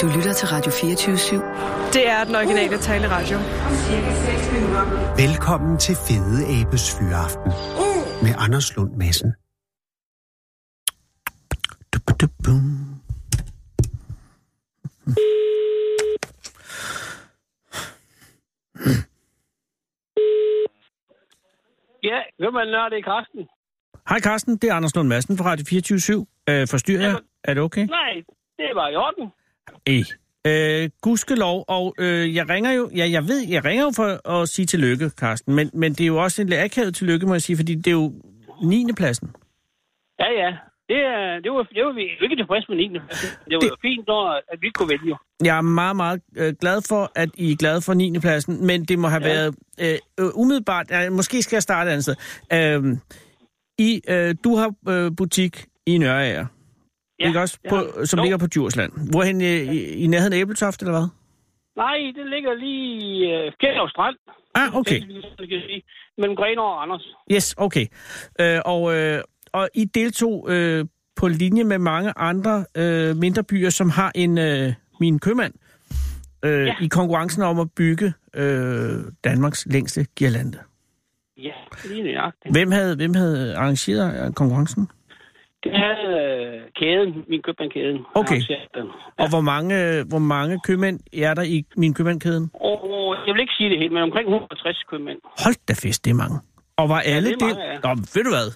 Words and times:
Du 0.00 0.06
lytter 0.16 0.32
til 0.32 0.48
Radio 0.48 0.70
24-7. 0.72 1.92
Det 1.92 2.08
er 2.08 2.24
den 2.24 2.34
originale 2.34 2.78
taleradio. 2.78 3.36
Velkommen 5.16 5.78
til 5.78 5.94
Fede 5.94 6.40
Abes 6.56 6.84
Fyraften 6.98 7.52
med 8.22 8.32
Anders 8.38 8.76
Lund 8.76 8.92
Madsen. 8.96 9.30
Ja, 22.02 22.18
hvem 22.38 22.54
er 22.54 22.64
det, 22.64 22.92
det 22.92 22.98
er 22.98 23.02
Karsten? 23.02 23.40
Hej 24.08 24.20
Carsten, 24.20 24.56
det 24.56 24.70
er 24.70 24.74
Anders 24.74 24.96
Lund 24.96 25.08
Madsen 25.08 25.38
fra 25.38 25.44
Radio 25.50 25.64
24 25.68 26.26
øh, 26.48 26.68
Forstyrrer 26.70 27.02
jeg? 27.02 27.16
Er 27.44 27.54
det 27.54 27.62
okay? 27.62 27.86
Nej, 27.86 28.12
det 28.58 28.70
var 28.74 28.88
i 28.88 28.96
orden. 28.96 29.32
Ej. 29.86 30.02
Øh, 30.46 30.90
gudskelov, 31.00 31.64
og 31.68 31.94
øh, 31.98 32.34
jeg 32.34 32.48
ringer 32.48 32.72
jo, 32.72 32.90
ja, 32.96 33.10
jeg 33.10 33.22
ved, 33.28 33.48
jeg 33.48 33.64
ringer 33.64 33.84
jo 33.84 33.92
for 33.96 34.28
at 34.30 34.48
sige 34.48 34.66
tillykke, 34.66 35.08
Carsten, 35.08 35.54
men, 35.54 35.70
men 35.74 35.92
det 35.92 36.00
er 36.00 36.06
jo 36.06 36.22
også 36.22 36.42
en 36.42 36.48
lidt 36.48 36.60
akavet 36.60 36.94
tillykke, 36.94 37.26
må 37.26 37.34
jeg 37.34 37.42
sige, 37.42 37.56
fordi 37.56 37.74
det 37.74 37.86
er 37.86 37.90
jo 37.92 38.12
9. 38.64 38.86
pladsen. 38.96 39.30
Ja, 40.20 40.30
ja. 40.42 40.56
Det, 40.88 40.96
er, 40.96 41.40
det, 41.44 41.52
var, 41.52 41.62
det 41.62 41.84
var 41.84 41.92
vi 41.92 42.02
ikke 42.22 42.36
tilfredse 42.36 42.66
med 42.68 42.76
9. 42.76 42.88
Det 42.88 43.00
var 43.54 43.58
Det- 43.60 43.68
jo 43.68 43.76
fint, 43.82 44.06
når, 44.06 44.40
at 44.52 44.58
vi 44.60 44.70
kunne 44.70 44.88
vælge. 44.88 45.16
Jeg 45.44 45.56
er 45.56 45.60
meget, 45.60 45.96
meget 45.96 46.20
øh, 46.36 46.54
glad 46.60 46.82
for, 46.88 47.12
at 47.14 47.28
I 47.34 47.52
er 47.52 47.56
glade 47.56 47.80
for 47.82 47.94
9. 47.94 48.18
pladsen, 48.18 48.66
men 48.66 48.84
det 48.84 48.98
må 48.98 49.08
have 49.08 49.22
Ja. 49.26 49.32
været 49.34 49.54
øh, 49.80 49.98
øh, 50.20 50.30
umiddelbart, 50.34 50.86
øh, 50.92 51.12
måske 51.12 51.42
skal 51.42 51.56
jeg 51.56 51.62
starte 51.62 51.88
et 51.90 51.92
andet 51.92 52.04
sted. 52.04 52.14
Øh, 52.52 52.96
I, 53.78 54.00
øh, 54.08 54.34
du 54.44 54.56
har 54.56 54.74
øh, 54.88 55.10
butik 55.16 55.64
i 55.86 55.98
Nørager, 55.98 56.46
Ja, 57.20 57.26
ikke 57.26 57.40
også, 57.40 57.58
på, 57.68 57.76
vi. 58.00 58.06
som 58.06 58.18
Jo. 58.18 58.22
ligger 58.22 58.38
på 58.38 58.46
Djursland. 58.46 58.92
Hvorhen 59.10 59.40
øh, 59.40 59.48
i, 59.74 59.78
i 60.04 60.06
nærheden 60.06 60.32
af 60.32 60.38
Æbletoft, 60.38 60.80
eller 60.82 60.92
hvad? 60.92 61.08
Nej, 61.76 61.96
det 62.16 62.26
ligger 62.34 62.54
lige 62.54 62.96
i 63.00 63.24
øh, 63.32 63.52
Fjeldav 63.60 63.88
Strand. 63.88 64.16
Ah, 64.54 64.74
okay. 64.76 65.00
Mellem 66.18 66.36
Grenaa 66.36 66.62
og 66.64 66.82
Anders. 66.82 67.04
Yes, 67.32 67.54
okay. 67.58 67.86
Øh, 68.40 68.58
og, 68.64 68.96
øh, 68.96 69.22
og 69.52 69.68
I 69.74 69.84
deltog 69.84 70.46
øh, 70.50 70.84
på 71.16 71.28
linje 71.28 71.64
med 71.64 71.78
mange 71.78 72.12
andre 72.16 72.64
øh, 72.76 73.16
mindre 73.16 73.44
byer, 73.44 73.70
som 73.70 73.90
har 73.90 74.12
en 74.14 74.38
øh, 74.38 74.72
min 75.00 75.18
købmand 75.18 75.54
øh, 76.44 76.66
Ja. 76.66 76.74
i 76.80 76.88
konkurrencen 76.88 77.42
om 77.42 77.58
at 77.60 77.68
bygge 77.76 78.12
øh, 78.34 78.90
Danmarks 79.24 79.66
længste 79.70 80.06
girlande. 80.16 80.58
Ja, 81.38 81.52
lige 81.88 82.02
nøjagtigt. 82.02 82.54
Hvem 82.54 82.70
havde, 82.72 82.96
hvem 82.96 83.14
havde 83.14 83.56
arrangeret 83.56 84.34
konkurrencen? 84.34 84.88
Det 85.64 85.72
havde 85.84 86.06
øh, 86.22 86.60
kæden, 86.78 87.24
min 87.28 87.42
købmandkæden. 87.42 87.98
Okay. 88.14 88.40
Ja. 88.50 88.82
Og 89.22 89.28
hvor 89.28 89.40
mange, 89.40 89.74
hvor 90.08 90.18
mange 90.18 90.60
købmænd 90.66 91.00
er 91.12 91.34
der 91.34 91.42
i 91.42 91.64
min 91.76 91.94
købmandkæden? 91.94 92.50
Og 92.54 93.16
jeg 93.26 93.34
vil 93.34 93.40
ikke 93.40 93.54
sige 93.58 93.70
det 93.70 93.78
helt, 93.78 93.92
men 93.92 94.02
omkring 94.02 94.26
160 94.28 94.82
købmænd. 94.90 95.18
Hold 95.44 95.66
da 95.68 95.72
fest, 95.72 96.04
det 96.04 96.10
er 96.10 96.14
mange. 96.14 96.38
Og 96.76 96.88
var 96.88 97.00
alle 97.00 97.30
det 97.30 97.42
er 97.42 97.46
mange, 97.46 97.62
ja. 97.62 97.78
Nå, 97.84 97.90
ved 98.14 98.24
du 98.24 98.30
hvad? 98.30 98.48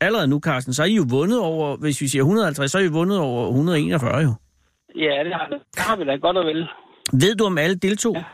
Allerede 0.00 0.28
nu, 0.28 0.40
Carsten, 0.40 0.74
så 0.74 0.82
er 0.82 0.86
I 0.86 0.94
jo 0.94 1.04
vundet 1.10 1.40
over, 1.40 1.76
hvis 1.76 2.00
vi 2.00 2.06
siger 2.08 2.22
150, 2.22 2.70
så 2.70 2.78
er 2.78 2.82
I 2.82 2.88
vundet 2.88 3.18
over 3.20 3.46
141 3.46 4.18
jo. 4.22 4.32
Ja, 4.96 5.24
det 5.24 5.32
har, 5.34 5.46
det 5.46 5.60
har 5.76 5.96
vi 5.96 6.04
da 6.04 6.16
godt 6.16 6.36
og 6.36 6.46
vel. 6.46 6.68
Ved 7.12 7.34
du, 7.34 7.44
om 7.44 7.58
alle 7.58 7.76
deltog? 7.76 8.14
Ja. 8.14 8.24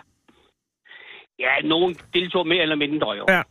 Ja, 1.39 1.69
nogen 1.69 1.97
deltog 2.15 2.47
mere 2.47 2.63
eller 2.63 2.77
mindre 2.77 3.11
jo. 3.11 3.25
Ja. 3.29 3.43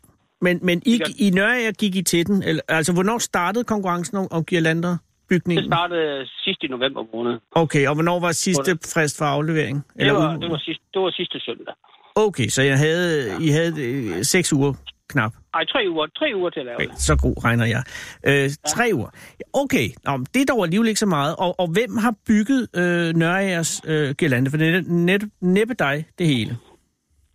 Men, 0.41 0.59
men 0.61 0.81
I, 0.86 0.91
Ja. 1.19 1.25
i 1.25 1.30
Nørager 1.30 1.72
gik 1.72 1.95
I 1.95 2.02
til 2.02 2.28
den? 2.28 2.44
Eller, 2.44 2.61
altså, 2.67 2.94
hvornår 2.94 3.17
startede 3.17 3.64
konkurrencen 3.64 4.17
om, 4.17 4.28
om 4.31 4.45
girlander? 4.45 4.89
Det 4.89 5.00
Bygningen? 5.30 5.66
startede 5.66 6.28
sidst 6.44 6.64
i 6.64 6.67
november 6.67 7.03
måned. 7.16 7.39
Okay, 7.52 7.88
og 7.88 7.94
hvornår 7.95 8.19
var 8.19 8.31
sidste 8.31 8.78
frist 8.94 9.17
for 9.17 9.25
aflevering? 9.25 9.86
Det 10.00 10.13
var, 10.13 10.36
det 10.38 10.50
var, 10.50 10.58
sidste, 10.58 10.83
det 10.94 11.02
var 11.02 11.11
sidste 11.11 11.39
søndag. 11.39 11.73
Okay, 12.16 12.47
så 12.47 12.61
jeg 12.61 12.78
havde, 12.78 13.31
I 13.41 13.50
havde 13.50 13.83
øh, 13.83 14.23
seks 14.23 14.53
uger 14.53 14.73
knap. 15.09 15.34
Ej, 15.53 15.66
tre 15.66 15.79
uger, 15.90 16.06
tre 16.18 16.25
uger 16.35 16.50
til 16.50 16.59
at 16.59 16.66
lave 16.66 16.75
Okay, 16.75 16.88
det. 16.88 17.00
så 17.01 17.16
god 17.16 17.44
regner 17.44 17.66
jeg. 17.66 17.84
Øh, 18.28 18.50
tre 18.68 18.90
uger. 18.94 19.09
Okay, 19.53 19.90
Nå, 20.06 20.18
det 20.34 20.41
er 20.41 20.45
dog 20.53 20.63
alligevel 20.63 20.88
ikke 20.88 21.00
så 21.00 21.06
meget. 21.06 21.35
Og, 21.40 21.59
og 21.59 21.68
hvem 21.68 21.97
har 21.97 22.13
bygget 22.28 22.68
øh, 22.75 23.16
Nørregers 23.16 23.81
øh, 23.88 24.16
girlande? 24.16 24.50
For 24.50 24.57
det 24.57 24.75
er 24.75 24.81
net, 24.88 25.24
næppe 25.41 25.74
dig, 25.74 26.06
det 26.19 26.28
hele. 26.28 26.57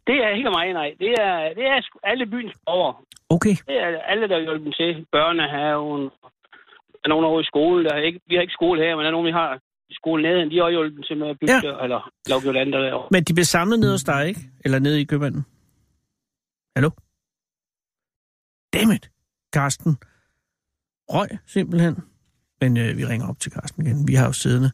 Det 0.07 0.17
er 0.25 0.29
ikke 0.39 0.51
mig, 0.51 0.73
nej. 0.73 0.91
Det 1.03 1.11
er, 1.27 1.33
det 1.59 1.65
er 1.73 1.81
alle 2.03 2.27
byens 2.27 2.55
borgere. 2.67 2.95
Okay, 3.29 3.55
Det 3.69 3.77
er 3.85 4.01
alle, 4.13 4.29
der 4.29 4.39
hjælper 4.41 4.65
dem 4.65 4.73
til. 4.73 5.07
Børnehaven. 5.13 6.03
Der 7.01 7.05
er 7.05 7.09
nogen 7.09 7.25
over 7.25 7.41
i 7.41 7.45
skole. 7.45 7.85
Der 7.85 7.95
er 7.95 8.03
ikke, 8.09 8.21
vi 8.29 8.35
har 8.35 8.43
ikke 8.43 8.53
skole 8.61 8.83
her, 8.85 8.97
men 8.97 9.01
der 9.05 9.07
er 9.11 9.17
nogen, 9.17 9.27
vi 9.27 9.33
har 9.33 9.51
i 9.89 9.95
skole 9.95 10.23
nede. 10.23 10.51
De 10.51 10.59
har 10.59 10.71
hjulpet 10.71 10.97
dem 10.97 11.03
til 11.03 11.17
med 11.19 11.29
at 11.29 11.39
bygge 11.41 11.55
Ja. 11.69 11.83
eller 11.85 12.01
lave 12.29 12.41
gylander 12.41 12.79
derovre. 12.81 13.09
men 13.11 13.25
de 13.25 13.35
blev 13.35 13.45
samlet 13.45 13.79
ned 13.81 13.91
hos 13.91 14.05
dig, 14.05 14.29
ikke? 14.29 14.41
Eller 14.65 14.79
nede 14.79 15.01
i 15.01 15.05
købmanden? 15.05 15.43
Hallo? 16.77 16.91
Dammit, 18.75 19.11
Karsten. 19.53 19.97
Røg, 21.15 21.29
simpelthen. 21.47 21.95
Men 22.61 22.77
øh, 22.77 22.99
vi 22.99 23.05
ringer 23.07 23.29
op 23.29 23.39
til 23.41 23.53
Karsten 23.53 23.87
igen. 23.87 24.09
Vi 24.09 24.15
har 24.15 24.27
jo 24.27 24.33
siddende 24.33 24.71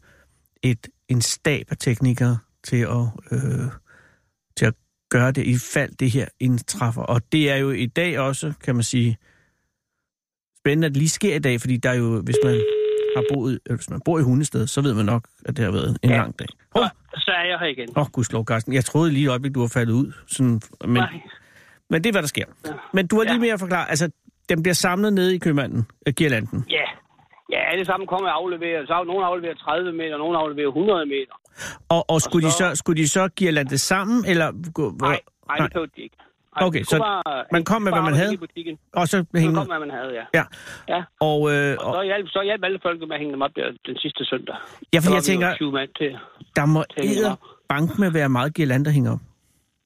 et, 0.63 0.89
en 1.09 1.21
stab 1.21 1.67
af 1.71 1.77
teknikere 1.77 2.39
til 2.65 2.77
at, 2.83 3.07
øh, 3.33 3.39
til 3.41 3.65
at 3.65 3.71
gøre 5.11 5.33
det, 5.33 5.45
i 5.47 5.55
fald 5.75 5.93
det 5.97 6.11
her 6.11 6.27
indtræffer. 6.41 7.03
Og 7.03 7.21
det 7.33 7.51
er 7.51 7.57
jo 7.57 7.71
i 7.71 7.87
dag 7.87 8.19
også, 8.19 8.53
kan 8.65 8.75
man 8.75 8.85
sige, 8.85 9.17
spændende, 10.61 10.87
at 10.87 10.91
det 10.93 10.97
lige 10.97 11.09
sker 11.09 11.35
i 11.35 11.39
dag, 11.39 11.61
fordi 11.61 11.77
der 11.77 11.91
er 11.91 11.95
jo, 11.95 12.21
hvis 12.23 12.37
man 12.45 12.55
har 13.17 13.25
boet, 13.35 13.59
øh, 13.71 13.77
hvis 13.77 13.91
man 13.91 14.01
bor 14.05 14.19
i 14.19 14.23
Hundested, 14.23 14.67
så 14.67 14.81
ved 14.83 14.95
man 14.95 15.05
nok, 15.07 15.29
at 15.45 15.57
det 15.57 15.65
har 15.65 15.73
været 15.73 15.99
en 16.03 16.11
Ja. 16.11 16.17
lang 16.17 16.39
dag. 16.39 16.47
Åh, 16.77 16.83
Oh. 16.83 16.89
Så 17.17 17.31
er 17.31 17.45
jeg 17.45 17.59
her 17.59 17.67
igen. 17.67 17.89
oh, 17.97 18.07
gudslov, 18.13 18.45
Carsten. 18.45 18.73
Jeg 18.73 18.85
troede 18.85 19.11
lige 19.13 19.25
et 19.25 19.31
øjeblik, 19.31 19.55
du 19.55 19.61
var 19.61 19.69
faldet 19.79 19.93
ud. 19.93 20.13
Sådan, 20.27 20.61
men, 20.85 20.93
Nej. 20.93 21.13
men 21.91 22.05
det 22.05 22.09
er, 22.11 22.13
hvad 22.13 22.23
der 22.23 22.29
sker. 22.29 22.45
Men 22.93 23.07
du 23.07 23.17
har 23.17 23.23
lige 23.25 23.33
Ja. 23.35 23.39
mere 23.41 23.53
at 23.53 23.61
forklare. 23.61 23.91
Altså, 23.91 24.11
den 24.49 24.63
bliver 24.63 24.75
samlet 24.75 25.13
nede 25.13 25.35
i 25.35 25.39
købmanden, 25.39 25.87
øh, 26.07 26.13
girlanden. 26.15 26.65
Ja. 26.71 26.87
Ja, 27.53 27.61
alle 27.73 27.85
sammen 27.85 28.07
kommer 28.07 28.29
og 28.31 28.37
afleverer. 28.37 28.87
Så 28.87 29.05
nogen 29.07 29.25
afleverer 29.25 29.55
30 29.55 29.93
meter, 29.93 30.17
nogen 30.19 30.37
afleverer 30.37 30.69
100 30.69 31.07
meter. 31.07 31.35
Og, 31.89 32.11
og 32.11 32.21
skulle, 32.21 32.51
så- 32.51 32.65
de 32.69 32.75
så, 32.75 32.79
skulle 32.81 33.03
de 33.03 33.09
så 33.09 33.29
girlande 33.29 33.79
sammen, 33.79 34.25
eller... 34.27 34.47
Nej, 35.01 35.21
nej, 35.49 35.57
det 35.59 35.73
behøvede 35.73 35.93
de 35.97 36.03
ikke. 36.03 36.17
Nej, 36.61 36.67
Okay, 36.67 36.79
det 36.79 36.89
så 36.89 36.99
bare- 36.99 37.45
man 37.53 37.65
kom 37.65 37.83
med, 37.83 37.93
hvad 37.93 38.03
man 38.03 38.15
havde? 38.15 38.39
Og 38.95 39.09
så 39.09 39.17
Så 39.35 39.41
hænge... 39.41 39.55
kom, 39.55 39.67
hvad 39.67 39.79
man 39.79 39.91
havde, 39.91 40.11
ja. 40.21 40.25
Ja. 40.39 40.45
Ja. 40.95 41.01
Og, 41.21 41.39
øh, 41.53 41.77
Og 41.81 41.87
og, 41.87 41.95
så 41.95 42.03
hjalp, 42.03 42.27
så 42.29 42.41
hjalp 42.43 42.65
alle 42.65 42.79
folk 42.83 43.01
med 43.01 43.13
at 43.13 43.19
hænge 43.19 43.33
dem 43.33 43.43
op 43.43 43.51
der 43.57 43.65
den 43.87 43.97
sidste 43.97 44.25
søndag. 44.25 44.57
ja, 44.95 44.99
for 44.99 45.15
jeg 45.15 45.23
tænker, 45.23 45.55
20 45.55 45.73
mand 45.73 45.91
til. 45.99 46.11
der 46.57 46.67
må 46.67 46.85
hænge 47.03 47.37
bank 47.69 47.99
med 47.99 48.11
være 48.11 48.29
meget 48.29 48.55
girlander 48.55 48.91
hænger 48.91 49.13
op. 49.13 49.19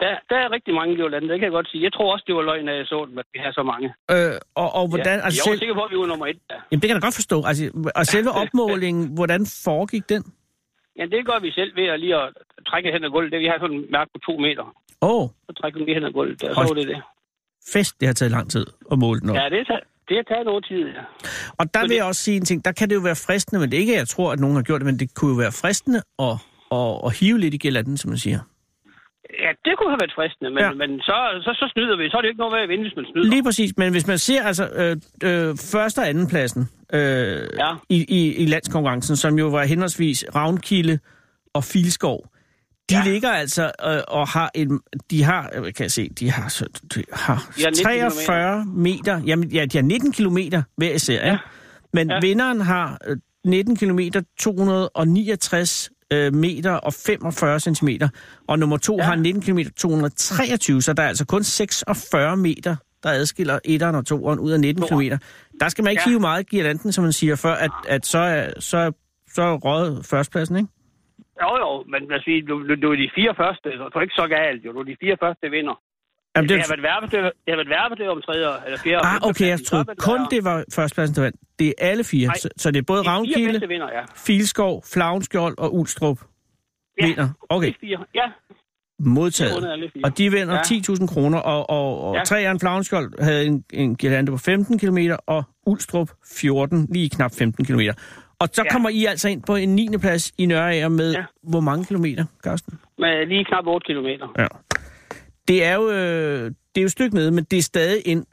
Der, 0.01 0.15
der 0.31 0.37
er 0.37 0.49
rigtig 0.57 0.75
mange 0.75 0.95
Jolande, 0.95 1.29
det 1.29 1.39
kan 1.39 1.45
jeg 1.45 1.53
godt 1.53 1.69
sige. 1.71 1.83
Jeg 1.85 1.93
tror 1.93 2.13
også, 2.13 2.25
det 2.27 2.35
var 2.35 2.43
løgn, 2.43 2.69
at 2.69 2.77
jeg 2.77 2.87
så 2.87 3.07
dem, 3.11 3.19
at 3.19 3.25
vi 3.33 3.39
har 3.45 3.53
så 3.53 3.63
mange. 3.63 3.89
Øh, 4.11 4.33
og, 4.55 4.69
og 4.75 4.89
hvordan... 4.89 5.19
ja. 5.19 5.25
Altså, 5.25 5.37
jeg 5.39 5.51
var 5.51 5.53
selv, 5.53 5.59
sikker 5.59 5.75
på, 5.75 5.83
at 5.83 5.91
vi 5.91 5.99
var 5.99 6.07
nummer 6.07 6.27
et 6.27 6.39
der. 6.51 6.55
jamen, 6.71 6.81
det 6.83 6.89
kan 6.89 6.95
jeg 6.95 7.03
godt 7.03 7.15
forstå. 7.15 7.37
Altså, 7.47 7.91
og 7.97 8.07
selve 8.07 8.31
opmålingen, 8.31 9.15
hvordan 9.15 9.47
foregik 9.65 10.09
den? 10.09 10.23
Ja, 11.01 11.05
det 11.15 11.27
gør 11.27 11.39
vi 11.47 11.51
selv 11.59 11.77
ved 11.77 11.87
at 11.95 12.01
lige 12.01 12.17
at 12.23 12.29
trække 12.69 12.93
hen 12.93 13.05
ad 13.05 13.11
gulvet. 13.11 13.33
Det, 13.33 13.41
vi 13.41 13.47
har 13.53 13.59
sådan 13.61 13.77
en 13.77 13.85
mærke 13.97 14.11
på 14.15 14.19
to 14.29 14.33
meter. 14.47 14.65
Åh, 15.03 15.23
oh, 15.23 15.29
Så 15.47 15.53
trækker 15.61 15.79
vi 15.79 15.85
lige 15.85 15.95
hen 15.95 16.05
ad 16.05 16.13
gulvet. 16.13 16.41
Der, 16.43 16.55
så 16.55 16.61
var 16.61 16.75
det 16.81 16.89
det. 16.89 17.01
fest, 17.75 18.01
det 18.01 18.07
har 18.09 18.15
taget 18.15 18.33
lang 18.33 18.51
tid 18.51 18.67
at 18.93 18.99
måle 18.99 19.21
den 19.21 19.31
op. 19.31 19.37
Ja, 19.37 19.47
det 19.57 19.67
har, 19.67 19.81
det 20.09 20.17
har 20.17 20.23
taget 20.35 20.45
noget 20.51 20.65
tid, 20.71 20.83
ja. 20.97 21.03
Og 21.59 21.65
der 21.75 21.81
vil 21.81 21.89
Fordi- 21.89 21.97
jeg 21.97 22.05
også 22.05 22.23
sige 22.23 22.37
en 22.37 22.45
ting. 22.45 22.65
Der 22.65 22.73
kan 22.73 22.89
det 22.91 22.95
jo 22.95 23.01
være 23.01 23.17
fristende, 23.27 23.61
men 23.61 23.71
det 23.71 23.77
er 23.77 23.81
ikke, 23.81 23.95
jeg 23.97 24.09
tror, 24.09 24.33
at 24.33 24.39
nogen 24.41 24.57
har 24.57 24.63
gjort 24.63 24.81
det, 24.81 24.87
men 24.87 24.99
det 24.99 25.15
kunne 25.15 25.31
jo 25.31 25.37
være 25.45 25.53
fristende 25.63 26.01
at, 26.19 26.35
at, 26.73 27.01
at 27.07 27.19
hive 27.19 27.39
lidt 27.39 27.55
i 27.55 27.59
girlanden, 27.59 27.97
som 27.97 28.09
man 28.09 28.19
siger. 28.19 28.39
Ja, 29.39 29.51
det 29.65 29.73
kunne 29.79 29.91
have 29.91 30.01
været 30.01 30.13
fristende, 30.15 30.51
men, 30.51 30.63
Ja. 30.65 30.71
men 30.73 31.01
så, 31.01 31.17
så, 31.45 31.51
så 31.61 31.71
snyder 31.73 31.97
vi. 31.97 32.11
Så 32.11 32.17
er 32.17 32.21
det 32.21 32.29
ikke 32.29 32.39
noget 32.39 32.53
ved 32.55 32.61
at 32.63 32.69
vinde, 32.69 32.85
hvis 32.85 32.97
man 32.97 33.05
snyder. 33.13 33.29
Lige 33.29 33.43
præcis, 33.43 33.71
men 33.77 33.91
hvis 33.93 34.07
man 34.07 34.19
ser 34.19 34.43
altså 34.43 34.65
øh, 34.69 34.97
øh, 35.25 35.57
første 35.73 35.99
og 35.99 36.09
anden 36.09 36.27
pladsen 36.29 36.69
øh, 36.93 37.01
Ja. 37.59 37.71
i, 37.89 37.99
i, 38.09 38.35
i 38.43 38.47
landskonkurrencen, 38.47 39.17
som 39.17 39.39
jo 39.39 39.47
var 39.49 39.65
henholdsvis 39.65 40.25
Ravnkilde 40.35 40.99
og 41.55 41.65
Filskov, 41.65 42.25
de 42.91 42.97
ja. 42.97 43.05
Ligger 43.05 43.31
altså 43.31 43.63
øh, 43.87 44.01
og 44.09 44.29
har 44.29 44.51
en, 44.55 44.81
de 45.11 45.23
har, 45.23 45.51
øh, 45.55 45.63
kan 45.65 45.83
jeg 45.83 45.91
se, 45.91 46.09
de 46.09 46.31
har, 46.31 46.49
så, 46.49 46.65
de 46.95 47.05
har 47.13 47.53
De 47.57 47.63
har 47.63 47.71
19 47.71 47.85
43 47.85 48.65
meter, 48.67 49.21
jamen 49.27 49.49
ja, 49.49 49.65
de 49.65 49.79
har 49.79 49.83
19 49.83 50.13
kilometer 50.13 50.63
hver 50.77 50.95
især, 50.95 51.15
ja. 51.27 51.31
Ja. 51.31 51.39
men 51.93 52.11
Ja. 52.11 52.21
vinderen 52.21 52.61
har 52.61 52.99
øh, 53.07 53.17
19 53.45 53.77
kilometer 53.77 54.23
269 54.41 55.91
øh, 56.13 56.35
meter 56.35 56.73
og 56.73 56.93
45 56.93 57.61
centimeter, 57.61 58.09
og 58.49 58.59
nummer 58.59 58.77
to 58.77 58.93
ja. 58.97 59.03
Ja. 59.03 59.05
har 59.09 59.17
19 59.17 59.43
kilometer 59.43 59.71
223, 59.77 60.83
så 60.83 60.93
der 60.93 61.03
er 61.03 61.09
altså 61.09 61.27
kun 61.27 61.43
46 61.43 62.37
meter, 62.37 62.77
der 63.03 63.11
adskiller 63.11 63.59
etteren 63.65 63.95
og 63.95 64.07
toeren 64.07 64.39
ud 64.39 64.51
af 64.51 64.61
19 64.61 64.81
Toeren. 64.83 64.89
kilometer. 64.89 65.19
Der 65.61 65.69
skal 65.69 65.85
man 65.85 65.91
ikke 65.91 66.03
ja. 66.07 66.11
Hive 66.11 66.21
meget 66.21 66.49
girlanden, 66.49 66.93
som 66.93 67.05
man 67.05 67.13
siger, 67.13 67.37
før 67.37 67.53
at, 67.55 67.71
at 67.89 68.07
så 68.07 68.19
er, 68.19 68.51
så, 68.61 68.77
er- 68.79 68.91
så 69.35 69.43
er 69.43 69.57
røget 69.57 70.07
førstepladsen, 70.11 70.57
ikke? 70.57 70.69
Jo, 71.43 71.51
jo, 71.63 71.85
men 71.93 72.01
lad 72.11 72.19
os 72.19 72.25
sige, 72.25 72.43
du, 72.49 72.55
du, 72.69 72.75
du 72.83 72.89
er 72.93 72.97
de 72.97 73.11
fire 73.19 73.35
første. 73.43 73.69
Så 73.79 73.85
du 73.93 73.99
er 73.99 74.03
ikke 74.03 74.15
så 74.23 74.27
galt, 74.39 74.65
jo. 74.65 74.73
Du 74.73 74.79
er 74.79 74.85
de 74.93 74.97
fire 75.05 75.17
første 75.25 75.47
vinder. 75.57 75.77
Jamen, 76.37 76.49
det, 76.49 76.57
det, 76.57 76.67
har 76.67 76.69
været 76.77 76.83
værve, 76.83 77.07
det 77.11 77.33
har 77.49 77.57
været 77.57 77.99
det 77.99 78.09
om 78.09 78.23
tredje 78.23 78.47
eller 78.67 78.79
fjerde. 78.79 79.07
ah, 79.07 79.29
okay, 79.29 79.49
jeg 79.49 79.59
troede 79.67 79.85
kun 79.99 80.21
det 80.31 80.45
var 80.45 80.65
førstepladsen, 80.75 81.17
der 81.17 81.23
vandt. 81.23 81.37
Det 81.59 81.69
er 81.69 81.73
alle 81.79 82.05
fire, 82.05 82.27
Nej. 82.27 82.37
så, 82.37 82.49
så 82.57 82.71
det 82.71 82.79
er 82.79 82.83
både 82.83 82.99
De 82.99 83.05
fire 83.05 83.13
Ravnkilde, 83.13 83.69
vinder, 83.69 83.89
ja. 83.93 84.03
Filskov, 84.17 84.85
Flavnskjold 84.93 85.55
og 85.59 85.75
Ulstrup. 85.75 86.19
Ja. 87.01 87.07
vinder. 87.07 87.29
Okay, 87.49 87.67
Alle 87.67 87.77
fire. 87.81 87.99
Ja, 88.15 88.23
modtaget. 88.99 89.83
Og 90.05 90.19
de 90.19 90.31
vinder 90.31 90.55
Ja. 90.55 90.61
10.000 90.61 91.07
kroner, 91.15 91.39
og, 91.39 91.71
og, 91.71 92.01
og 92.09 92.15
Ja. 92.17 92.25
Træeren 92.25 92.61
Flavnskjold 92.61 93.23
havde 93.23 93.47
en, 93.47 93.65
en 93.73 93.97
girlande 93.97 94.33
på 94.33 94.39
15 94.39 94.79
km, 94.79 94.99
og 95.27 95.43
Ulstrup 95.67 96.11
14, 96.33 96.87
lige 96.93 97.09
knap 97.11 97.31
15 97.39 97.65
km. 97.65 97.81
Og 98.39 98.49
så 98.53 98.63
Ja. 98.63 98.73
kommer 98.73 98.89
I 98.89 99.05
altså 99.05 99.29
ind 99.29 99.43
på 99.43 99.55
en 99.57 99.69
9. 99.75 99.89
plads 100.01 100.33
i 100.39 100.47
Nørager 100.47 100.89
med 100.89 101.13
Ja. 101.13 101.25
hvor 101.43 101.61
mange 101.61 101.85
kilometer, 101.85 102.25
Carsten? 102.45 102.79
med 102.99 103.27
lige 103.27 103.45
knap 103.45 103.67
8 103.67 103.87
kilometer. 103.87 104.27
Ja. 104.39 104.47
Det 105.49 105.65
er 105.65 105.75
jo, 105.75 105.89
øh, 105.91 106.45
det 106.45 106.77
er 106.77 106.81
jo 106.81 106.85
et 106.85 106.91
stykke 106.91 107.15
nede, 107.15 107.31
men 107.31 107.45
det 107.45 107.59
er 107.59 107.63
stadig 107.63 108.03
en 108.07 108.25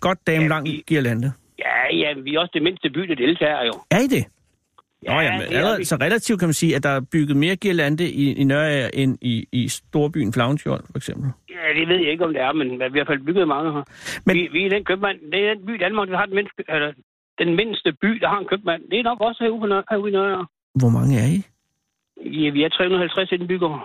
godt 0.00 0.26
dame 0.26 0.42
Ja, 0.42 0.48
lang 0.48 0.66
vi- 0.66 0.82
girlande. 0.86 1.32
Ja, 1.58 1.96
ja, 1.96 2.12
vi 2.24 2.34
er 2.34 2.40
også 2.40 2.50
det 2.54 2.62
mindste 2.62 2.90
by, 2.90 3.00
der 3.00 3.14
deltager 3.14 3.64
jo. 3.64 3.72
Er 3.90 3.98
I 3.98 4.06
det? 4.06 4.24
Ja, 5.04 5.14
Nå, 5.14 5.20
jamen, 5.20 5.40
det 5.40 5.52
er 5.52 5.56
allerede, 5.58 5.78
vi. 5.78 5.84
så 5.84 5.96
relativt 5.96 6.38
kan 6.40 6.48
man 6.48 6.54
sige, 6.54 6.76
at 6.76 6.82
der 6.82 6.88
er 6.90 7.00
bygget 7.12 7.36
mere 7.36 7.56
girlande 7.56 8.10
i, 8.10 8.32
i 8.34 8.44
Nørager 8.44 8.90
end 8.94 9.18
i, 9.22 9.46
i 9.52 9.68
storbyen 9.68 10.32
Flavnskjold, 10.32 10.84
for 10.90 10.96
eksempel. 10.96 11.30
Ja, 11.50 11.80
det 11.80 11.88
ved 11.88 11.96
jeg 11.96 12.10
ikke, 12.12 12.24
om 12.24 12.32
det 12.32 12.42
er, 12.42 12.52
men 12.52 12.70
vi 12.70 12.76
har 12.80 12.86
i 12.88 12.90
hvert 12.90 13.06
fald 13.06 13.24
bygget 13.26 13.48
mange 13.48 13.72
her. 13.72 13.82
Men-. 14.24 14.36
Vi, 14.36 14.48
vi 14.52 14.64
er 14.66 14.70
den 14.70 14.84
købmand, 14.84 15.18
det 15.32 15.40
er 15.48 15.54
den 15.54 15.66
by 15.66 15.74
i 15.74 15.78
Danmark, 15.86 16.08
der 16.08 16.16
har 16.16 16.26
den 16.26 16.34
mindste, 16.34 16.62
eller, 16.68 16.92
den 17.38 17.56
mindste 17.56 17.92
by, 18.02 18.08
der 18.22 18.28
har 18.28 18.38
en 18.38 18.46
købmand. 18.52 18.82
Det 18.90 18.98
er 18.98 19.02
nok 19.02 19.20
også 19.20 19.44
herude, 19.44 19.82
herude 19.90 20.10
i 20.10 20.12
Nørre. 20.12 20.46
Hvor 20.80 20.88
mange 20.88 21.12
er 21.22 21.26
I? 21.36 21.40
Ja, 22.44 22.50
vi 22.50 22.62
er 22.62 22.68
350 22.68 23.32
indbyggere. 23.32 23.80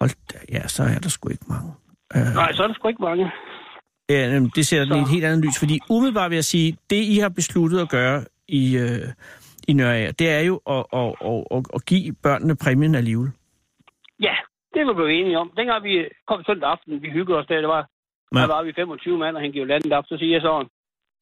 Hold 0.00 0.10
da, 0.32 0.38
ja, 0.52 0.68
så 0.68 0.82
er 0.82 0.98
der 0.98 1.08
sgu 1.08 1.28
ikke 1.28 1.44
mange. 1.48 1.70
Øh, 2.16 2.34
Nej, 2.34 2.52
så 2.52 2.62
er 2.62 2.66
der 2.66 2.74
sgu 2.74 2.88
ikke 2.88 3.02
mange. 3.02 3.30
Ja, 4.10 4.40
det 4.56 4.66
sætter 4.66 4.86
den 4.86 4.96
i 4.98 5.02
et 5.02 5.08
helt 5.10 5.24
andet 5.24 5.44
lys, 5.44 5.58
fordi 5.58 5.80
umiddelbart 5.90 6.30
vil 6.30 6.36
jeg 6.36 6.44
sige, 6.44 6.76
det 6.90 6.96
I 7.14 7.18
har 7.18 7.28
besluttet 7.28 7.80
at 7.80 7.88
gøre 7.88 8.24
i, 8.48 8.76
øh, 8.78 9.08
i 9.68 9.72
Nørager, 9.72 10.12
det 10.12 10.28
er 10.30 10.40
jo 10.40 10.56
at, 10.74 10.84
at, 10.92 11.14
at, 11.30 11.44
at, 11.56 11.62
at 11.74 11.84
give 11.86 12.14
børnene 12.22 12.56
præmien 12.56 12.94
alligevel. 12.94 13.30
Ja, 14.20 14.34
det 14.74 14.86
var 14.86 14.92
vi 14.92 15.00
jo 15.02 15.06
enige 15.08 15.38
om. 15.38 15.50
Dengang 15.56 15.84
vi 15.84 16.08
kom 16.28 16.44
søndag 16.46 16.70
aften, 16.70 17.02
vi 17.02 17.10
hyggede 17.10 17.38
os 17.38 17.46
der, 17.46 17.56
det 17.60 17.68
var, 17.68 17.86
Ja. 18.34 18.40
der 18.40 18.46
var 18.46 18.62
vi 18.62 18.72
25 18.76 19.18
mand, 19.18 19.36
og 19.36 19.42
han 19.42 19.52
giver 19.52 19.66
landet 19.66 19.92
op, 19.92 20.04
så 20.08 20.16
siger 20.18 20.32
jeg 20.32 20.42
sådan 20.42 20.68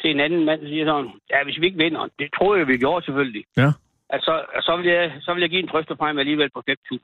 til 0.01 0.11
en 0.11 0.21
anden 0.21 0.45
mand, 0.45 0.61
så 0.61 0.67
siger 0.67 0.85
jeg 0.85 0.91
sådan, 0.93 1.11
ja, 1.31 1.45
hvis 1.45 1.61
vi 1.61 1.67
ikke 1.67 1.79
vinder, 1.85 2.09
det 2.19 2.29
tror 2.37 2.57
jeg, 2.57 2.69
vi 2.69 2.77
gjorde 2.79 3.05
selvfølgelig. 3.05 3.45
Ja. 3.57 3.71
At 4.15 4.21
så, 4.23 4.35
at 4.57 4.63
så, 4.65 4.77
vil 4.77 4.87
jeg, 4.87 5.13
så 5.21 5.35
vil 5.35 5.41
jeg 5.41 5.51
give 5.51 5.63
en 5.63 5.69
trøsterpræmie 5.69 6.21
alligevel 6.21 6.51
på 6.55 6.63
5.000. 6.71 6.99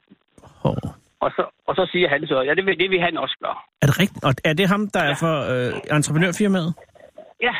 Oh. 0.65 0.75
Og 1.25 1.31
så, 1.37 1.43
og 1.69 1.75
så 1.79 1.89
siger 1.93 2.09
han 2.09 2.27
så, 2.27 2.41
ja, 2.49 2.55
det 2.55 2.65
vil, 2.67 2.79
det 2.79 2.91
vil 2.91 3.01
han 3.01 3.17
også 3.25 3.37
gøre. 3.45 3.57
Er 3.83 3.87
det 3.87 3.97
rigtigt? 4.01 4.25
Og 4.25 4.35
er 4.45 4.53
det 4.53 4.69
ham, 4.69 4.91
der 4.95 5.01
er 5.01 5.15
for 5.25 5.35
øh, 5.53 5.97
entreprenørfirmaet? 5.97 6.75
Ja, 7.43 7.55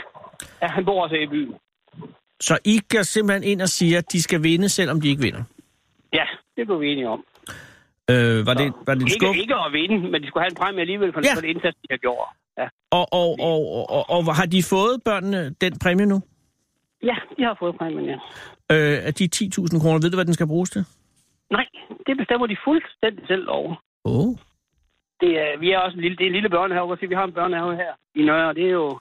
ja 0.63 0.67
han 0.77 0.85
bor 0.85 1.03
også 1.05 1.17
i 1.17 1.27
byen. 1.27 1.55
Så 2.41 2.59
I 2.65 2.81
går 2.93 3.03
simpelthen 3.03 3.45
ind 3.53 3.63
og 3.63 3.69
siger, 3.69 3.99
at 3.99 4.13
de 4.13 4.23
skal 4.23 4.43
vinde, 4.43 4.69
selvom 4.69 5.01
de 5.01 5.09
ikke 5.09 5.23
vinder? 5.23 5.43
Ja, 6.13 6.25
det 6.57 6.67
blev 6.67 6.81
vi 6.81 6.93
enige 6.93 7.09
om. 7.09 7.25
Øh, 8.11 8.47
var, 8.47 8.55
det, 8.55 8.73
var 8.87 8.95
det 8.95 9.03
en 9.03 9.09
Ikke, 9.09 9.27
skub? 9.27 9.37
ikke 9.37 9.55
at 9.55 9.73
vinde, 9.73 10.11
men 10.11 10.23
de 10.23 10.27
skulle 10.29 10.43
have 10.45 10.51
en 10.51 10.57
præmie 10.63 10.81
alligevel 10.81 11.13
for, 11.13 11.21
Ja. 11.25 11.29
ja. 11.29 11.35
for 11.35 11.41
det 11.41 11.49
indsats, 11.49 11.77
de 11.83 11.87
har 11.91 11.97
gjort. 11.97 12.29
Ja. 12.59 12.67
Og, 12.91 13.07
og, 13.13 13.29
og, 13.41 13.61
og, 13.91 14.11
og, 14.11 14.27
og 14.29 14.35
har 14.37 14.47
de 14.47 14.63
fået 14.63 15.03
børnene 15.05 15.55
den 15.61 15.79
præmie 15.79 16.07
nu? 16.07 16.23
ja, 17.03 17.17
de 17.37 17.43
har 17.43 17.57
fået 17.59 17.75
præmien, 17.79 18.05
ja. 18.13 18.19
Øh, 18.73 19.13
de 19.19 19.29
10.000 19.37 19.81
kroner, 19.83 19.99
ved 20.03 20.11
du, 20.11 20.17
hvad 20.17 20.25
den 20.25 20.35
skal 20.35 20.47
bruges 20.47 20.71
til? 20.71 20.85
Nej, 21.57 21.67
det 22.07 22.15
bestemmer 22.21 22.47
de 22.47 22.57
fuldstændig 22.65 23.25
selv 23.27 23.47
over. 23.49 23.73
Åh. 24.05 24.27
Oh. 24.27 24.35
Det 25.21 25.33
er, 25.45 25.59
vi 25.59 25.71
er 25.71 25.79
også 25.79 25.97
en 25.97 26.03
lille, 26.03 26.17
det 26.17 26.25
er 26.25 26.31
en 26.33 26.39
lille 26.39 26.51
børnehave. 26.51 26.99
Vi 27.13 27.15
har 27.15 27.25
en 27.25 27.33
børnehave 27.33 27.77
her 27.77 27.93
i 28.15 28.23
Nørre. 28.29 28.55
Det 28.55 28.65
er 28.67 28.75
jo 28.83 28.99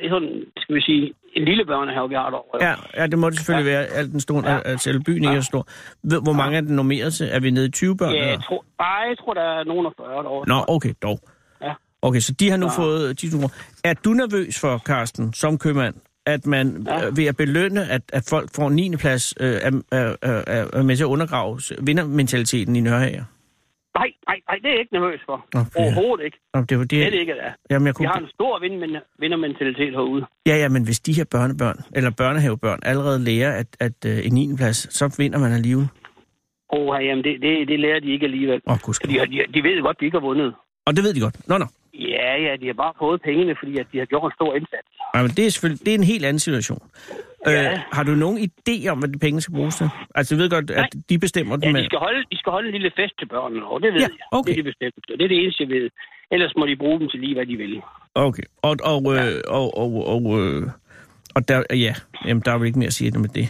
det 0.00 0.06
er 0.06 0.10
sådan, 0.10 0.44
skal 0.56 0.74
vi 0.74 0.80
sige, 0.80 1.14
en 1.34 1.44
lille 1.44 1.64
børnehave, 1.66 2.08
vi 2.08 2.14
har 2.14 2.30
derovre. 2.30 2.58
Ja, 2.66 2.74
ja, 2.96 3.06
det 3.06 3.18
må 3.18 3.30
det 3.30 3.38
selvfølgelig 3.38 3.70
ja. 3.70 3.76
være, 3.78 3.86
alt 3.86 4.12
den 4.12 4.20
stund, 4.20 4.46
ja. 4.46 4.54
Ja. 4.54 4.60
at 4.64 4.80
selve 4.80 5.02
byen 5.06 5.22
ikke 5.24 5.36
er 5.36 5.40
stor. 5.40 5.66
Hvor 6.22 6.32
mange 6.32 6.56
er 6.56 6.60
den 6.60 6.76
normeret 6.76 7.14
til? 7.14 7.28
Er 7.32 7.40
vi 7.40 7.50
nede 7.50 7.66
i 7.66 7.70
20 7.70 7.96
børn? 7.96 8.12
ja 8.14 8.28
jeg, 8.28 8.42
tror, 8.42 8.64
bare, 8.78 9.00
jeg 9.08 9.18
tror, 9.18 9.34
der 9.34 9.42
er 9.42 9.64
nogen 9.64 9.86
af 9.86 9.92
40 9.96 10.22
derovre. 10.22 10.48
Nå, 10.48 10.64
okay, 10.68 10.94
dog. 11.02 11.18
Ja. 11.62 11.72
Okay, 12.02 12.20
så 12.20 12.32
de 12.40 12.50
har 12.50 12.56
nu 12.56 12.66
Ja. 12.66 12.82
fået 12.82 13.24
10.000 13.24 13.30
kroner. 13.30 13.54
Er 13.84 13.94
du 13.94 14.10
nervøs 14.10 14.60
for, 14.60 14.78
Carsten, 14.78 15.32
som 15.32 15.58
købmand, 15.58 15.94
at 16.32 16.46
man 16.46 16.86
ja. 16.88 17.06
Øh, 17.06 17.16
ved 17.16 17.26
at 17.26 17.36
belønne, 17.36 17.88
at, 17.90 18.02
at 18.12 18.24
folk 18.30 18.48
får 18.54 18.66
en 18.68 18.74
9. 18.76 18.96
plads, 18.96 19.34
øh, 19.40 19.46
er, 19.52 19.82
er, 19.92 20.16
er, 20.22 20.66
er 20.72 20.82
med 20.82 20.96
til 20.96 21.04
at 21.04 21.08
undergrave 21.08 21.60
vindermentaliteten 21.82 22.76
i 22.76 22.80
Nørrehager? 22.80 23.24
Nej, 23.98 24.10
nej, 24.28 24.38
nej, 24.48 24.56
det 24.62 24.66
er 24.66 24.70
jeg 24.70 24.80
ikke 24.80 24.92
nervøs 24.92 25.20
for. 25.26 25.46
Nå, 25.54 25.60
er- 25.60 25.64
Overhovedet 25.82 26.24
ikke. 26.24 26.38
Nå, 26.54 26.60
det 26.60 26.78
var 26.78 26.84
det, 26.84 26.90
Det 26.90 27.06
er 27.06 27.10
det 27.10 27.18
ikke, 27.20 27.32
det 27.32 27.44
er. 27.44 27.52
Jamen, 27.70 27.86
jeg 27.86 27.90
Vi 27.92 27.94
kunne... 27.96 28.08
har 28.08 28.18
en 28.20 28.28
stor 28.34 28.58
vind- 28.60 29.02
vindermentalitet 29.18 29.92
herude. 29.92 30.26
Ja, 30.46 30.56
ja, 30.56 30.68
men 30.68 30.84
hvis 30.84 31.00
de 31.00 31.12
her 31.12 31.24
børnebørn, 31.24 31.78
eller 31.94 32.10
børnehavebørn, 32.10 32.78
allerede 32.82 33.18
lærer, 33.24 33.52
at, 33.52 33.66
at 33.80 33.92
øh, 34.06 34.26
en 34.26 34.34
9. 34.34 34.56
plads, 34.56 34.94
så 34.94 35.14
vinder 35.18 35.38
man 35.38 35.52
alligevel. 35.52 35.88
Og 36.68 37.04
jamen, 37.04 37.24
det, 37.24 37.42
det, 37.42 37.68
det 37.68 37.80
lærer 37.80 38.00
de 38.00 38.12
ikke 38.12 38.24
alligevel. 38.24 38.60
Åh, 38.66 38.72
oh, 38.88 38.94
de, 39.04 39.18
de, 39.18 39.52
de 39.54 39.62
ved 39.62 39.82
godt, 39.82 40.00
de 40.00 40.04
ikke 40.04 40.18
har 40.18 40.26
vundet. 40.26 40.54
Og 40.86 40.96
det 40.96 41.04
ved 41.04 41.14
de 41.14 41.20
godt. 41.20 41.48
Nå, 41.48 41.58
nå. 41.58 41.66
Ja, 41.94 42.30
ja, 42.46 42.56
de 42.60 42.66
har 42.66 42.72
bare 42.84 42.92
fået 42.98 43.22
pengene, 43.22 43.56
fordi 43.60 43.78
at 43.78 43.86
de 43.92 43.98
har 43.98 44.04
gjort 44.06 44.32
en 44.32 44.36
stor 44.40 44.54
indsats. 44.54 44.88
Ja, 45.14 45.22
men 45.22 45.30
det 45.36 45.46
er 45.46 45.50
selvfølgelig 45.50 45.84
det 45.86 45.90
er 45.94 45.98
en 45.98 46.04
helt 46.14 46.24
anden 46.24 46.38
situation. 46.48 46.82
Ja. 47.46 47.72
Øh, 47.72 47.78
har 47.92 48.02
du 48.02 48.10
nogen 48.24 48.38
idé 48.48 48.88
om, 48.92 48.98
hvad 48.98 49.08
de 49.08 49.18
penge 49.18 49.40
skal 49.40 49.54
bruges 49.54 49.74
til? 49.76 49.88
Altså, 50.14 50.34
jeg 50.34 50.40
ved 50.42 50.50
godt, 50.50 50.70
at 50.70 50.76
Nej. 50.76 50.88
de 51.10 51.18
bestemmer 51.18 51.56
det 51.56 51.66
Ja, 51.74 51.78
de 51.80 51.84
skal, 51.84 51.98
holde, 51.98 52.20
de 52.32 52.38
skal 52.38 52.50
holde 52.52 52.66
en 52.68 52.72
lille 52.72 52.90
fest 52.96 53.14
til 53.18 53.26
børnene, 53.34 53.66
og 53.66 53.76
det 53.82 53.92
ved 53.94 54.00
Ja, 54.00 54.06
jeg. 54.06 54.38
okay. 54.38 54.52
Det 54.52 54.58
er 54.58 54.62
de 54.62 54.68
bestemt. 54.72 54.94
Det 55.18 55.24
er 55.24 55.28
det 55.28 55.38
eneste, 55.42 55.62
jeg 55.64 55.70
ved. 55.76 55.90
Ellers 56.34 56.52
må 56.56 56.66
de 56.66 56.76
bruge 56.76 57.00
dem 57.00 57.08
til 57.08 57.20
lige, 57.20 57.34
hvad 57.34 57.46
de 57.46 57.56
vil. 57.56 57.82
Okay, 58.14 58.42
og, 58.62 58.74
og, 58.92 59.00
øh, 59.14 59.34
og, 59.58 59.66
og, 59.82 59.90
og, 60.14 60.22
øh, 60.40 60.62
og 61.36 61.48
der, 61.48 61.58
ja, 61.86 61.94
jamen, 62.26 62.42
der 62.44 62.50
er 62.52 62.58
vel 62.58 62.66
ikke 62.66 62.78
mere 62.78 62.92
at 62.94 62.98
sige 63.00 63.18
med 63.18 63.28
det. 63.28 63.46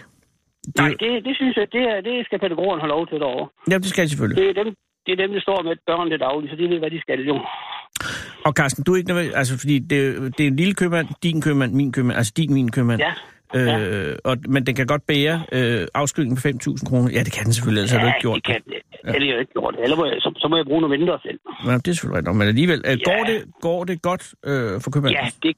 det 0.67 0.77
Nej, 0.79 0.89
det, 1.03 1.25
det 1.27 1.35
synes 1.37 1.57
jeg, 1.57 1.67
det, 1.73 1.83
er, 1.93 2.01
det 2.01 2.27
skal 2.27 2.39
pædagogerne 2.39 2.81
have 2.83 2.89
lov 2.97 3.07
til 3.07 3.19
derovre. 3.21 3.49
Ja, 3.71 3.77
det 3.79 3.87
skal 3.93 4.03
jeg 4.03 4.11
selvfølgelig. 4.11 4.39
Det 4.43 4.49
er 4.59 4.63
dem, 4.65 4.75
det 5.07 5.13
er 5.13 5.17
dem, 5.25 5.33
der 5.33 5.41
står 5.41 5.63
med 5.63 5.77
børn 5.87 6.11
det 6.11 6.21
dagligt, 6.21 6.51
så 6.53 6.57
de 6.57 6.69
ved, 6.73 6.79
hvad 6.79 6.91
de 6.91 7.01
skal 7.01 7.21
jo. 7.31 7.37
Og 8.45 8.53
Carsten, 8.53 8.85
du 8.85 8.93
er 8.93 8.97
ikke 8.97 9.09
nervøs, 9.09 9.33
altså 9.35 9.59
fordi 9.59 9.79
det, 9.79 10.01
det 10.39 10.43
er 10.45 10.49
en 10.49 10.57
lille 10.57 10.75
købmand, 10.75 11.09
din 11.23 11.41
købmand, 11.43 11.73
min 11.73 11.93
købmand, 11.93 12.17
altså 12.19 12.33
din, 12.37 12.55
min 12.55 12.71
købmand. 12.71 13.01
Ja. 13.01 13.13
Øh, 13.55 14.17
og, 14.25 14.37
men 14.49 14.67
den 14.67 14.75
kan 14.75 14.87
godt 14.87 15.07
bære 15.07 15.37
øh, 15.53 15.87
afskydning 15.95 16.37
på 16.37 16.49
5.000 16.49 16.89
kroner. 16.89 17.09
Ja, 17.17 17.21
det 17.27 17.33
kan 17.37 17.45
den 17.45 17.53
selvfølgelig, 17.53 17.81
ellers 17.81 17.93
har 17.93 18.01
du 18.01 18.07
ikke 18.07 18.25
gjort 18.27 18.37
de 18.37 18.53
kan 18.53 18.61
det. 18.73 18.81
Ja. 19.05 19.13
Jeg 19.13 19.35
har 19.35 19.41
ikke 19.41 19.53
gjort 19.59 19.75
det. 19.75 19.81
Eller 19.85 19.97
må 19.97 20.05
jeg, 20.11 20.17
så, 20.25 20.31
så, 20.43 20.47
må 20.51 20.57
jeg 20.57 20.67
bruge 20.71 20.81
noget 20.85 20.99
mindre 21.01 21.19
selv. 21.27 21.39
Ja, 21.67 21.75
det 21.85 21.89
er 21.89 21.93
selvfølgelig 21.93 22.25
nok, 22.29 22.37
men 22.41 22.47
alligevel. 22.55 22.81
Øh, 22.89 22.97
Ja. 22.99 23.05
går, 23.11 23.23
det, 23.31 23.39
går 23.67 23.81
det 23.91 23.97
godt 24.09 24.25
øh, 24.51 24.81
for 24.83 24.91
købmanden? 24.95 25.19
Ja, 25.23 25.27
det, 25.45 25.53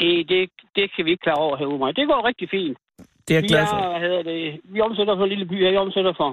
det, 0.00 0.10
det, 0.32 0.40
det 0.76 0.84
kan 0.94 1.02
vi 1.04 1.10
ikke 1.14 1.22
klare 1.26 1.40
over 1.46 1.56
herude 1.60 1.78
mig. 1.82 1.96
Det 1.98 2.04
går 2.10 2.20
rigtig 2.30 2.46
fint. 2.56 2.76
Det 3.24 3.30
er 3.34 3.38
jeg 3.38 3.42
Vi, 3.42 3.48
glad 3.48 3.66
for. 3.72 3.76
er, 3.76 3.98
hedder 4.06 4.22
det, 4.30 4.40
vi 4.74 4.78
omsætter 4.88 5.12
for 5.18 5.24
en 5.24 5.32
lille 5.34 5.46
by 5.52 5.56
her. 5.64 5.70
Jeg 5.76 5.82
omsætter 5.86 6.12
for 6.22 6.30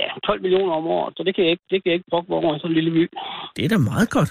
ja, 0.00 0.06
12 0.26 0.42
millioner 0.44 0.72
om 0.80 0.86
året, 0.96 1.12
så 1.16 1.22
det 1.26 1.32
kan 1.34 1.44
jeg 1.44 1.50
ikke, 1.54 1.64
det 1.70 1.76
kan 1.82 1.88
jeg 1.90 1.96
ikke 1.98 2.10
brokke 2.12 2.28
mig 2.30 2.38
over 2.38 2.58
sådan 2.58 2.70
en 2.70 2.74
lille 2.78 2.90
by. 2.98 3.02
Det 3.56 3.62
er 3.64 3.68
da 3.74 3.78
meget 3.92 4.10
godt. 4.10 4.30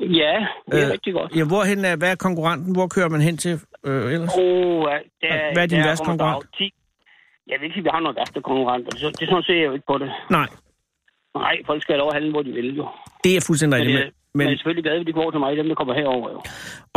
Ja, 0.00 0.34
det 0.66 0.74
er 0.74 0.80
Øh, 0.80 0.86
øh, 0.86 0.92
rigtig 0.92 1.12
godt. 1.14 1.36
Ja, 1.36 1.44
hvorhen 1.52 1.84
er, 1.84 1.96
hvad 1.96 2.10
er 2.10 2.14
konkurrenten? 2.26 2.70
Hvor 2.76 2.86
kører 2.86 3.08
man 3.08 3.20
hen 3.20 3.36
til 3.36 3.54
øh, 3.84 4.12
ellers? 4.14 4.32
Oh, 4.38 4.78
Og 4.78 4.98
hvad 5.54 5.62
er 5.62 5.66
din 5.66 5.78
der 5.78 5.86
værste 5.88 6.04
der 6.04 6.10
konkurrent? 6.10 6.44
jo 6.44 6.48
10. 6.58 6.72
Jeg 7.50 7.56
vil 7.58 7.64
ikke 7.64 7.74
sige, 7.74 7.80
at 7.84 7.84
vi 7.84 7.90
har 7.96 8.00
nogle 8.00 8.16
værste 8.20 8.40
konkurrenter. 8.50 8.90
Det, 8.90 9.20
det 9.20 9.28
sådan 9.28 9.42
ser 9.42 9.54
jeg 9.54 9.66
jo 9.66 9.72
ikke 9.72 9.86
på 9.92 9.98
det. 9.98 10.10
Nej, 10.30 10.48
Nej, 11.34 11.56
folk 11.66 11.82
skal 11.82 11.92
have 11.94 11.98
lov 12.04 12.08
at 12.12 12.14
handle, 12.18 12.30
hvor 12.30 12.42
de 12.42 12.52
vil 12.52 12.76
jo. 12.76 12.84
det 13.24 13.36
er 13.36 13.40
fuldstændig 13.46 13.74
rigtigt. 13.80 13.94
men, 13.98 14.04
Men, 14.04 14.12
men, 14.38 14.44
jeg 14.46 14.52
er 14.52 14.56
selvfølgelig 14.58 14.84
glad, 14.84 15.00
at 15.00 15.06
de 15.06 15.12
går 15.12 15.30
til 15.30 15.40
mig, 15.40 15.56
dem 15.56 15.68
der 15.68 15.74
kommer 15.74 15.94
herover 15.94 16.28
jo. 16.34 16.40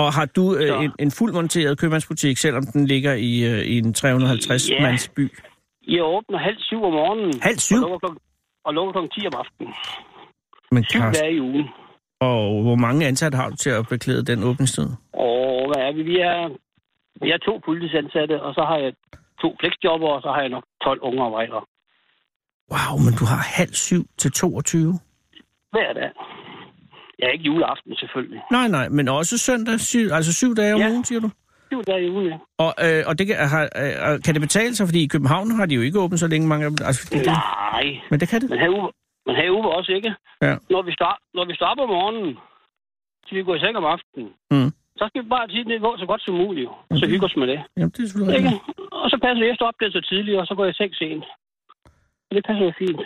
og 0.01 0.13
har 0.17 0.25
du 0.37 0.55
øh, 0.55 0.67
Så. 0.67 0.75
en, 0.85 0.91
en 0.99 1.11
fuldmonteret 1.19 1.79
købmandsbutik, 1.79 2.37
selvom 2.37 2.63
den 2.73 2.85
ligger 2.93 3.13
i, 3.13 3.31
øh, 3.51 3.61
i 3.73 3.77
en 3.77 3.93
350-mands 3.97 5.03
Ja. 5.09 5.13
by? 5.15 5.23
Jeg 5.87 6.03
åbner 6.03 6.37
halv 6.39 6.57
syv 6.59 6.83
om 6.83 6.93
morgenen. 6.93 7.33
Halv 7.41 7.57
syv? 7.57 7.75
Og 7.75 7.81
lukker 7.81 7.97
klokken, 7.99 8.19
og 8.65 8.73
lukker 8.73 8.91
klokken 8.91 9.11
10 9.21 9.27
om 9.27 9.33
aftenen. 9.41 9.73
Men 10.71 10.83
Syv 10.83 10.99
Carsten, 10.99 11.23
dage 11.23 11.35
i 11.35 11.41
ugen. 11.41 11.65
Og 12.21 12.61
hvor 12.65 12.75
mange 12.75 13.07
ansatte 13.07 13.35
har 13.35 13.49
du 13.49 13.55
til 13.55 13.69
at 13.69 13.87
beklæde 13.89 14.25
den 14.31 14.43
åbningstid? 14.43 14.87
Og 15.13 15.67
hvad 15.69 15.81
er 15.87 15.91
vi? 15.97 16.01
Vi 16.11 16.17
er, 16.31 16.39
vi 17.23 17.31
er 17.31 17.37
to 17.37 17.53
fuldtidsansatte, 17.65 18.41
og 18.41 18.53
så 18.53 18.61
har 18.69 18.77
jeg 18.77 18.91
to 19.41 19.49
flexjobber, 19.59 20.07
og 20.07 20.21
så 20.21 20.29
har 20.35 20.41
jeg 20.41 20.49
nok 20.49 20.63
12 20.83 20.99
unge 21.01 21.21
arbejdere. 21.23 21.61
Wow, 22.73 22.93
men 23.05 23.13
du 23.19 23.25
har 23.31 23.41
halv 23.59 23.73
syv 23.73 24.03
til 24.17 24.31
22? 24.31 24.99
Hver 25.71 25.93
dag. 25.93 26.09
Ja, 27.19 27.27
ikke 27.33 27.43
juleaften 27.45 27.95
selvfølgelig. 27.95 28.41
Nej, 28.51 28.67
nej, 28.67 28.89
men 28.89 29.07
også 29.07 29.37
søndag, 29.37 29.79
syv, 29.79 30.07
altså 30.11 30.33
syv 30.33 30.55
dage 30.55 30.73
om 30.73 30.79
Ja. 30.79 30.89
ugen, 30.89 31.03
siger 31.05 31.19
du? 31.21 31.29
Syv 31.71 31.83
dage 31.83 32.05
i 32.05 32.09
ugen, 32.09 32.25
ja. 32.27 32.37
Og, 32.57 32.73
øh, 32.85 33.03
og 33.07 33.19
det 33.19 33.27
kan, 33.27 33.35
har, 33.35 33.63
øh, 33.63 34.21
kan 34.25 34.33
det 34.33 34.41
betale 34.41 34.75
sig, 34.75 34.87
fordi 34.87 35.03
i 35.03 35.07
København 35.07 35.51
har 35.51 35.65
de 35.65 35.75
jo 35.75 35.81
ikke 35.81 35.99
åbent 35.99 36.19
så 36.19 36.27
længe 36.27 36.47
mange. 36.47 36.65
Altså, 36.65 37.09
det, 37.13 37.25
Nej, 37.25 37.83
men 38.11 38.19
det 38.19 38.29
kan 38.29 38.41
det. 38.41 38.49
men 38.49 38.59
herude, 38.59 38.91
men 39.31 39.41
herude 39.41 39.69
også 39.77 39.91
ikke. 39.91 40.11
Ja. 40.41 40.53
Når 40.69 40.81
vi, 40.81 40.91
står, 40.97 41.13
når 41.33 41.45
vi 41.45 41.53
op 41.71 41.79
om 41.79 41.89
morgenen, 41.89 42.37
så 43.25 43.35
vi 43.35 43.43
går 43.43 43.55
i 43.55 43.59
seng 43.59 43.77
om 43.77 43.85
aftenen, 43.85 44.29
Mm. 44.51 44.71
så 44.99 45.03
skal 45.09 45.23
vi 45.23 45.29
bare 45.29 45.49
sige, 45.49 45.59
at 45.65 45.67
det 45.67 45.81
går 45.81 45.97
så 45.97 46.05
godt 46.05 46.21
som 46.25 46.33
muligt. 46.43 46.65
jo. 46.65 46.71
Så 46.91 46.95
Okay. 47.05 47.07
hygge 47.11 47.25
os 47.25 47.35
med 47.35 47.47
det. 47.47 47.59
Jamen, 47.77 47.89
det 47.95 47.99
er 48.03 48.07
selvfølgelig 48.07 48.37
Ikke? 48.39 48.53
Og 48.91 49.09
så 49.09 49.17
passer 49.25 49.45
jeg, 49.45 49.61
op 49.61 49.73
lidt 49.81 49.93
så 49.93 50.01
tidligt, 50.11 50.37
og 50.39 50.47
så 50.47 50.53
går 50.55 50.63
jeg 50.65 50.73
i 50.75 50.79
seng 50.81 50.95
sent. 50.95 51.23
Og 52.29 52.31
det 52.35 52.45
passer 52.47 52.65
jo 52.65 52.73
fint. 52.83 53.01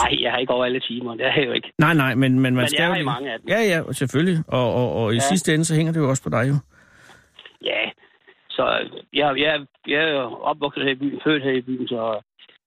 Nej, 0.00 0.22
jeg 0.22 0.30
har 0.32 0.38
ikke 0.38 0.52
over 0.52 0.64
alle 0.64 0.80
timer. 0.80 1.14
Det 1.14 1.26
er 1.26 1.34
jeg 1.34 1.46
jo 1.46 1.52
ikke. 1.52 1.72
Nej, 1.78 1.94
nej, 1.94 2.14
men, 2.14 2.32
men 2.34 2.42
man 2.42 2.54
Men 2.54 2.68
skal 2.68 2.82
jeg 2.82 2.88
jo 2.88 2.92
har 2.94 3.00
i 3.00 3.04
mange 3.04 3.32
af 3.32 3.38
dem. 3.40 3.48
Ja, 3.48 3.60
ja, 3.72 3.92
selvfølgelig. 3.92 4.38
Og, 4.48 4.74
og, 4.74 4.92
og 5.00 5.12
i 5.12 5.14
ja. 5.14 5.20
Sidste 5.20 5.54
ende, 5.54 5.64
så 5.64 5.74
hænger 5.74 5.92
det 5.92 6.00
jo 6.00 6.08
også 6.08 6.22
på 6.22 6.30
dig 6.36 6.44
jo. 6.50 6.56
Ja, 7.70 7.82
så 8.50 8.64
jeg, 9.12 9.38
jeg, 9.38 9.66
jeg 9.86 10.00
er 10.04 10.12
jo 10.12 10.24
opvokset 10.50 10.82
her 10.84 10.90
i 10.90 10.94
byen, 10.94 11.20
født 11.24 11.42
her 11.42 11.50
i 11.52 11.60
byen, 11.60 11.88
så 11.88 12.20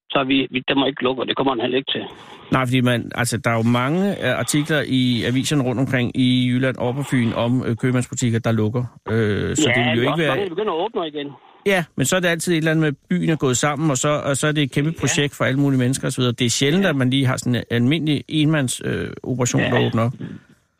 Så 0.10 0.24
vi, 0.24 0.48
vi, 0.52 0.64
der 0.68 0.76
må 0.76 0.86
ikke 0.86 1.04
lukke, 1.04 1.22
og 1.22 1.28
det 1.28 1.36
kommer 1.38 1.54
han 1.54 1.62
heller 1.62 1.78
ikke 1.78 1.92
til. 1.92 2.04
Nej, 2.52 2.66
fordi 2.66 2.82
man, 2.82 3.12
altså, 3.16 3.38
der 3.38 3.50
er 3.50 3.58
jo 3.62 3.64
mange 3.64 4.02
øh, 4.26 4.40
artikler 4.40 4.82
i 4.88 5.24
aviserne 5.24 5.64
rundt 5.64 5.82
omkring 5.82 6.18
i 6.18 6.48
Jylland 6.50 6.78
og 6.78 6.96
på 6.96 7.04
Fyn 7.12 7.32
om 7.34 7.64
øh, 7.68 7.76
købmandsbutikker, 7.78 8.40
der 8.40 8.52
lukker. 8.52 8.84
Øh, 9.12 9.56
så 9.56 9.70
ja, 9.70 9.74
det 9.76 9.82
vil 9.86 10.04
jo 10.04 10.10
ikke 10.10 10.24
være... 10.24 10.40
Ja, 10.40 10.50
begynder 10.50 10.74
at 10.74 10.80
åbne 10.86 11.08
igen. 11.08 11.32
Ja, 11.66 11.84
men 11.98 12.06
så 12.06 12.16
er 12.16 12.20
det 12.20 12.28
altid 12.28 12.54
et 12.54 12.58
eller 12.58 12.72
andet 12.72 12.86
med, 12.86 12.94
byen 13.10 13.30
er 13.30 13.36
gået 13.36 13.58
sammen, 13.58 13.92
og 13.92 13.98
så, 13.98 14.10
og 14.30 14.38
så 14.38 14.48
er 14.48 14.52
det 14.52 14.64
et 14.64 14.72
kæmpe 14.72 14.94
projekt 15.00 15.36
for 15.38 15.44
alle 15.46 15.60
mulige 15.60 15.80
mennesker 15.80 16.08
osv. 16.08 16.24
Det 16.24 16.42
er 16.42 16.50
sjældent, 16.50 16.84
ja. 16.84 16.90
at 16.90 16.96
man 16.96 17.10
lige 17.10 17.26
har 17.26 17.38
sådan 17.38 17.56
en 17.56 17.64
almindelig 17.72 18.24
enmands 18.28 18.82
øh, 18.86 19.10
operation, 19.24 19.62
ja. 19.62 19.70
der 19.70 19.88
åbner 19.88 20.04
op. 20.04 20.14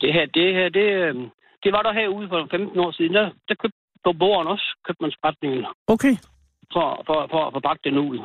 Det 0.00 0.12
her, 0.12 0.26
det 0.26 0.54
her, 0.54 0.68
det, 0.68 0.86
øh, 1.04 1.14
det 1.64 1.70
var 1.72 1.82
der 1.82 1.92
herude 1.92 2.28
for 2.28 2.48
15 2.50 2.78
år 2.78 2.90
siden. 2.90 3.14
Der, 3.14 3.30
der 3.48 3.54
købte 3.62 3.78
på 4.04 4.12
borgeren 4.20 4.48
også 4.54 4.66
købmandsforretningen. 4.86 5.64
Okay. 5.86 6.14
For, 6.72 7.02
for, 7.06 7.18
for 7.32 7.40
at 7.46 7.52
forpakke 7.52 7.82
den 7.88 7.98
ud. 7.98 8.18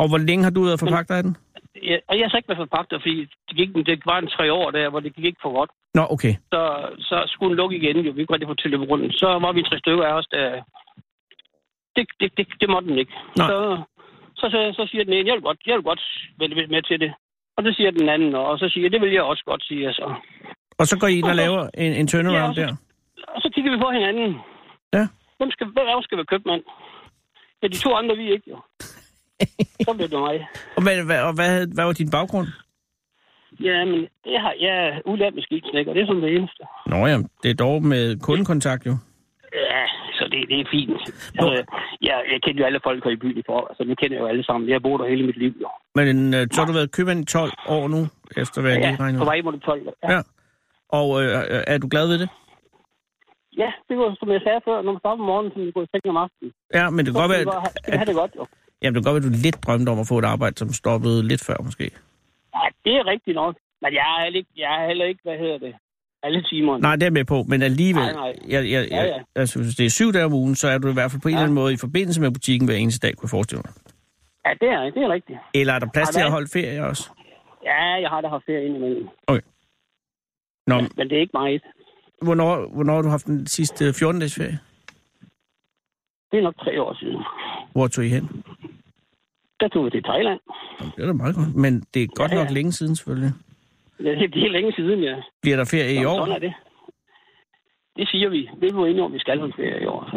Og 0.00 0.08
hvor 0.08 0.18
længe 0.18 0.44
har 0.44 0.50
du 0.50 0.62
været 0.62 0.72
at 0.72 0.80
forpagte 0.80 1.14
af 1.14 1.22
den? 1.22 1.36
Ja, 1.82 1.96
og 2.08 2.14
jeg 2.16 2.24
har 2.24 2.30
så 2.30 2.36
ikke 2.36 2.48
været 2.48 2.64
forpagter, 2.66 2.98
fordi 2.98 3.20
det, 3.46 3.54
gik, 3.56 3.68
det 3.86 4.06
var 4.06 4.18
en 4.18 4.28
tre 4.36 4.52
år 4.52 4.70
der, 4.70 4.90
hvor 4.90 5.00
det 5.00 5.14
gik 5.14 5.24
ikke 5.24 5.42
for 5.42 5.52
godt. 5.58 5.70
Nå, 5.94 6.02
okay. 6.14 6.34
Så, 6.52 6.62
så 7.08 7.16
skulle 7.26 7.50
den 7.50 7.56
lukke 7.56 7.76
igen, 7.76 7.96
jo. 8.06 8.12
Vi 8.12 8.24
kunne 8.24 8.34
rigtig 8.34 8.48
få 8.48 8.54
til 8.54 8.70
løbe 8.70 8.84
rundt. 8.84 9.14
Så 9.22 9.26
var 9.44 9.52
vi 9.52 9.62
tre 9.62 9.78
stykker 9.78 10.04
af 10.04 10.12
os, 10.18 10.26
der... 10.26 10.62
Det, 11.96 12.06
det, 12.20 12.28
det, 12.36 12.46
det 12.60 12.68
måtte 12.70 12.88
den 12.88 12.98
ikke. 12.98 13.14
Nej. 13.36 13.48
Så, 13.48 13.56
så, 14.38 14.44
så, 14.52 14.58
så 14.78 14.82
siger 14.90 15.04
den 15.04 15.12
ene, 15.12 15.28
jeg 15.28 15.34
vil 15.34 15.42
godt, 15.48 15.60
jeg 15.66 15.74
vil 15.76 15.82
godt 15.90 16.02
vælge 16.38 16.66
med 16.66 16.82
til 16.82 17.00
det. 17.00 17.12
Og 17.56 17.64
så 17.64 17.72
siger 17.76 17.90
den 17.90 18.08
anden, 18.08 18.34
og 18.34 18.58
så 18.58 18.68
siger 18.68 18.84
jeg, 18.84 18.92
det 18.92 19.00
vil 19.00 19.12
jeg 19.12 19.22
også 19.22 19.44
godt 19.46 19.64
sige, 19.64 19.86
altså. 19.86 20.14
Og 20.78 20.86
så 20.86 20.98
går 20.98 21.06
I 21.06 21.18
ind 21.18 21.26
og 21.26 21.36
laver 21.36 21.70
en, 21.74 21.92
en 21.92 22.06
turnaround 22.06 22.56
Ja, 22.56 22.62
der? 22.62 22.76
Og 23.34 23.40
så 23.42 23.48
kigger 23.54 23.70
vi 23.72 23.78
på 23.78 23.90
hinanden. 23.90 24.34
Ja. 24.92 25.04
Hvem 25.38 25.50
skal, 25.50 25.66
hvem 25.66 26.02
skal 26.02 26.18
være 26.18 26.30
købmand? 26.32 26.62
Ja, 27.62 27.66
de 27.68 27.78
to 27.84 27.94
andre, 27.94 28.16
vi 28.16 28.32
ikke, 28.32 28.50
jo. 28.50 28.58
så 29.86 29.94
blev 29.96 30.08
det 30.08 30.20
mig. 30.20 30.48
Og, 30.76 30.82
hvad, 30.82 31.04
hvad, 31.04 31.20
og 31.28 31.32
hvad, 31.34 31.66
hvad 31.74 31.84
var 31.84 31.92
din 31.92 32.10
baggrund? 32.10 32.48
Ja, 33.60 33.84
men 33.84 34.00
det 34.24 34.40
har 34.44 34.54
jeg 34.60 34.74
er 34.86 35.00
udlært 35.10 35.34
med 35.34 35.42
skidtsnækker, 35.42 35.92
det 35.92 36.02
er 36.02 36.06
sådan 36.06 36.22
det 36.22 36.36
eneste. 36.36 36.62
Nå 36.86 36.96
ja, 37.06 37.16
det 37.42 37.50
er 37.50 37.54
dog 37.64 37.82
med 37.82 38.20
kundekontakt 38.20 38.86
jo. 38.86 38.94
Ja, 39.72 39.84
så 40.18 40.24
det, 40.32 40.48
det 40.50 40.60
er 40.60 40.64
fint. 40.70 40.90
Altså, 41.38 41.64
jeg, 42.08 42.16
jeg 42.32 42.38
kender 42.44 42.60
jo 42.60 42.66
alle 42.66 42.80
folk 42.84 43.04
her 43.04 43.10
i 43.10 43.16
byen 43.16 43.38
i 43.38 43.42
forhold. 43.46 43.68
Altså, 43.70 43.84
jeg 43.88 43.96
kender 44.02 44.16
jo 44.18 44.26
alle 44.26 44.44
sammen. 44.44 44.68
Jeg 44.68 44.74
har 44.74 44.84
boet 44.86 45.00
der 45.00 45.08
hele 45.08 45.26
mit 45.26 45.38
liv, 45.38 45.52
jo. 45.60 45.68
Men 45.94 46.34
øh, 46.34 46.46
så 46.52 46.60
har 46.60 46.66
du 46.66 46.72
været 46.72 46.92
købmand 46.92 47.20
i 47.20 47.24
12 47.24 47.50
år 47.68 47.88
nu, 47.88 48.00
efter 48.36 48.60
hvad 48.60 48.70
jeg 48.70 48.80
lige 48.80 48.90
Ja, 48.98 49.02
regner 49.04 49.18
på 49.18 49.24
ud. 49.24 49.30
vej 49.32 49.40
mod 49.44 49.52
det 49.52 49.62
12. 49.62 49.88
Ja. 50.02 50.12
Ja. 50.14 50.20
Og 50.88 51.08
øh, 51.22 51.30
er 51.66 51.78
du 51.78 51.88
glad 51.88 52.06
ved 52.08 52.18
det? 52.18 52.28
ja, 53.62 53.70
det 53.88 53.94
var, 53.98 54.16
som 54.20 54.28
jeg 54.36 54.40
sagde 54.46 54.60
før, 54.68 54.76
når 54.82 54.92
man 54.92 55.00
starter 55.04 55.22
om 55.22 55.28
morgenen, 55.32 55.52
så 55.52 55.58
man 55.58 55.72
går 55.76 55.82
i 55.82 55.90
seng 55.92 56.04
om 56.14 56.16
aftenen. 56.24 56.52
Ja, 56.78 56.84
men 56.90 57.00
det 57.04 57.08
kan 57.12 57.20
godt 57.22 57.32
være, 57.34 57.44
at, 57.94 58.00
at, 58.00 58.06
det 58.08 58.14
godt, 58.22 58.32
jo. 58.40 58.44
Jamen, 58.86 58.94
det 58.94 59.04
kan 59.04 59.12
godt 59.12 59.22
være, 59.22 59.30
at 59.30 59.36
du 59.36 59.42
lidt 59.42 59.58
drømte 59.66 59.90
om 59.90 59.98
at 59.98 60.06
få 60.08 60.18
et 60.18 60.24
arbejde, 60.24 60.56
som 60.58 60.72
stoppede 60.72 61.28
lidt 61.28 61.44
før 61.44 61.56
måske. 61.64 61.84
Ja, 62.54 62.64
det 62.84 62.92
er 63.00 63.06
rigtigt 63.06 63.34
nok. 63.34 63.54
Men 63.82 63.90
jeg 63.94 64.06
er 64.18 64.24
heller 64.24 64.38
ikke, 64.38 64.50
jeg 64.56 64.82
er 64.82 64.86
heller 64.88 65.04
ikke 65.04 65.20
hvad 65.24 65.38
hedder 65.38 65.58
det, 65.58 65.74
alle 66.22 66.42
timerne. 66.42 66.82
Nej, 66.82 66.94
det 66.96 67.02
er 67.02 67.06
jeg 67.06 67.12
med 67.12 67.24
på, 67.24 67.42
men 67.48 67.62
alligevel, 67.62 68.02
Nej, 68.02 68.12
nej. 68.12 68.32
Jeg, 68.48 68.70
jeg, 68.70 68.88
Ja, 68.90 68.96
jeg, 68.96 69.06
ja. 69.16 69.40
altså, 69.40 69.58
hvis 69.62 69.74
det 69.74 69.86
er 69.86 69.90
syv 69.90 70.12
dage 70.12 70.24
om 70.24 70.32
ugen, 70.32 70.54
så 70.54 70.68
er 70.68 70.78
du 70.78 70.88
i 70.88 70.92
hvert 70.92 71.10
fald 71.10 71.22
på 71.22 71.28
en 71.28 71.32
Ja. 71.32 71.36
eller 71.38 71.42
anden 71.44 71.54
måde 71.54 71.72
i 71.72 71.76
forbindelse 71.76 72.20
med 72.20 72.30
butikken 72.30 72.68
hver 72.68 72.76
eneste 72.76 73.06
dag, 73.06 73.16
kunne 73.16 73.24
jeg 73.26 73.30
forestille 73.30 73.62
mig. 73.64 73.72
Ja, 74.46 74.50
det 74.60 74.68
er, 74.76 74.80
det 74.94 75.02
er 75.02 75.08
rigtigt. 75.12 75.38
Eller 75.54 75.72
er 75.72 75.78
der 75.78 75.88
plads 75.94 76.08
Ja, 76.08 76.12
til 76.12 76.20
at 76.26 76.30
holde 76.30 76.48
ferie 76.52 76.84
også? 76.84 77.10
Ja, 77.64 77.82
jeg 78.04 78.08
har 78.10 78.20
da 78.20 78.28
haft 78.28 78.44
ferie 78.46 78.66
indimellem. 78.66 79.08
Nå, 80.66 80.76
Men, 80.80 80.90
men 80.96 81.08
det 81.08 81.16
er 81.16 81.20
ikke 81.20 81.30
meget. 81.34 81.62
hvornår, 82.22 82.68
hvornår 82.74 82.94
har 82.94 83.02
du 83.02 83.08
haft 83.08 83.26
den 83.26 83.46
sidste 83.46 83.92
14 83.92 84.20
dages 84.20 84.34
ferie? 84.34 84.58
Det 86.30 86.38
er 86.38 86.42
nok 86.42 86.56
tre 86.58 86.82
år 86.82 86.94
siden. 87.00 87.22
Hvor 87.72 87.86
tog 87.88 88.04
I 88.04 88.08
hen? 88.08 88.42
Der 89.60 89.68
tog 89.68 89.84
vi 89.84 89.90
til 89.90 90.02
Thailand. 90.02 90.40
Nå, 90.80 90.86
Det 90.96 91.02
er 91.02 91.06
da 91.06 91.12
meget 91.12 91.34
godt, 91.34 91.54
men 91.64 91.72
det 91.94 92.02
er 92.02 92.06
godt 92.06 92.32
Ja, 92.32 92.36
ja. 92.36 92.42
nok 92.44 92.52
længe 92.52 92.72
siden 92.72 92.96
selvfølgelig. 92.96 93.32
Ja, 94.04 94.10
det 94.10 94.34
det 94.34 94.42
er 94.42 94.48
længe 94.50 94.72
siden, 94.72 95.00
ja. 95.02 95.14
Bliver 95.42 95.56
der 95.56 95.64
ferie 95.64 95.94
i 96.00 96.04
år? 96.04 96.18
Sådan 96.18 96.34
er 96.34 96.38
det. 96.38 96.54
Det 97.96 98.08
siger 98.08 98.28
vi. 98.28 98.50
Det 98.60 98.70
er 98.72 98.74
jo 98.76 98.84
enige 98.84 99.02
om, 99.02 99.12
vi 99.12 99.18
skal 99.18 99.38
holde 99.38 99.52
ferie 99.56 99.82
i 99.82 99.86
år. 99.86 100.08
Så 100.10 100.16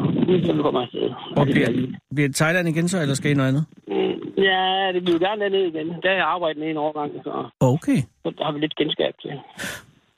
vi 0.55 0.62
komme 0.62 0.81
afsted. 0.81 1.10
Og 1.38 1.46
det 1.48 1.53
bliver, 1.55 1.72
bliver 2.15 2.27
det 2.27 2.36
Thailand 2.36 2.67
igen 2.69 2.88
så, 2.88 3.01
eller 3.01 3.15
skal 3.15 3.31
I 3.31 3.34
noget 3.34 3.50
andet? 3.50 3.65
Mm, 3.88 4.15
Ja, 4.50 4.91
det 4.93 5.10
jo 5.13 5.17
gerne 5.27 5.41
derned 5.43 5.63
igen. 5.74 5.88
Der 5.88 6.10
har 6.10 6.15
jeg 6.15 6.25
arbejdet 6.25 6.60
med 6.60 6.69
en 6.69 6.77
overgang, 6.77 7.12
så, 7.24 7.50
Okay. 7.60 7.98
så 8.24 8.34
har 8.46 8.51
vi 8.51 8.60
lidt 8.60 8.75
genskab 8.75 9.13
til. 9.22 9.31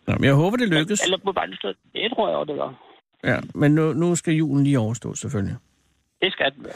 Nå, 0.08 0.14
men 0.20 0.24
jeg 0.24 0.34
håber, 0.34 0.58
det 0.58 0.70
lykkes. 0.70 1.04
Eller 1.06 1.18
på 1.26 1.32
bare. 1.32 1.48
Det 1.48 2.12
tror 2.16 2.28
jeg 2.30 2.38
også, 2.38 2.52
det 2.54 2.60
gør. 2.62 2.72
Ja, 3.32 3.38
men 3.56 3.72
nu, 3.76 3.94
nu 3.94 4.16
skal 4.16 4.34
julen 4.34 4.64
lige 4.64 4.80
overstå, 4.80 5.14
selvfølgelig. 5.16 5.56
Det 6.22 6.32
skal 6.32 6.52
det 6.56 6.64
være. 6.64 6.74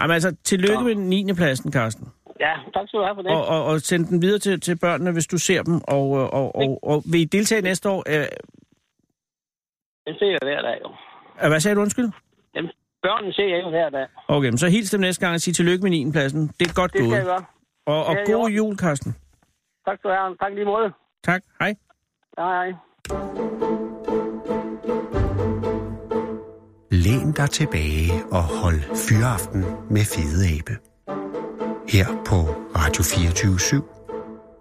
Jamen 0.00 0.14
altså, 0.14 0.36
tillykke 0.44 0.84
med 0.84 0.94
den 0.94 1.08
9. 1.08 1.32
pladsen, 1.34 1.72
Carsten. 1.72 2.08
Ja, 2.40 2.52
tak 2.74 2.88
skal 2.88 2.98
du 3.00 3.04
have 3.04 3.14
for 3.14 3.22
det. 3.22 3.30
Og, 3.32 3.46
og, 3.46 3.64
og 3.64 3.80
send 3.80 4.06
den 4.06 4.22
videre 4.22 4.38
til, 4.38 4.60
til 4.60 4.78
børnene, 4.78 5.12
hvis 5.12 5.26
du 5.26 5.38
ser 5.38 5.62
dem. 5.62 5.80
Og, 5.88 6.10
og, 6.10 6.34
og, 6.34 6.56
og, 6.56 6.78
og 6.82 7.02
vil 7.12 7.20
I 7.20 7.24
deltage 7.24 7.60
næste 7.62 7.88
år? 7.90 8.04
Øh, 8.08 8.14
Den 10.06 10.14
ser 10.18 10.26
jeg 10.26 10.38
hver 10.42 10.62
dag, 10.62 10.78
jo. 10.84 10.88
øh, 11.42 11.48
hvad 11.48 11.60
sagde 11.60 11.74
du, 11.74 11.80
undskyld? 11.80 12.10
Dem, 12.54 12.66
børnene 13.02 13.32
ser 13.32 13.48
jeg 13.54 13.62
jo 13.62 13.70
hver 13.70 13.90
dag. 13.90 14.06
Okay, 14.28 14.48
men 14.48 14.58
så 14.58 14.68
hils 14.68 14.90
dem 14.90 15.00
næste 15.00 15.20
gang 15.26 15.34
og 15.34 15.40
sig 15.40 15.54
tillykke 15.54 15.82
med 15.82 15.90
9. 15.90 16.12
pladsen. 16.12 16.50
Det 16.60 16.68
er 16.68 16.74
godt 16.74 16.92
Det 16.92 17.00
skal 17.00 17.10
jeg 17.10 17.24
gået. 17.24 17.26
gøre. 17.26 17.44
Og, 17.86 18.04
og 18.06 18.14
Ja, 18.14 18.32
god 18.32 18.48
jul, 18.50 18.76
Carsten. 18.78 19.12
Tak 19.86 19.98
skal 19.98 20.10
du 20.10 20.14
have. 20.14 20.36
Tak 20.36 20.52
lige 20.54 20.64
måde. 20.64 20.92
Tak. 21.24 21.42
Hej. 21.60 21.74
Hej, 22.38 22.70
hej. 22.70 23.85
Læn 27.04 27.32
dig 27.32 27.50
tilbage 27.50 28.24
og 28.32 28.42
hold 28.42 28.80
fyraften 29.08 29.64
med 29.90 30.04
Fede 30.04 30.58
Abe. 30.58 30.78
Her 31.88 32.06
på 32.26 32.36
Radio 32.76 33.02
24 33.02 33.82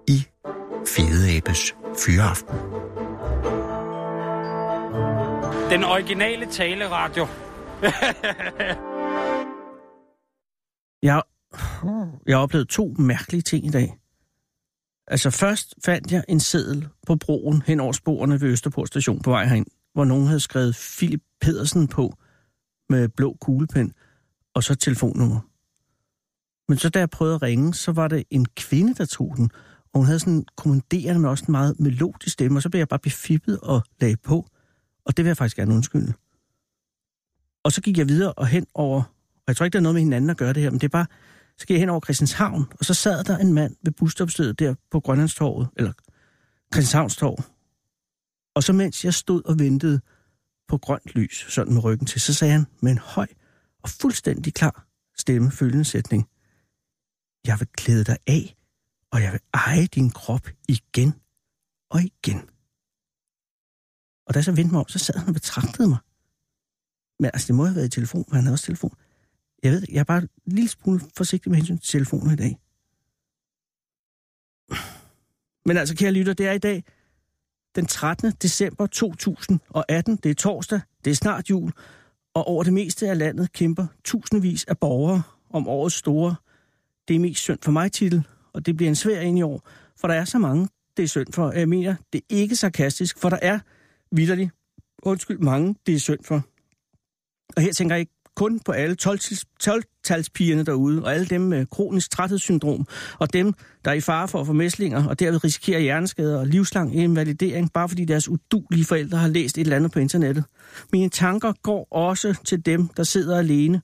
i 0.07 0.25
Fede 0.87 1.37
Abes 1.37 1.75
Fyraften. 2.05 2.55
Den 5.69 5.83
originale 5.83 6.45
taleradio. 6.45 7.25
Jeg, 11.03 11.21
jeg 12.27 12.37
har 12.37 12.43
oplevet 12.43 12.69
to 12.69 12.95
mærkelige 12.99 13.41
ting 13.41 13.65
i 13.65 13.69
dag. 13.69 13.97
Altså 15.07 15.29
først 15.29 15.73
fandt 15.85 16.11
jeg 16.11 16.23
en 16.29 16.39
seddel 16.39 16.87
på 17.07 17.15
broen 17.15 17.63
hen 17.67 17.79
over 17.79 17.91
sporene 17.91 18.41
ved 18.41 18.49
Østerport 18.49 18.87
station 18.87 19.21
på 19.21 19.29
vej 19.29 19.45
herind, 19.45 19.65
hvor 19.93 20.05
nogen 20.05 20.27
havde 20.27 20.39
skrevet 20.39 20.95
Philip 20.97 21.21
Pedersen 21.41 21.87
på 21.87 22.13
med 22.89 23.09
blå 23.09 23.37
kuglepen, 23.41 23.93
og 24.53 24.63
så 24.63 24.75
telefonnummer. 24.75 25.39
Men 26.69 26.77
så 26.77 26.89
da 26.89 26.99
jeg 26.99 27.09
prøvede 27.09 27.35
at 27.35 27.41
ringe, 27.41 27.73
så 27.73 27.91
var 27.91 28.07
det 28.07 28.23
en 28.29 28.45
kvinde, 28.45 28.93
der 28.93 29.05
tog 29.05 29.33
den, 29.37 29.51
og 29.93 29.99
hun 29.99 30.05
havde 30.05 30.19
sådan 30.19 30.33
en 30.33 30.45
kommanderende, 30.55 31.19
men 31.19 31.29
også 31.29 31.45
en 31.47 31.51
meget 31.51 31.79
melodisk 31.79 32.33
stemme, 32.33 32.57
og 32.57 32.61
så 32.61 32.69
blev 32.69 32.79
jeg 32.79 32.87
bare 32.87 32.99
befippet 32.99 33.59
og 33.59 33.83
lagde 34.01 34.17
på, 34.17 34.47
og 35.05 35.17
det 35.17 35.25
vil 35.25 35.29
jeg 35.29 35.37
faktisk 35.37 35.55
gerne 35.55 35.73
undskylde. 35.73 36.13
Og 37.63 37.71
så 37.71 37.81
gik 37.81 37.97
jeg 37.97 38.07
videre 38.07 38.33
og 38.33 38.47
hen 38.47 38.65
over, 38.73 39.03
og 39.35 39.43
jeg 39.47 39.55
tror 39.57 39.63
ikke, 39.63 39.73
der 39.73 39.79
er 39.79 39.83
noget 39.83 39.95
med 39.95 40.01
hinanden 40.01 40.29
at 40.29 40.37
gøre 40.37 40.53
det 40.53 40.63
her, 40.63 40.69
men 40.69 40.79
det 40.79 40.87
er 40.87 40.89
bare, 40.89 41.05
så 41.57 41.67
gik 41.67 41.73
jeg 41.73 41.79
hen 41.79 41.89
over 41.89 41.99
Christianshavn, 41.99 42.65
og 42.79 42.85
så 42.85 42.93
sad 42.93 43.23
der 43.23 43.37
en 43.37 43.53
mand 43.53 43.75
ved 43.83 43.91
busstopstedet 43.91 44.59
der 44.59 44.75
på 44.91 44.99
Grønlandstorvet, 44.99 45.67
eller 45.77 45.93
Christianshavnstorv. 46.73 47.43
Og 48.55 48.63
så 48.63 48.73
mens 48.73 49.05
jeg 49.05 49.13
stod 49.13 49.41
og 49.45 49.59
ventede 49.59 50.01
på 50.67 50.77
grønt 50.77 51.15
lys, 51.15 51.45
sådan 51.49 51.73
med 51.73 51.83
ryggen 51.83 52.07
til, 52.07 52.21
så 52.21 52.33
sagde 52.33 52.53
han 52.53 52.65
med 52.81 52.91
en 52.91 52.97
høj 52.97 53.27
og 53.83 53.89
fuldstændig 53.89 54.53
klar 54.53 54.87
stemme 55.17 55.51
følgende 55.51 55.85
sætning. 55.85 56.29
Jeg 57.45 57.59
vil 57.59 57.67
klæde 57.67 58.03
dig 58.03 58.17
af, 58.27 58.55
og 59.11 59.21
jeg 59.21 59.31
vil 59.31 59.41
eje 59.53 59.85
din 59.85 60.09
krop 60.09 60.47
igen 60.67 61.13
og 61.89 62.01
igen. 62.01 62.49
Og 64.27 64.33
da 64.33 64.37
jeg 64.37 64.45
så 64.45 64.51
vendte 64.51 64.71
mig 64.71 64.79
om, 64.79 64.87
så 64.87 64.99
sad 64.99 65.17
han 65.19 65.27
og 65.27 65.33
betragtede 65.33 65.87
mig. 65.87 65.97
Men 67.19 67.25
altså, 67.25 67.47
det 67.47 67.55
må 67.55 67.65
have 67.65 67.75
været 67.75 67.85
i 67.85 67.89
telefon, 67.89 68.25
for 68.27 68.35
han 68.35 68.43
havde 68.43 68.55
også 68.55 68.65
telefon. 68.65 68.95
Jeg 69.63 69.71
ved 69.71 69.83
jeg 69.89 69.99
er 69.99 70.03
bare 70.03 70.21
en 70.21 70.29
lille 70.45 70.69
smule 70.69 71.01
forsigtig 71.17 71.49
med 71.49 71.57
hensyn 71.57 71.77
til 71.77 71.91
telefoner 71.91 72.33
i 72.33 72.35
dag. 72.35 72.59
Men 75.65 75.77
altså, 75.77 75.95
kære 75.95 76.11
lytter, 76.11 76.33
det 76.33 76.47
er 76.47 76.51
i 76.51 76.57
dag 76.57 76.83
den 77.75 77.85
13. 77.85 78.31
december 78.31 78.87
2018. 78.87 80.15
Det 80.15 80.31
er 80.31 80.35
torsdag, 80.35 80.81
det 81.05 81.11
er 81.11 81.15
snart 81.15 81.49
jul, 81.49 81.71
og 82.33 82.47
over 82.47 82.63
det 82.63 82.73
meste 82.73 83.09
af 83.09 83.17
landet 83.17 83.53
kæmper 83.53 83.85
tusindvis 84.03 84.63
af 84.63 84.77
borgere 84.77 85.21
om 85.49 85.67
årets 85.67 85.95
store 85.95 86.35
Det 87.07 87.15
er 87.15 87.19
mest 87.19 87.41
synd 87.41 87.59
for 87.61 87.71
mig 87.71 87.91
titel, 87.91 88.27
og 88.53 88.65
det 88.65 88.77
bliver 88.77 88.89
en 88.89 88.95
svær 88.95 89.21
en 89.21 89.37
i 89.37 89.41
år, 89.41 89.69
for 89.99 90.07
der 90.07 90.15
er 90.15 90.25
så 90.25 90.39
mange, 90.39 90.67
det 90.97 91.03
er 91.03 91.07
synd 91.07 91.33
for. 91.33 91.51
Jeg 91.51 91.69
mener, 91.69 91.95
det 92.13 92.21
er 92.21 92.35
ikke 92.35 92.55
sarkastisk, 92.55 93.19
for 93.19 93.29
der 93.29 93.39
er 93.41 93.59
vidderligt, 94.11 94.51
undskyld, 95.03 95.39
mange, 95.39 95.75
det 95.85 95.95
er 95.95 95.99
synd 95.99 96.23
for. 96.23 96.41
Og 97.55 97.61
her 97.61 97.73
tænker 97.73 97.95
jeg 97.95 97.99
ikke 97.99 98.14
kun 98.35 98.59
på 98.59 98.71
alle 98.71 98.95
12-talspigerne 99.03 100.63
derude, 100.63 101.03
og 101.03 101.13
alle 101.13 101.25
dem 101.25 101.41
med 101.41 101.65
kronisk 101.65 102.11
træthedssyndrom, 102.11 102.87
og 103.19 103.33
dem, 103.33 103.53
der 103.85 103.91
er 103.91 103.95
i 103.95 104.01
fare 104.01 104.27
for 104.27 104.41
at 104.41 104.47
få 104.47 104.53
mæslinger, 104.53 105.07
og 105.07 105.19
derved 105.19 105.43
risikerer 105.43 105.79
hjerneskader 105.79 106.39
og 106.39 106.47
livslang 106.47 106.95
invalidering, 106.95 107.73
bare 107.73 107.89
fordi 107.89 108.05
deres 108.05 108.29
udulige 108.29 108.85
forældre 108.85 109.17
har 109.17 109.27
læst 109.27 109.57
et 109.57 109.61
eller 109.61 109.75
andet 109.75 109.91
på 109.91 109.99
internettet. 109.99 110.43
Mine 110.91 111.09
tanker 111.09 111.53
går 111.63 111.87
også 111.91 112.39
til 112.45 112.65
dem, 112.65 112.87
der 112.87 113.03
sidder 113.03 113.37
alene, 113.37 113.81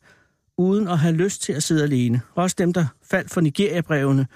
uden 0.58 0.88
at 0.88 1.00
have 1.00 1.16
lyst 1.16 1.42
til 1.42 1.54
at 1.54 1.64
sidde 1.64 1.84
alene. 1.84 2.22
Også 2.36 2.56
dem, 2.60 2.74
der 2.74 2.86
faldt 3.12 3.32
for 3.32 3.42
Nigeria-brevene, 3.42 4.28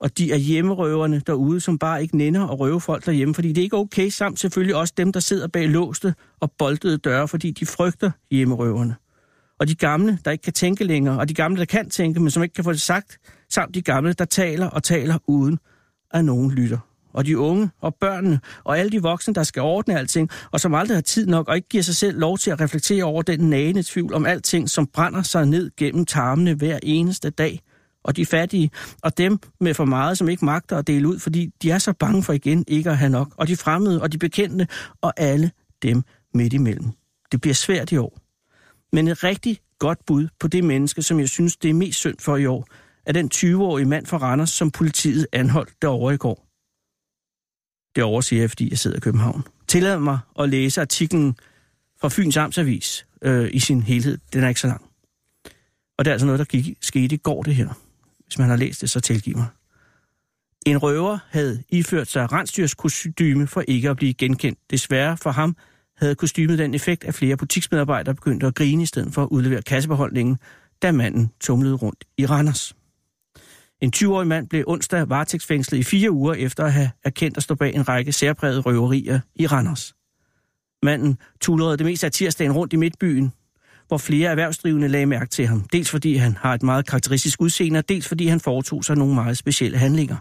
og 0.00 0.18
de 0.18 0.32
er 0.32 0.36
hjemmerøverne 0.36 1.22
derude, 1.26 1.60
som 1.60 1.78
bare 1.78 2.02
ikke 2.02 2.16
nænder 2.16 2.48
at 2.48 2.60
røve 2.60 2.80
folk 2.80 3.06
derhjemme, 3.06 3.34
fordi 3.34 3.48
det 3.48 3.58
er 3.58 3.62
ikke 3.62 3.76
okay, 3.76 4.08
samt 4.08 4.40
selvfølgelig 4.40 4.76
også 4.76 4.94
dem, 4.96 5.12
der 5.12 5.20
sidder 5.20 5.46
bag 5.48 5.68
låste 5.68 6.14
og 6.40 6.52
boltede 6.58 6.98
døre, 6.98 7.28
fordi 7.28 7.50
de 7.50 7.66
frygter 7.66 8.10
hjemmerøverne. 8.30 8.96
Og 9.62 9.68
de 9.68 9.74
gamle, 9.74 10.18
der 10.24 10.30
ikke 10.30 10.42
kan 10.42 10.52
tænke 10.52 10.84
længere, 10.84 11.18
og 11.18 11.28
de 11.28 11.34
gamle, 11.34 11.58
der 11.58 11.64
kan 11.64 11.90
tænke, 11.90 12.20
men 12.20 12.30
som 12.30 12.42
ikke 12.42 12.52
kan 12.52 12.64
få 12.64 12.72
det 12.72 12.80
sagt, 12.80 13.18
samt 13.50 13.74
de 13.74 13.82
gamle, 13.82 14.12
der 14.12 14.24
taler 14.24 14.66
og 14.66 14.82
taler 14.82 15.18
uden, 15.26 15.58
at 16.10 16.24
nogen 16.24 16.50
lytter. 16.50 16.78
Og 17.12 17.26
de 17.26 17.38
unge 17.38 17.70
og 17.80 17.94
børnene 17.94 18.40
og 18.64 18.78
alle 18.78 18.90
de 18.90 19.02
voksne, 19.02 19.34
der 19.34 19.42
skal 19.42 19.62
ordne 19.62 19.98
alting, 19.98 20.30
og 20.50 20.60
som 20.60 20.74
aldrig 20.74 20.96
har 20.96 21.02
tid 21.02 21.26
nok 21.26 21.48
og 21.48 21.56
ikke 21.56 21.68
giver 21.68 21.82
sig 21.82 21.96
selv 21.96 22.18
lov 22.18 22.38
til 22.38 22.50
at 22.50 22.60
reflektere 22.60 23.04
over 23.04 23.22
den 23.22 23.50
nagende 23.50 23.82
tvivl 23.82 24.14
om 24.14 24.26
alting, 24.26 24.70
som 24.70 24.86
brænder 24.86 25.22
sig 25.22 25.46
ned 25.46 25.70
gennem 25.76 26.06
tarmene 26.06 26.54
hver 26.54 26.78
eneste 26.82 27.30
dag. 27.30 27.60
Og 28.04 28.16
de 28.16 28.26
fattige, 28.26 28.70
og 29.02 29.18
dem 29.18 29.38
med 29.60 29.74
for 29.74 29.84
meget, 29.84 30.18
som 30.18 30.28
ikke 30.28 30.44
magter 30.44 30.76
at 30.76 30.86
dele 30.86 31.08
ud, 31.08 31.18
fordi 31.18 31.50
de 31.62 31.70
er 31.70 31.78
så 31.78 31.92
bange 31.92 32.22
for 32.22 32.32
igen 32.32 32.64
ikke 32.68 32.90
at 32.90 32.98
have 32.98 33.10
nok. 33.10 33.34
Og 33.36 33.48
de 33.48 33.56
fremmede 33.56 34.02
og 34.02 34.12
de 34.12 34.18
bekendte, 34.18 34.66
og 35.00 35.12
alle 35.16 35.50
dem 35.82 36.02
midt 36.34 36.52
imellem. 36.52 36.90
Det 37.32 37.40
bliver 37.40 37.54
svært 37.54 37.92
i 37.92 37.96
år. 37.96 38.21
Men 38.92 39.08
et 39.08 39.24
rigtig 39.24 39.58
godt 39.78 40.06
bud 40.06 40.28
på 40.40 40.48
det 40.48 40.64
menneske, 40.64 41.02
som 41.02 41.20
jeg 41.20 41.28
synes, 41.28 41.56
det 41.56 41.70
er 41.70 41.74
mest 41.74 41.98
synd 41.98 42.18
for 42.18 42.36
i 42.36 42.46
år, 42.46 42.66
er 43.06 43.12
den 43.12 43.30
20-årige 43.34 43.86
mand 43.86 44.06
fra 44.06 44.16
Randers, 44.16 44.50
som 44.50 44.70
politiet 44.70 45.26
anholdt 45.32 45.82
derovre 45.82 46.14
i 46.14 46.16
går. 46.16 46.46
Det 47.96 48.04
oversiger 48.04 48.42
jeg, 48.42 48.50
fordi 48.50 48.70
jeg 48.70 48.78
sidder 48.78 48.96
i 48.96 49.00
København. 49.00 49.42
Tillad 49.68 49.98
mig 49.98 50.18
at 50.38 50.48
læse 50.48 50.80
artiklen 50.80 51.36
fra 52.00 52.08
Fyns 52.08 52.36
Amtsavis 52.36 53.06
øh, 53.22 53.50
i 53.52 53.58
sin 53.58 53.82
helhed. 53.82 54.18
Den 54.32 54.44
er 54.44 54.48
ikke 54.48 54.60
så 54.60 54.66
lang. 54.66 54.82
Og 55.98 56.04
det 56.04 56.10
er 56.10 56.12
altså 56.12 56.26
noget, 56.26 56.38
der 56.38 56.44
gik, 56.44 56.78
skete 56.80 57.14
i 57.14 57.18
går, 57.18 57.42
det 57.42 57.54
her. 57.54 57.68
Hvis 58.24 58.38
man 58.38 58.48
har 58.48 58.56
læst 58.56 58.80
det, 58.80 58.90
så 58.90 59.00
tilgiv 59.00 59.36
mig. 59.36 59.46
En 60.66 60.78
røver 60.78 61.18
havde 61.30 61.62
iført 61.68 62.08
sig 62.08 62.32
rensdyrskostyme 62.32 63.46
for 63.46 63.64
ikke 63.68 63.90
at 63.90 63.96
blive 63.96 64.14
genkendt. 64.14 64.58
Desværre 64.70 65.16
for 65.16 65.30
ham 65.30 65.56
havde 66.02 66.14
kostymet 66.14 66.58
den 66.58 66.74
effekt, 66.74 67.04
at 67.04 67.14
flere 67.14 67.36
butiksmedarbejdere 67.36 68.14
begyndte 68.14 68.46
at 68.46 68.54
grine 68.54 68.82
i 68.82 68.86
stedet 68.86 69.14
for 69.14 69.22
at 69.22 69.28
udlevere 69.28 69.62
kassebeholdningen, 69.62 70.38
da 70.82 70.92
manden 70.92 71.30
tumlede 71.40 71.74
rundt 71.74 72.04
i 72.18 72.26
Randers. 72.26 72.74
En 73.80 73.92
20-årig 73.96 74.26
mand 74.28 74.48
blev 74.48 74.64
onsdag 74.66 75.08
varetægtsfængslet 75.08 75.78
i 75.78 75.82
fire 75.82 76.10
uger 76.10 76.34
efter 76.34 76.64
at 76.64 76.72
have 76.72 76.90
erkendt 77.04 77.36
at 77.36 77.42
stå 77.42 77.54
bag 77.54 77.74
en 77.74 77.88
række 77.88 78.12
særprægede 78.12 78.60
røverier 78.60 79.20
i 79.34 79.46
Randers. 79.46 79.94
Manden 80.82 81.18
tullede 81.40 81.76
det 81.76 81.86
meste 81.86 82.06
af 82.06 82.12
tirsdagen 82.12 82.52
rundt 82.52 82.72
i 82.72 82.76
midtbyen, 82.76 83.32
hvor 83.88 83.98
flere 83.98 84.30
erhvervsdrivende 84.30 84.88
lagde 84.88 85.06
mærke 85.06 85.30
til 85.30 85.46
ham. 85.46 85.60
Dels 85.72 85.90
fordi 85.90 86.16
han 86.16 86.36
har 86.36 86.54
et 86.54 86.62
meget 86.62 86.86
karakteristisk 86.86 87.40
udseende, 87.40 87.78
og 87.78 87.88
dels 87.88 88.08
fordi 88.08 88.26
han 88.26 88.40
foretog 88.40 88.84
sig 88.84 88.96
nogle 88.96 89.14
meget 89.14 89.38
specielle 89.38 89.78
handlinger. 89.78 90.16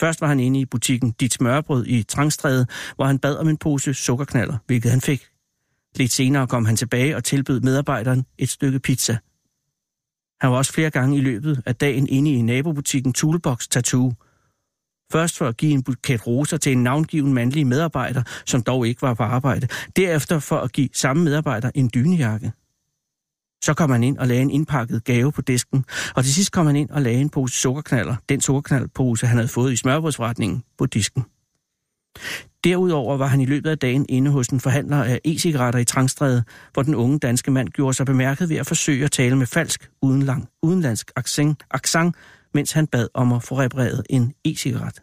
Først 0.00 0.20
var 0.20 0.26
han 0.26 0.40
inde 0.40 0.60
i 0.60 0.64
butikken 0.64 1.10
Dit 1.10 1.32
Smørbrød 1.32 1.86
i 1.86 2.02
Trangstræde, 2.02 2.66
hvor 2.96 3.04
han 3.04 3.18
bad 3.18 3.36
om 3.36 3.48
en 3.48 3.56
pose 3.56 3.94
sukkerknaller, 3.94 4.56
hvilket 4.66 4.90
han 4.90 5.00
fik. 5.00 5.26
Lidt 5.96 6.12
senere 6.12 6.46
kom 6.46 6.64
han 6.64 6.76
tilbage 6.76 7.16
og 7.16 7.24
tilbød 7.24 7.60
medarbejderen 7.60 8.26
et 8.38 8.48
stykke 8.48 8.78
pizza. 8.78 9.18
Han 10.40 10.50
var 10.50 10.56
også 10.56 10.72
flere 10.72 10.90
gange 10.90 11.16
i 11.16 11.20
løbet 11.20 11.62
af 11.66 11.76
dagen 11.76 12.08
inde 12.08 12.32
i 12.32 12.42
nabobutikken 12.42 13.12
Toolbox 13.12 13.68
Tattoo. 13.68 14.12
Først 15.12 15.38
for 15.38 15.46
at 15.48 15.56
give 15.56 15.72
en 15.72 15.82
buket 15.82 16.26
roser 16.26 16.56
til 16.56 16.72
en 16.72 16.82
navngiven 16.82 17.34
mandlig 17.34 17.66
medarbejder, 17.66 18.22
som 18.46 18.62
dog 18.62 18.86
ikke 18.86 19.02
var 19.02 19.14
på 19.14 19.22
arbejde. 19.22 19.68
Derefter 19.96 20.38
for 20.38 20.56
at 20.56 20.72
give 20.72 20.88
samme 20.92 21.24
medarbejder 21.24 21.70
en 21.74 21.90
dynejakke. 21.94 22.52
Så 23.64 23.74
kom 23.74 23.90
han 23.90 24.02
ind 24.02 24.18
og 24.18 24.28
lagde 24.28 24.42
en 24.42 24.50
indpakket 24.50 25.04
gave 25.04 25.32
på 25.32 25.42
disken, 25.42 25.84
og 26.16 26.24
til 26.24 26.34
sidst 26.34 26.52
kom 26.52 26.66
han 26.66 26.76
ind 26.76 26.90
og 26.90 27.02
lagde 27.02 27.20
en 27.20 27.30
pose 27.30 27.60
sukkerknaller, 27.60 28.16
den 28.28 28.40
sukkerknaldpose, 28.40 29.26
han 29.26 29.36
havde 29.36 29.48
fået 29.48 29.72
i 29.72 29.76
smørbrødsforretningen, 29.76 30.62
på 30.78 30.86
disken. 30.86 31.24
Derudover 32.64 33.16
var 33.16 33.26
han 33.26 33.40
i 33.40 33.46
løbet 33.46 33.70
af 33.70 33.78
dagen 33.78 34.06
inde 34.08 34.30
hos 34.30 34.48
en 34.48 34.60
forhandler 34.60 35.04
af 35.04 35.20
e-cigaretter 35.24 35.78
i 35.78 35.84
Trangstræde, 35.84 36.44
hvor 36.72 36.82
den 36.82 36.94
unge 36.94 37.18
danske 37.18 37.50
mand 37.50 37.68
gjorde 37.68 37.94
sig 37.94 38.06
bemærket 38.06 38.48
ved 38.48 38.56
at 38.56 38.66
forsøge 38.66 39.04
at 39.04 39.10
tale 39.10 39.36
med 39.36 39.46
falsk 39.46 39.90
udenlang, 40.02 40.48
udenlandsk 40.62 41.10
accent, 41.16 41.62
accent, 41.70 42.16
mens 42.54 42.72
han 42.72 42.86
bad 42.86 43.08
om 43.14 43.32
at 43.32 43.42
få 43.42 43.58
repareret 43.58 44.02
en 44.10 44.32
e-cigaret. 44.44 45.02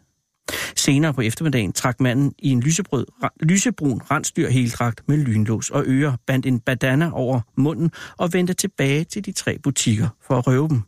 Senere 0.78 1.14
på 1.14 1.20
eftermiddagen 1.20 1.72
trak 1.72 2.00
manden 2.00 2.34
i 2.38 2.50
en 2.50 2.60
lysebrød, 2.60 3.06
lysebrun 3.40 4.02
rensdyr 4.10 4.48
heldragt 4.48 5.08
med 5.08 5.16
lynlås 5.16 5.70
og 5.70 5.84
ører, 5.86 6.16
bandt 6.26 6.46
en 6.46 6.60
badana 6.60 7.10
over 7.12 7.40
munden 7.56 7.90
og 8.16 8.32
vendte 8.32 8.54
tilbage 8.54 9.04
til 9.04 9.24
de 9.24 9.32
tre 9.32 9.58
butikker 9.58 10.08
for 10.26 10.38
at 10.38 10.46
røve 10.46 10.68
dem. 10.68 10.82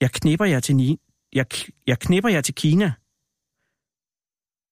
Jeg 0.00 0.10
knipper 0.10 0.44
jer 0.44 0.60
til, 0.60 0.76
ni 0.76 1.00
jeg, 1.32 1.46
jeg 1.86 1.98
knipper 1.98 2.30
jer 2.30 2.40
til 2.40 2.54
Kina. 2.54 2.92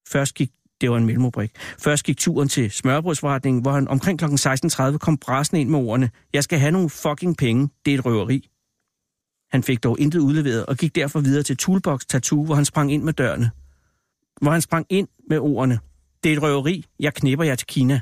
Først 0.08 0.34
gik 0.34 0.50
det 0.80 0.90
var 0.90 0.96
en 0.96 1.06
mellemrubrik. 1.06 1.50
Først 1.78 2.04
gik 2.04 2.16
turen 2.18 2.48
til 2.48 2.70
smørbrødsforretningen, 2.70 3.62
hvor 3.62 3.72
han 3.72 3.88
omkring 3.88 4.18
kl. 4.18 4.24
16.30 4.24 4.98
kom 4.98 5.18
brassen 5.18 5.56
ind 5.56 5.68
med 5.68 5.78
ordene, 5.78 6.10
jeg 6.32 6.44
skal 6.44 6.58
have 6.58 6.72
nogle 6.72 6.90
fucking 6.90 7.36
penge, 7.36 7.68
det 7.84 7.94
er 7.94 7.98
et 7.98 8.04
røveri. 8.04 8.50
Han 9.50 9.62
fik 9.62 9.82
dog 9.84 10.00
intet 10.00 10.18
udleveret 10.18 10.66
og 10.66 10.76
gik 10.76 10.94
derfor 10.94 11.20
videre 11.20 11.42
til 11.42 11.56
Toolbox 11.56 12.00
Tattoo, 12.04 12.44
hvor 12.44 12.54
han 12.54 12.64
sprang 12.64 12.92
ind 12.92 13.02
med 13.02 13.12
dørene. 13.12 13.50
Hvor 14.40 14.50
han 14.50 14.62
sprang 14.62 14.86
ind 14.90 15.08
med 15.30 15.38
ordene. 15.38 15.78
Det 16.24 16.32
er 16.32 16.36
et 16.36 16.42
røveri, 16.42 16.86
jeg 17.00 17.14
knipper 17.14 17.44
jer 17.44 17.54
til 17.54 17.66
Kina. 17.66 18.00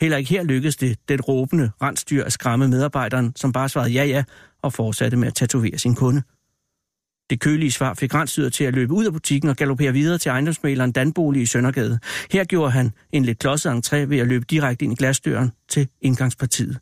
Heller 0.00 0.16
ikke 0.16 0.30
her 0.30 0.42
lykkedes 0.42 0.76
det 0.76 0.98
den 1.08 1.20
råbende 1.20 1.70
rensdyr 1.82 2.24
at 2.24 2.32
skræmme 2.32 2.68
medarbejderen, 2.68 3.32
som 3.36 3.52
bare 3.52 3.68
svarede 3.68 3.90
ja 3.90 4.04
ja 4.04 4.24
og 4.62 4.72
fortsatte 4.72 5.16
med 5.16 5.28
at 5.28 5.34
tatovere 5.34 5.78
sin 5.78 5.94
kunde. 5.94 6.22
Det 7.30 7.40
kølige 7.40 7.70
svar 7.70 7.94
fik 7.94 8.14
rensdyret 8.14 8.52
til 8.52 8.64
at 8.64 8.74
løbe 8.74 8.92
ud 8.92 9.04
af 9.04 9.12
butikken 9.12 9.50
og 9.50 9.56
galoppere 9.56 9.92
videre 9.92 10.18
til 10.18 10.28
ejendomsmaleren 10.28 10.92
Danbolig 10.92 11.42
i 11.42 11.46
Søndergade. 11.46 11.98
Her 12.30 12.44
gjorde 12.44 12.70
han 12.70 12.92
en 13.12 13.24
lidt 13.24 13.38
klodset 13.38 13.70
entré 13.72 13.96
ved 13.96 14.18
at 14.18 14.26
løbe 14.26 14.44
direkte 14.44 14.84
ind 14.84 14.92
i 14.92 14.96
glasdøren 14.96 15.52
til 15.68 15.88
indgangspartiet. 16.00 16.78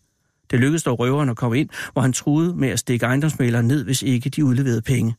Det 0.51 0.61
lykkedes 0.61 0.83
dog 0.83 0.99
røveren 0.99 1.29
at 1.29 1.37
komme 1.37 1.59
ind, 1.59 1.69
hvor 1.93 2.03
han 2.03 2.12
truede 2.12 2.55
med 2.55 2.69
at 2.69 2.79
stikke 2.79 3.07
ejendomsmaleren 3.07 3.66
ned, 3.66 3.85
hvis 3.85 4.03
ikke 4.03 4.31
de 4.31 4.45
udleverede 4.45 4.83
penge. 4.83 5.14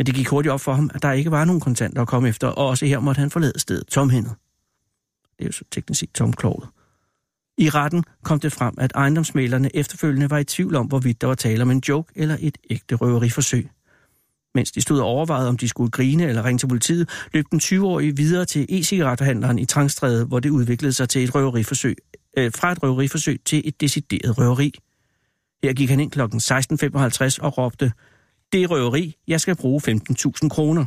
Men 0.00 0.06
det 0.06 0.14
gik 0.14 0.28
hurtigt 0.28 0.52
op 0.52 0.60
for 0.60 0.74
ham, 0.74 0.90
at 0.94 1.02
der 1.02 1.12
ikke 1.12 1.30
var 1.30 1.44
nogen 1.44 1.60
kontanter 1.60 2.02
at 2.02 2.08
komme 2.08 2.28
efter, 2.28 2.48
og 2.48 2.66
også 2.66 2.86
her 2.86 3.00
måtte 3.00 3.18
han 3.18 3.30
forlade 3.30 3.58
stedet 3.58 3.86
tomhændet. 3.86 4.32
Det 5.38 5.44
er 5.44 5.48
jo 5.48 5.52
så 5.52 5.64
teknisk 5.70 6.00
set 6.00 6.10
tomkloget. 6.14 6.68
I 7.58 7.68
retten 7.68 8.04
kom 8.24 8.40
det 8.40 8.52
frem, 8.52 8.74
at 8.78 8.92
ejendomsmælerne 8.94 9.76
efterfølgende 9.76 10.30
var 10.30 10.38
i 10.38 10.44
tvivl 10.44 10.76
om, 10.76 10.86
hvorvidt 10.86 11.20
der 11.20 11.26
var 11.26 11.34
tale 11.34 11.62
om 11.62 11.70
en 11.70 11.82
joke 11.88 12.12
eller 12.16 12.36
et 12.40 12.58
ægte 12.70 12.94
røveriforsøg. 12.94 13.70
Mens 14.54 14.72
de 14.72 14.80
stod 14.80 15.00
og 15.00 15.06
overvejede, 15.06 15.48
om 15.48 15.56
de 15.56 15.68
skulle 15.68 15.90
grine 15.90 16.26
eller 16.26 16.44
ringe 16.44 16.58
til 16.58 16.68
politiet, 16.68 17.08
løb 17.32 17.44
den 17.50 17.60
20-årige 17.60 18.16
videre 18.16 18.44
til 18.44 18.66
e-cigarethandleren 18.70 19.58
i 19.58 19.64
Trangstræde, 19.64 20.24
hvor 20.24 20.40
det 20.40 20.50
udviklede 20.50 20.92
sig 20.92 21.08
til 21.08 21.24
et 21.24 21.34
røveriforsøg, 21.34 21.96
øh, 22.36 22.52
fra 22.54 22.72
et 22.72 22.82
røveriforsøg 22.82 23.40
til 23.44 23.62
et 23.64 23.80
decideret 23.80 24.38
røveri. 24.38 24.72
Her 25.62 25.72
gik 25.72 25.90
han 25.90 26.00
ind 26.00 26.10
kl. 26.10 26.20
16.55 26.20 27.38
og 27.42 27.58
råbte, 27.58 27.92
det 28.52 28.62
er 28.62 28.66
røveri, 28.66 29.16
jeg 29.28 29.40
skal 29.40 29.56
bruge 29.56 29.80
15.000 29.88 30.48
kroner. 30.48 30.84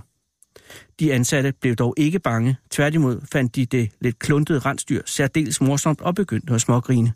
De 1.00 1.14
ansatte 1.14 1.54
blev 1.62 1.76
dog 1.76 1.94
ikke 1.98 2.20
bange. 2.20 2.58
Tværtimod 2.72 3.22
fandt 3.32 3.56
de 3.56 3.66
det 3.66 3.92
lidt 4.02 4.20
kluntede 4.20 4.60
rensdyr 4.60 5.02
særdeles 5.06 5.62
morsomt 5.62 6.02
og 6.02 6.16
begyndte 6.16 6.54
at 6.54 6.62
smågrine. 6.62 7.14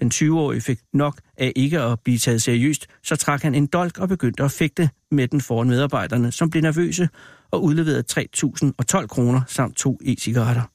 Den 0.00 0.10
20-årige 0.14 0.60
fik 0.60 0.80
nok 0.92 1.20
af 1.38 1.52
ikke 1.56 1.80
at 1.80 2.00
blive 2.00 2.18
taget 2.18 2.42
seriøst, 2.42 2.86
så 3.02 3.16
trak 3.16 3.42
han 3.42 3.54
en 3.54 3.66
dolk 3.66 3.98
og 3.98 4.08
begyndte 4.08 4.42
at 4.42 4.50
fægte 4.50 4.90
med 5.10 5.28
den 5.28 5.40
foran 5.40 5.68
medarbejderne, 5.68 6.32
som 6.32 6.50
blev 6.50 6.62
nervøse 6.62 7.08
og 7.50 7.62
udleverede 7.62 8.04
3.012 8.92 9.06
kroner 9.06 9.40
samt 9.46 9.76
to 9.76 9.98
e-cigaretter. 10.04 10.73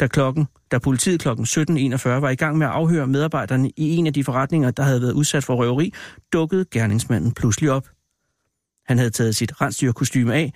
Da, 0.00 0.06
klokken, 0.06 0.46
da 0.70 0.78
politiet 0.78 1.20
kl. 1.20 1.28
17.41 1.28 2.08
var 2.08 2.30
i 2.30 2.34
gang 2.34 2.58
med 2.58 2.66
at 2.66 2.72
afhøre 2.72 3.06
medarbejderne 3.06 3.70
i 3.76 3.96
en 3.96 4.06
af 4.06 4.12
de 4.12 4.24
forretninger, 4.24 4.70
der 4.70 4.82
havde 4.82 5.02
været 5.02 5.12
udsat 5.12 5.44
for 5.44 5.54
røveri, 5.54 5.94
dukkede 6.32 6.64
gerningsmanden 6.70 7.32
pludselig 7.32 7.70
op. 7.70 7.88
Han 8.86 8.98
havde 8.98 9.10
taget 9.10 9.36
sit 9.36 9.60
rensdyrkostyme 9.60 10.34
af, 10.34 10.52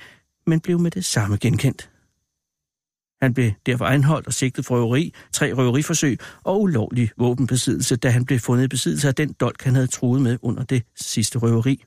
men 0.47 0.61
blev 0.61 0.79
med 0.79 0.91
det 0.91 1.05
samme 1.05 1.37
genkendt. 1.37 1.91
Han 3.23 3.35
blev 3.35 3.51
derfor 3.67 3.85
anholdt 3.85 4.27
og 4.27 4.33
sigtet 4.33 4.67
for 4.67 4.77
røveri, 4.77 5.15
tre 5.33 5.53
røveriforsøg 5.53 6.19
og 6.45 6.63
ulovlig 6.63 7.11
våbenbesiddelse, 7.19 7.97
da 7.97 8.11
han 8.11 8.25
blev 8.25 8.39
fundet 8.39 8.65
i 8.65 8.69
besiddelse 8.69 9.09
af 9.09 9.15
den 9.15 9.33
dolk, 9.33 9.63
han 9.63 9.75
havde 9.75 9.87
truet 9.87 10.23
med 10.23 10.39
under 10.43 10.65
det 10.65 10.83
sidste 10.97 11.39
røveri. 11.39 11.85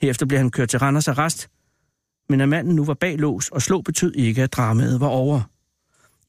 Herefter 0.00 0.26
blev 0.26 0.38
han 0.38 0.50
kørt 0.50 0.68
til 0.68 0.78
Randers 0.78 1.08
arrest, 1.08 1.48
men 2.28 2.40
at 2.40 2.48
manden 2.48 2.74
nu 2.74 2.84
var 2.84 2.94
bag 2.94 3.18
lås 3.18 3.48
og 3.48 3.62
slå 3.62 3.80
betød 3.80 4.14
ikke, 4.14 4.42
at 4.42 4.52
dramaet 4.52 5.00
var 5.00 5.06
over. 5.06 5.55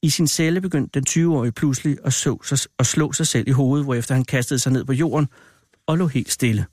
I 0.04 0.10
sin 0.10 0.28
celle 0.28 0.62
begyndte 0.62 1.00
den 1.00 1.06
20-årige 1.10 1.52
pludselig 1.52 1.98
at, 2.06 2.14
så 2.14 2.38
sig, 2.44 2.60
at 2.80 2.86
slå 2.86 3.12
sig 3.12 3.28
selv 3.28 3.48
i 3.48 3.52
hovedet, 3.52 3.86
hvorefter 3.86 4.16
han 4.16 4.26
kastede 4.26 4.60
sig 4.60 4.72
ned 4.72 4.86
på 4.86 4.94
jorden 4.94 5.28
og 5.88 5.98
lå 5.98 6.08
helt 6.08 6.32
stille. 6.32 6.66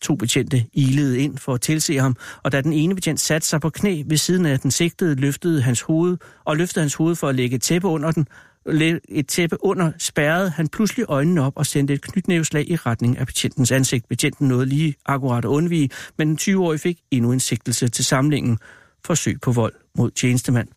To 0.00 0.14
betjente 0.14 0.66
ilede 0.72 1.18
ind 1.18 1.38
for 1.38 1.54
at 1.54 1.60
tilse 1.60 1.96
ham, 1.96 2.16
og 2.44 2.52
da 2.52 2.60
den 2.60 2.72
ene 2.72 2.94
betjent 2.94 3.20
satte 3.20 3.48
sig 3.48 3.60
på 3.60 3.70
knæ 3.70 4.02
ved 4.06 4.16
siden 4.16 4.46
af 4.46 4.60
den 4.60 4.70
sigtede, 4.70 5.14
løftede 5.14 5.62
hans 5.62 5.80
hoved, 5.80 6.16
og 6.44 6.56
løftede 6.56 6.82
hans 6.82 6.94
hoved 6.94 7.16
for 7.16 7.28
at 7.28 7.34
lægge 7.34 7.56
et 7.56 7.62
tæppe 7.62 7.88
under 7.88 8.10
den, 8.10 8.26
et 9.08 9.28
tæppe 9.28 9.64
under, 9.64 9.92
spærrede 9.98 10.50
han 10.50 10.68
pludselig 10.68 11.04
øjnene 11.08 11.42
op 11.42 11.52
og 11.56 11.66
sendte 11.66 11.94
et 11.94 12.02
knytnæveslag 12.02 12.70
i 12.70 12.76
retning 12.76 13.18
af 13.18 13.26
betjentens 13.26 13.70
ansigt. 13.72 14.08
Betjenten 14.08 14.48
nåede 14.48 14.66
lige 14.66 14.94
akkurat 15.06 15.44
at 15.44 15.48
undvige, 15.48 15.90
men 16.18 16.28
den 16.28 16.38
20-årige 16.40 16.78
fik 16.78 16.98
endnu 17.10 17.32
en 17.32 17.40
sigtelse 17.40 17.88
til 17.88 18.04
samlingen 18.04 18.58
forsøg 19.04 19.40
på 19.40 19.52
vold 19.52 19.74
mod 19.98 20.10
tjenestemand. 20.10 20.68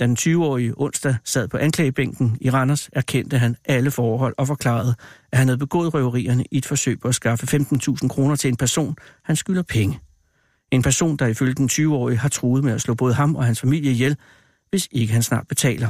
Da 0.00 0.06
den 0.06 0.16
20-årige 0.20 0.74
onsdag 0.76 1.16
sad 1.24 1.48
på 1.48 1.56
anklagebænken 1.56 2.36
i 2.40 2.50
Randers, 2.50 2.90
erkendte 2.92 3.38
han 3.38 3.56
alle 3.64 3.90
forhold 3.90 4.34
og 4.38 4.46
forklarede, 4.46 4.94
at 5.32 5.38
han 5.38 5.48
havde 5.48 5.58
begået 5.58 5.94
røverierne 5.94 6.44
i 6.50 6.58
et 6.58 6.66
forsøg 6.66 7.00
på 7.00 7.08
at 7.08 7.14
skaffe 7.14 7.56
15.000 7.56 8.08
kroner 8.08 8.36
til 8.36 8.48
en 8.48 8.56
person, 8.56 8.96
han 9.24 9.36
skylder 9.36 9.62
penge. 9.62 10.00
En 10.70 10.82
person, 10.82 11.16
der 11.16 11.26
ifølge 11.26 11.54
den 11.54 11.68
20-årige 11.72 12.18
har 12.18 12.28
truet 12.28 12.64
med 12.64 12.72
at 12.72 12.80
slå 12.80 12.94
både 12.94 13.14
ham 13.14 13.36
og 13.36 13.44
hans 13.44 13.60
familie 13.60 13.90
ihjel, 13.90 14.16
hvis 14.70 14.88
ikke 14.92 15.12
han 15.12 15.22
snart 15.22 15.48
betaler. 15.48 15.88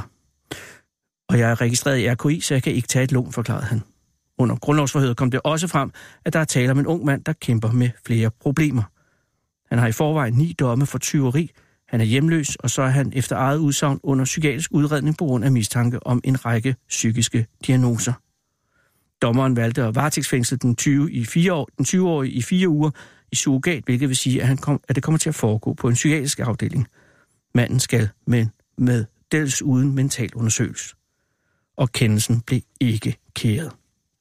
Og 1.29 1.39
jeg 1.39 1.51
er 1.51 1.61
registreret 1.61 1.99
i 1.99 2.09
RKI, 2.09 2.39
så 2.39 2.53
jeg 2.53 2.63
kan 2.63 2.73
ikke 2.73 2.87
tage 2.87 3.03
et 3.03 3.11
lån, 3.11 3.31
forklarede 3.31 3.65
han. 3.65 3.81
Under 4.37 4.55
grundlovsforhøret 4.55 5.17
kom 5.17 5.31
det 5.31 5.41
også 5.43 5.67
frem, 5.67 5.91
at 6.25 6.33
der 6.33 6.39
er 6.39 6.45
tale 6.45 6.71
om 6.71 6.79
en 6.79 6.87
ung 6.87 7.05
mand, 7.05 7.23
der 7.23 7.33
kæmper 7.33 7.71
med 7.71 7.89
flere 8.05 8.31
problemer. 8.41 8.83
Han 9.69 9.79
har 9.79 9.87
i 9.87 9.91
forvejen 9.91 10.33
ni 10.33 10.53
domme 10.59 10.85
for 10.85 10.97
tyveri, 10.97 11.51
han 11.91 12.01
er 12.01 12.05
hjemløs, 12.05 12.55
og 12.55 12.69
så 12.69 12.81
er 12.81 12.87
han 12.87 13.13
efter 13.15 13.35
eget 13.35 13.57
udsagn 13.57 13.99
under 14.03 14.25
psykiatrisk 14.25 14.71
udredning 14.73 15.17
på 15.17 15.25
grund 15.25 15.45
af 15.45 15.51
mistanke 15.51 16.07
om 16.07 16.21
en 16.23 16.45
række 16.45 16.75
psykiske 16.89 17.47
diagnoser. 17.65 18.13
Dommeren 19.21 19.55
valgte 19.55 19.83
at 19.83 19.95
varetægtsfængsle 19.95 20.57
den 20.57 20.75
20 20.75 21.11
i 21.11 21.25
fire 21.25 21.53
år, 21.53 21.69
den 21.77 21.85
20-årige 21.85 22.33
i 22.33 22.41
fire 22.41 22.69
uger 22.69 22.91
i 23.31 23.35
surrogat, 23.35 23.83
hvilket 23.83 24.09
vil 24.09 24.17
sige, 24.17 24.41
at, 24.41 24.47
han 24.47 24.57
kom, 24.57 24.81
at 24.87 24.95
det 24.95 25.03
kommer 25.03 25.19
til 25.19 25.29
at 25.29 25.35
foregå 25.35 25.73
på 25.73 25.87
en 25.87 25.93
psykiatrisk 25.93 26.39
afdeling. 26.39 26.87
Manden 27.55 27.79
skal 27.79 28.09
med, 28.27 28.47
med 28.77 29.05
dels 29.31 29.61
uden 29.61 29.95
mental 29.95 30.35
undersøgelse. 30.35 30.95
Og 31.77 31.91
kendelsen 31.91 32.41
blev 32.41 32.61
ikke 32.79 33.17
kæret. 33.33 33.71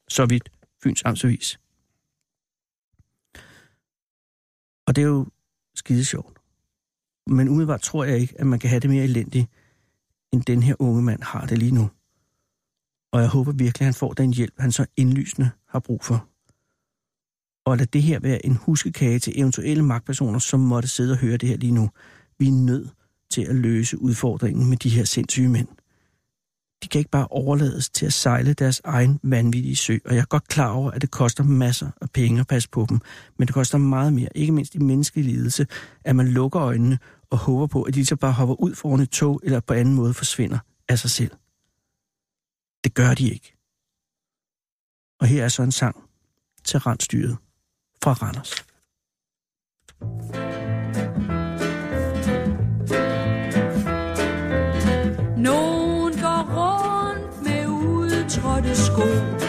Så 0.09 0.26
vidt 0.26 0.50
Fyns 0.83 1.02
Amtsavis. 1.04 1.59
Og 4.87 4.96
det 4.96 5.02
er 5.02 5.09
jo 5.09 5.26
skide 5.74 6.04
sjovt. 6.04 6.39
Men 7.31 7.49
umiddelbart 7.49 7.83
tror 7.83 8.05
jeg 8.05 8.19
ikke, 8.19 8.40
at 8.40 8.47
man 8.47 8.59
kan 8.59 8.71
have 8.71 8.81
det 8.81 8.90
mere 8.90 9.05
elendigt, 9.05 9.47
end 10.33 10.43
den 10.43 10.62
her 10.62 10.75
unge 10.79 11.03
mand 11.03 11.23
har 11.23 11.47
det 11.47 11.59
lige 11.59 11.75
nu. 11.75 11.90
Og 13.12 13.21
jeg 13.21 13.29
håber 13.29 13.53
virkelig, 13.53 13.81
at 13.81 13.85
han 13.85 13.95
får 13.95 14.12
den 14.12 14.33
hjælp, 14.33 14.55
han 14.59 14.73
så 14.73 14.87
indlysende 14.97 15.51
har 15.69 15.79
brug 15.79 16.05
for. 16.05 16.27
Og 17.64 17.77
lad 17.77 17.87
det 17.87 18.03
her 18.03 18.21
være 18.21 18.47
en 18.47 18.57
huskekage 18.57 19.19
til 19.19 19.40
eventuelle 19.40 19.83
magtpersoner, 19.83 20.38
som 20.38 20.61
måtte 20.61 20.88
sidde 20.88 21.12
og 21.12 21.19
høre 21.19 21.37
det 21.37 21.49
her 21.49 21.57
lige 21.57 21.73
nu. 21.73 21.90
Vi 22.38 22.49
er 22.49 22.53
nødt 22.53 22.90
til 23.31 23.43
at 23.43 23.55
løse 23.55 24.03
udfordringen 24.03 24.69
med 24.69 24.77
de 24.77 24.88
her 24.88 25.05
sindssyge 25.05 25.49
mænd. 25.49 25.69
De 26.83 26.88
kan 26.88 26.99
ikke 26.99 27.11
bare 27.11 27.27
overlades 27.31 27.90
til 27.90 28.07
at 28.07 28.12
sejle 28.12 28.53
deres 28.53 28.81
egen 28.85 29.21
vanvittige 29.23 29.77
sø, 29.77 29.99
og 30.05 30.14
jeg 30.14 30.21
er 30.21 30.27
godt 30.27 30.49
klar 30.49 30.71
over, 30.71 30.90
at 30.90 31.03
det 31.03 31.11
koster 31.11 31.45
masser 31.45 31.90
af 32.01 32.11
penge 32.11 32.40
at 32.40 32.47
passe 32.47 32.69
på 32.69 32.87
dem, 32.88 33.01
men 33.38 33.47
det 33.47 33.55
koster 33.55 33.79
meget 33.79 34.12
mere, 34.12 34.29
ikke 34.35 34.53
mindst 34.53 34.75
i 34.75 34.79
menneskelig 34.79 35.25
lidelse, 35.25 35.66
at 36.05 36.16
man 36.16 36.29
lukker 36.29 36.61
øjnene 36.61 36.99
og 37.31 37.38
håber 37.38 37.66
på, 37.66 37.83
at 37.83 37.95
de 37.95 38.07
så 38.07 38.16
bare 38.16 38.33
hopper 38.33 38.55
ud 38.55 38.75
foran 38.75 39.01
et 39.01 39.11
tog 39.11 39.40
eller 39.45 39.61
på 39.61 39.75
anden 39.75 39.95
måde 39.95 40.14
forsvinder 40.14 40.59
af 40.88 40.99
sig 40.99 41.11
selv. 41.11 41.31
Det 42.85 42.95
gør 42.95 43.14
de 43.14 43.31
ikke. 43.31 43.57
Og 45.21 45.27
her 45.27 45.45
er 45.45 45.49
så 45.49 45.62
en 45.62 45.73
sang 45.73 46.11
til 46.64 46.81
randstyret 46.81 47.37
fra 48.03 48.12
Randers. 48.12 48.64
Nogen 55.37 56.12
går 56.12 56.43
rundt 56.57 57.43
med 57.43 57.66
udtrådte 57.66 58.77
sko. 58.77 59.39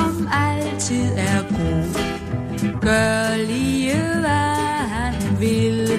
Som 0.00 0.28
altid 0.32 1.12
er 1.16 1.42
god, 1.42 1.84
gør 2.80 3.36
lige 3.46 3.94
hvad 4.20 4.88
han 4.96 5.40
vil. 5.40 5.90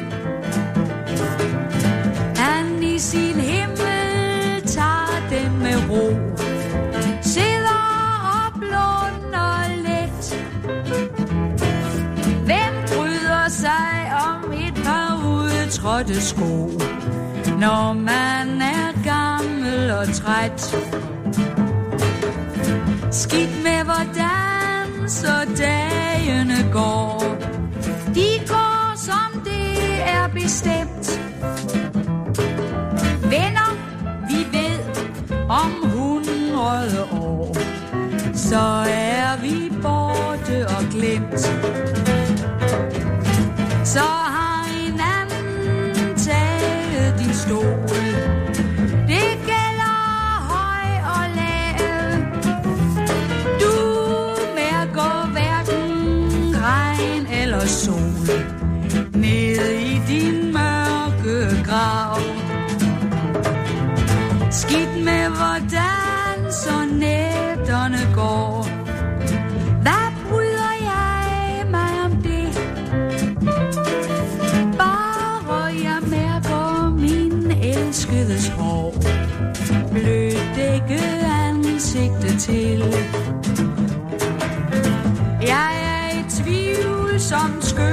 Han 2.36 2.84
i 2.84 3.00
sin 3.00 3.36
himmel 3.36 4.62
tager 4.66 5.28
dem 5.30 5.52
med 5.52 5.78
ro. 5.90 6.06
Sidder 7.22 7.82
og 8.34 8.60
blunder 8.60 9.56
let. 9.88 10.24
Hvem 12.46 12.74
bryder 12.88 13.50
sig 13.50 14.14
om 14.30 14.52
et 14.52 14.84
par 14.84 15.10
udtrådte 15.28 16.22
sko, 16.22 16.72
når 17.60 17.94
man 17.94 18.62
er 18.62 19.04
gammel 19.04 19.92
og 19.92 20.14
træt? 20.14 20.76
Skidt 23.12 23.64
med 23.64 23.84
hvordan 23.84 25.10
så 25.10 25.48
dagene 25.58 26.70
går. 26.74 27.24
De 28.16 28.30
går 28.48 28.94
som 28.96 29.42
det 29.44 30.02
er 30.08 30.28
bestemt. 30.34 31.20
Venner, 33.24 33.72
vi 34.30 34.58
ved 34.58 34.80
om 35.50 35.72
hundrede 35.90 37.04
år, 37.12 37.56
så 38.36 38.86
er 38.90 39.42
vi 39.42 39.72
borte 39.82 40.68
og 40.68 40.84
glemt. 40.92 41.40
Så 43.88 44.00
har 44.36 44.66
en 44.88 45.00
anden 45.20 46.16
taget 46.18 47.20
din 47.20 47.34
stol. 47.34 47.91
Hvordan 65.62 66.52
så 66.52 66.86
nætterne 66.92 68.14
går. 68.16 68.64
Hvad 69.82 70.30
bryder 70.30 70.74
jeg 70.82 71.66
mig 71.72 72.04
om 72.06 72.12
det? 72.12 72.48
Bare 74.78 75.64
jeg 75.84 76.00
mærker 76.08 76.90
min 76.90 77.52
elskedes 77.52 78.48
hår. 78.48 78.96
Blødt 79.92 80.52
dække 80.56 81.02
ansigtet 81.26 82.40
til. 82.40 82.84
Jeg 85.42 85.72
er 85.84 86.20
i 86.20 86.24
tvivl 86.30 87.20
som 87.20 87.62
skøn. 87.62 87.91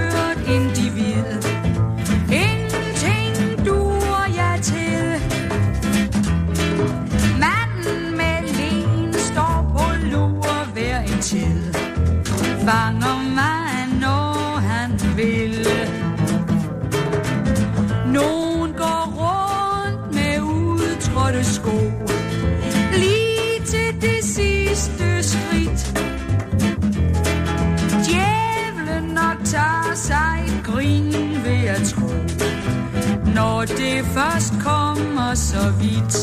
Når 33.59 33.65
det 33.65 34.05
først 34.05 34.53
kommer 34.63 35.35
så 35.35 35.73
vidt. 35.81 36.15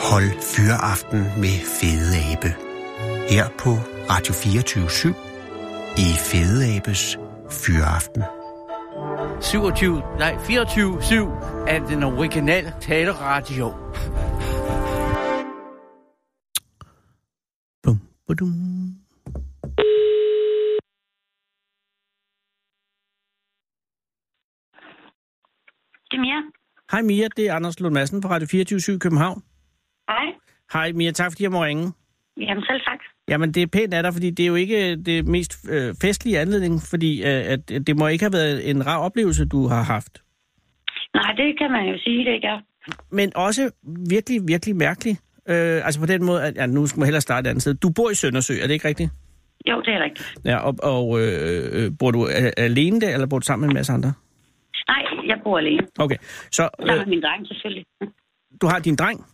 Hold 0.00 0.30
Fyraften 0.40 1.18
med 1.18 1.56
Fede 1.80 2.16
Abe. 2.32 2.54
Her 3.28 3.48
på 3.58 3.70
Radio 4.10 4.34
24 4.34 5.14
i 5.96 6.12
Fede 6.18 6.76
Abes 6.76 7.18
Fyraften. 7.50 8.22
27, 9.40 10.02
nej, 10.18 10.34
24-7 10.34 11.68
af 11.68 11.80
den 11.88 12.02
originale 12.02 12.74
taleradio. 12.80 13.72
Bum, 17.82 18.00
badum. 18.28 18.76
Det 26.10 26.16
er 26.16 26.20
Mia. 26.20 26.40
Hej 26.92 27.02
Mia, 27.02 27.28
det 27.36 27.48
er 27.48 27.54
Anders 27.54 27.80
Lund 27.80 27.94
Madsen 27.94 28.22
fra 28.22 28.30
Radio 28.30 28.46
24 28.50 28.96
i 28.96 28.98
København. 28.98 29.42
Hej. 30.08 30.26
Hej 30.72 30.92
Mia, 30.92 31.10
tak 31.10 31.32
fordi 31.32 31.42
jeg 31.42 31.50
må 31.50 31.64
ringe. 31.64 31.92
Jamen 32.40 32.64
selv 32.64 32.80
tak. 32.80 32.98
Jamen, 33.28 33.52
det 33.54 33.62
er 33.62 33.66
pænt 33.66 33.94
af 33.94 34.02
dig, 34.02 34.12
fordi 34.12 34.30
det 34.30 34.42
er 34.42 34.46
jo 34.46 34.54
ikke 34.54 34.96
det 34.96 35.26
mest 35.26 35.66
øh, 35.70 35.94
festlige 36.02 36.38
anledning, 36.38 36.80
fordi 36.90 37.22
øh, 37.22 37.52
at 37.52 37.68
det 37.86 37.98
må 37.98 38.06
ikke 38.06 38.24
have 38.24 38.32
været 38.32 38.70
en 38.70 38.86
rar 38.86 38.98
oplevelse, 38.98 39.44
du 39.44 39.66
har 39.66 39.82
haft. 39.82 40.22
Nej, 41.14 41.32
det 41.32 41.58
kan 41.58 41.70
man 41.70 41.84
jo 41.86 41.98
sige, 41.98 42.24
det 42.24 42.32
ikke 42.34 42.46
er. 42.46 42.60
Men 43.10 43.32
også 43.36 43.70
virkelig, 44.10 44.40
virkelig 44.48 44.76
mærkelig. 44.76 45.16
Øh, 45.48 45.86
altså 45.86 46.00
på 46.00 46.06
den 46.06 46.24
måde, 46.24 46.42
at 46.42 46.56
ja, 46.56 46.66
nu 46.66 46.86
skal 46.86 46.98
man 46.98 47.06
hellere 47.06 47.20
starte 47.20 47.46
et 47.46 47.50
andet 47.50 47.62
sted. 47.62 47.74
Du 47.74 47.90
bor 47.90 48.10
i 48.10 48.14
Søndersø, 48.14 48.54
er 48.62 48.66
det 48.66 48.74
ikke 48.74 48.88
rigtigt? 48.88 49.10
Jo, 49.70 49.80
det 49.80 49.94
er 49.94 50.04
rigtigt. 50.04 50.34
Ja, 50.44 50.56
og, 50.56 50.74
og 50.82 51.20
øh, 51.20 51.84
øh, 51.84 51.90
bor 51.98 52.10
du 52.10 52.28
alene 52.56 53.00
der, 53.00 53.14
eller 53.14 53.26
bor 53.26 53.38
du 53.38 53.44
sammen 53.44 53.66
med 53.66 53.70
en 53.70 53.74
masse 53.74 53.92
andre? 53.92 54.12
Nej, 54.88 55.02
jeg 55.26 55.40
bor 55.44 55.58
alene. 55.58 55.86
Okay, 55.98 56.16
så 56.52 56.62
øh, 56.80 56.86
med 56.86 57.06
min 57.06 57.22
dreng 57.22 57.46
selvfølgelig. 57.46 57.84
du 58.60 58.66
har 58.66 58.78
din 58.78 58.96
dreng? 58.96 59.26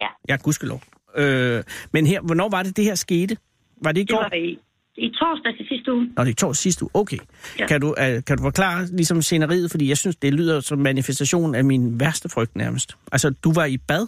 Ja. 0.00 0.06
Ja, 0.28 0.36
gudskelov. 0.42 0.82
Øh, 1.16 1.62
men 1.92 2.06
her, 2.06 2.20
hvornår 2.20 2.48
var 2.48 2.62
det, 2.62 2.76
det 2.76 2.84
her 2.84 2.94
skete? 2.94 3.36
Var 3.82 3.92
det 3.92 4.00
i 4.00 4.04
Det 4.04 4.10
går? 4.10 4.22
var 4.22 4.34
i, 4.36 4.58
i 4.96 5.10
torsdag 5.10 5.56
til 5.56 5.66
sidste 5.68 5.92
uge. 5.92 6.10
Nå, 6.16 6.24
det 6.24 6.30
er 6.30 6.34
tors 6.34 6.58
sidste 6.58 6.84
uge. 6.84 6.90
Okay. 6.94 7.18
Ja. 7.58 7.66
Kan, 7.66 7.80
du, 7.80 7.88
uh, 7.88 8.24
kan 8.26 8.36
du 8.36 8.42
forklare 8.42 8.86
ligesom 8.86 9.22
sceneriet? 9.22 9.70
Fordi 9.70 9.88
jeg 9.88 9.96
synes, 9.98 10.16
det 10.16 10.34
lyder 10.34 10.60
som 10.60 10.78
manifestation 10.78 11.54
af 11.54 11.64
min 11.64 12.00
værste 12.00 12.28
frygt 12.28 12.56
nærmest. 12.56 12.96
Altså, 13.12 13.30
du 13.44 13.52
var 13.52 13.64
i 13.64 13.76
bad? 13.76 14.06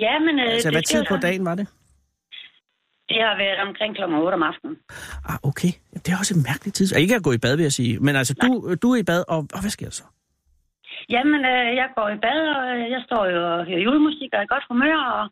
Ja, 0.00 0.18
men... 0.18 0.38
Øh, 0.38 0.44
Altså, 0.52 0.70
hvad 0.70 0.82
tid 0.82 1.04
på 1.08 1.16
dagen 1.16 1.44
var 1.44 1.54
det? 1.54 1.66
Det 3.10 3.18
har 3.26 3.34
været 3.44 3.58
omkring 3.68 3.90
kl. 3.96 4.02
8 4.02 4.34
om 4.34 4.42
aftenen. 4.50 4.76
Ah, 5.30 5.38
okay. 5.50 5.72
Det 6.02 6.08
er 6.12 6.18
også 6.22 6.34
en 6.38 6.42
mærkelig 6.50 6.72
tid. 6.74 6.86
Ikke 6.96 7.14
at 7.14 7.22
gå 7.22 7.32
i 7.32 7.38
bad, 7.38 7.56
vil 7.56 7.62
jeg 7.62 7.72
sige. 7.80 7.98
Men 8.06 8.16
altså, 8.16 8.34
du, 8.42 8.48
du 8.82 8.88
er 8.92 8.96
i 8.96 9.02
bad, 9.02 9.24
og, 9.28 9.38
og 9.54 9.60
hvad 9.60 9.70
sker 9.70 9.86
der 9.86 9.92
så? 10.00 10.04
Jamen, 11.14 11.40
øh, 11.52 11.68
jeg 11.80 11.88
går 11.96 12.08
i 12.16 12.18
bad, 12.26 12.40
og 12.56 12.62
øh, 12.76 12.90
jeg 12.94 13.00
står 13.08 13.22
jo 13.34 13.38
og 13.54 13.66
hører 13.68 13.80
julemusik 13.86 14.28
og 14.32 14.38
er 14.38 14.42
i 14.42 14.50
godt 14.54 14.64
humør, 14.70 14.96
og 15.18 15.24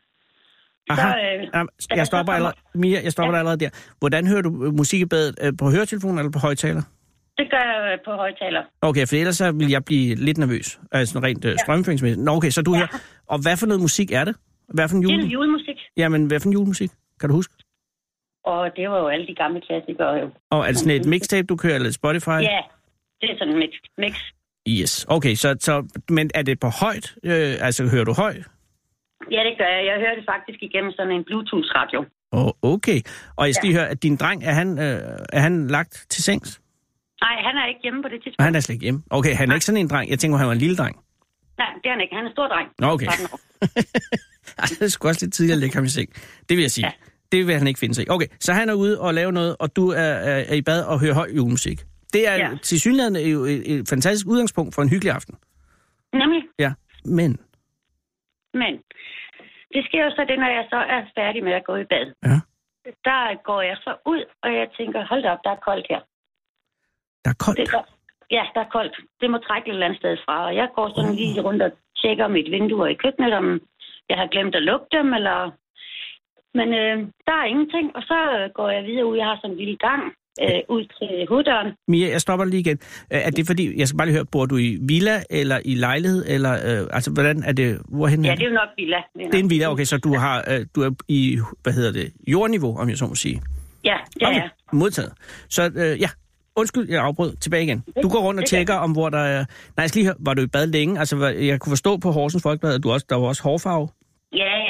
Aha. 0.89 1.01
så... 1.11 1.17
Øh, 1.17 1.47
Jamen, 1.55 1.69
da 1.89 1.95
jeg 1.95 2.05
så 2.05 2.09
stopper 2.11 2.33
allerede, 2.33 2.55
Mia, 2.75 2.99
jeg 3.03 3.11
stopper 3.11 3.33
Ja. 3.33 3.39
allerede 3.39 3.59
der. 3.59 3.69
Hvordan 3.99 4.27
hører 4.27 4.41
du 4.41 4.65
øh, 4.65 4.73
musik 4.73 5.01
i 5.01 5.05
badet? 5.05 5.35
Øh, 5.43 5.53
På 5.59 5.65
høretelefonen 5.71 6.17
eller 6.19 6.31
på 6.31 6.39
højtaler? 6.39 6.81
Det 7.37 7.47
gør 7.51 7.63
jeg 7.71 7.91
øh, 7.93 7.97
på 8.05 8.11
højtaler. 8.11 8.61
Okay, 8.81 9.07
for 9.07 9.15
ellers 9.15 9.35
så 9.37 9.51
vil 9.51 9.69
jeg 9.69 9.85
blive 9.85 10.15
lidt 10.15 10.37
nervøs. 10.37 10.79
Altså 10.91 11.19
rent 11.19 11.45
øh, 11.45 11.55
strømføringsmæssigt. 11.63 12.23
Nå, 12.25 12.31
okay, 12.31 12.49
så 12.49 12.61
du 12.61 12.71
Ja. 12.71 12.77
hører... 12.77 12.87
Og 13.27 13.37
hvad 13.41 13.57
for 13.57 13.65
noget 13.65 13.81
musik 13.81 14.11
er 14.11 14.23
det? 14.25 14.35
Hvad 14.73 14.89
for 14.89 14.95
en 14.95 15.01
Det 15.03 15.09
er 15.11 15.15
jule... 15.15 15.27
julemusik, 15.27 15.75
Jamen, 15.97 16.25
hvad 16.25 16.39
for 16.39 16.47
en 16.47 16.53
julemusik? 16.53 16.91
Kan 17.19 17.29
du 17.29 17.35
huske? 17.35 17.53
Og 18.51 18.61
det 18.77 18.89
var 18.89 18.99
jo 19.03 19.07
alle 19.07 19.27
de 19.27 19.35
gamle 19.35 19.61
klassikere 19.67 20.13
jo. 20.21 20.27
Og 20.51 20.59
er 20.59 20.71
det 20.73 20.77
sådan 20.77 21.01
et 21.01 21.07
mixtape, 21.13 21.45
du 21.47 21.55
kører, 21.55 21.75
eller 21.75 21.91
Spotify? 21.91 22.39
Ja, 22.53 22.61
det 23.21 23.27
er 23.31 23.37
sådan 23.37 23.53
en 23.53 23.59
mix. 23.59 23.71
mix. 23.97 24.15
Yes, 24.69 25.05
okay, 25.09 25.35
så, 25.35 25.49
så, 25.59 25.73
men 26.09 26.29
er 26.35 26.41
det 26.41 26.59
på 26.59 26.69
højt? 26.83 27.15
Øh, 27.23 27.53
altså, 27.67 27.81
hører 27.93 28.03
du 28.03 28.13
højt? 28.23 28.45
Ja, 29.31 29.41
det 29.47 29.53
gør 29.59 29.69
jeg. 29.75 29.81
Jeg 29.91 29.97
hører 30.03 30.15
det 30.19 30.25
faktisk 30.33 30.59
igennem 30.67 30.91
sådan 30.91 31.13
en 31.17 31.23
Bluetooth-radio. 31.27 31.99
Oh, 32.31 32.51
okay, 32.73 32.99
og 33.37 33.43
jeg 33.47 33.55
skal 33.55 33.67
lige 33.67 33.77
høre, 33.79 33.89
at 33.89 34.03
din 34.03 34.15
dreng, 34.15 34.43
er 34.43 34.51
han, 34.61 34.69
øh, 34.79 34.99
er 35.33 35.39
han 35.39 35.67
lagt 35.67 36.05
til 36.09 36.23
sengs? 36.23 36.61
Nej, 37.21 37.35
han 37.47 37.55
er 37.57 37.65
ikke 37.67 37.79
hjemme 37.83 38.03
på 38.03 38.09
det 38.09 38.19
tidspunkt. 38.23 38.43
Han 38.43 38.55
er 38.55 38.59
slet 38.59 38.73
ikke 38.73 38.83
hjemme. 38.83 39.01
Okay, 39.09 39.33
han 39.35 39.49
er 39.49 39.53
ikke 39.53 39.65
sådan 39.65 39.81
en 39.81 39.89
dreng. 39.89 40.09
Jeg 40.09 40.19
tænker, 40.19 40.37
han 40.37 40.47
var 40.47 40.53
en 40.53 40.63
lille 40.65 40.75
dreng. 40.75 40.95
Nej, 41.57 41.71
det 41.81 41.85
er 41.89 41.93
han 41.95 42.01
ikke. 42.01 42.15
Han 42.15 42.23
er 42.25 42.29
en 42.29 42.35
stor 42.37 42.47
dreng. 42.47 42.69
Nå, 42.79 42.87
okay. 42.87 43.05
13 43.05 43.27
år. 43.33 43.39
Ej, 44.61 44.65
det 44.69 44.81
er 44.81 44.87
sgu 44.87 45.07
også 45.07 45.25
lidt 45.25 45.33
tidligere 45.33 45.55
at 45.55 45.59
lægge 45.59 45.75
ham 45.75 45.85
i 45.85 45.89
seng. 45.89 46.09
Det 46.49 46.57
vil 46.57 46.61
jeg 46.61 46.71
sige. 46.71 46.85
Ja. 46.85 46.91
Det 47.31 47.47
vil 47.47 47.55
han 47.55 47.67
ikke 47.67 47.79
finde 47.79 47.95
sig 47.95 48.03
i. 48.05 48.09
Okay, 48.09 48.27
så 48.39 48.53
han 48.53 48.69
er 48.69 48.73
ude 48.73 49.01
og 49.01 49.13
lave 49.13 49.31
noget, 49.31 49.55
og 49.59 49.75
du 49.75 49.89
er, 49.89 50.11
er, 50.31 50.43
er 50.51 50.53
i 50.53 50.61
bad 50.61 50.83
og 50.91 50.99
hører 50.99 51.13
høj 51.13 51.29
julemusik. 51.35 51.79
Det 52.13 52.27
er 52.27 52.35
ja. 52.35 52.49
Til 52.63 52.79
synligheden 52.79 53.15
jo 53.33 53.39
et, 53.43 53.61
et 53.73 53.89
fantastisk 53.89 54.27
udgangspunkt 54.27 54.75
for 54.75 54.81
en 54.81 54.89
hyggelig 54.89 55.11
aften. 55.13 55.35
Nemlig. 56.13 56.41
Ja, 56.59 56.71
men... 57.05 57.31
Men 58.53 58.73
det 59.73 59.81
sker 59.87 60.03
jo 60.07 60.11
så 60.17 60.25
det, 60.29 60.37
når 60.39 60.51
jeg 60.57 60.65
så 60.69 60.79
er 60.95 61.01
færdig 61.19 61.43
med 61.43 61.53
at 61.59 61.65
gå 61.69 61.75
i 61.75 61.85
bad. 61.93 62.07
Ja. 62.29 62.39
Der 63.09 63.43
går 63.49 63.61
jeg 63.61 63.77
så 63.85 63.91
ud, 64.05 64.21
og 64.43 64.49
jeg 64.59 64.67
tænker, 64.77 65.05
hold 65.09 65.23
da 65.23 65.29
op, 65.29 65.43
der 65.43 65.51
er 65.51 65.61
koldt 65.67 65.87
her. 65.89 66.01
Der 67.23 67.31
er 67.35 67.39
koldt. 67.45 67.57
Det 67.59 67.73
er, 67.73 67.83
ja, 68.37 68.43
der 68.55 68.61
er 68.65 68.69
koldt. 68.77 68.95
Det 69.21 69.27
må 69.31 69.37
trække 69.37 69.67
et 69.67 69.73
eller 69.73 69.85
andet 69.85 69.99
sted 70.01 70.17
fra. 70.25 70.45
Og 70.47 70.55
jeg 70.55 70.67
går 70.75 70.87
sådan 70.95 71.15
lige 71.15 71.41
rundt 71.41 71.61
og 71.61 71.71
tjekker 72.01 72.27
mit 72.27 72.51
vindue 72.51 72.91
i 72.91 72.99
køkkenet, 73.03 73.33
om 73.33 73.47
jeg 74.09 74.17
har 74.17 74.27
glemt 74.33 74.55
at 74.55 74.63
lukke 74.63 74.87
dem, 74.91 75.13
eller... 75.13 75.51
Men 76.53 76.67
øh, 76.73 76.97
der 77.27 77.35
er 77.41 77.45
ingenting, 77.45 77.95
og 77.95 78.01
så 78.01 78.17
går 78.55 78.69
jeg 78.69 78.83
videre 78.83 79.05
ud. 79.05 79.17
Jeg 79.17 79.25
har 79.25 79.37
sådan 79.41 79.51
en 79.51 79.57
lille 79.57 79.77
gang 79.77 80.01
øh, 80.41 80.61
ud 80.69 80.83
til 80.97 81.25
hoveddøren. 81.29 81.67
Mia, 81.87 82.09
jeg 82.09 82.21
stopper 82.21 82.45
lige 82.45 82.59
igen. 82.59 82.79
Øh, 83.13 83.19
Er 83.27 83.29
det 83.29 83.45
fordi, 83.47 83.79
jeg 83.79 83.87
skal 83.87 83.97
bare 83.97 84.07
lige 84.07 84.15
høre, 84.15 84.25
bor 84.25 84.45
du 84.45 84.57
i 84.57 84.77
villa 84.81 85.23
eller 85.29 85.59
i 85.65 85.75
lejlighed, 85.75 86.25
eller 86.27 86.53
øh, 86.53 86.87
altså 86.91 87.11
hvordan 87.11 87.43
er 87.43 87.51
det, 87.51 87.81
hvorhen 87.89 88.25
Ja, 88.25 88.31
er 88.31 88.35
det 88.35 88.43
er 88.43 88.47
jo 88.49 88.53
nok 88.53 88.69
villa. 88.77 88.97
det 89.15 89.35
er 89.35 89.39
en 89.39 89.49
villa, 89.49 89.71
okay, 89.71 89.83
så 89.83 89.97
du 89.97 90.13
har, 90.15 90.45
øh, 90.51 90.65
du 90.75 90.81
er 90.81 90.91
i, 91.07 91.39
hvad 91.63 91.73
hedder 91.73 91.91
det, 91.91 92.13
jordniveau, 92.27 92.77
om 92.77 92.89
jeg 92.89 92.97
så 92.97 93.05
må 93.07 93.15
sige. 93.15 93.41
Ja, 93.83 93.97
det 94.13 94.21
er 94.23 94.29
jeg. 94.31 94.49
modtaget. 94.73 95.13
Så 95.49 95.71
øh, 95.75 96.01
ja, 96.01 96.09
undskyld, 96.55 96.89
jeg 96.89 97.03
afbrød. 97.03 97.35
Tilbage 97.35 97.63
igen. 97.63 97.83
Du 98.03 98.09
går 98.09 98.19
rundt 98.19 98.39
og 98.39 98.41
det 98.41 98.49
tjekker 98.49 98.73
om, 98.73 98.91
hvor 98.91 99.09
der 99.09 99.17
er... 99.19 99.37
Nej, 99.37 99.45
jeg 99.83 99.89
skal 99.89 99.99
lige 99.99 100.07
høre, 100.07 100.15
var 100.19 100.33
du 100.33 100.41
i 100.41 100.47
bad 100.47 100.67
længe? 100.67 100.99
Altså, 100.99 101.25
jeg 101.27 101.59
kunne 101.59 101.71
forstå 101.71 101.97
på 101.97 102.11
Horsens 102.11 102.43
Folkeblad, 102.43 102.73
at 102.75 102.83
du 102.83 102.91
også, 102.91 103.05
der 103.09 103.15
var 103.15 103.27
også 103.27 103.43
hårfarve. 103.43 103.87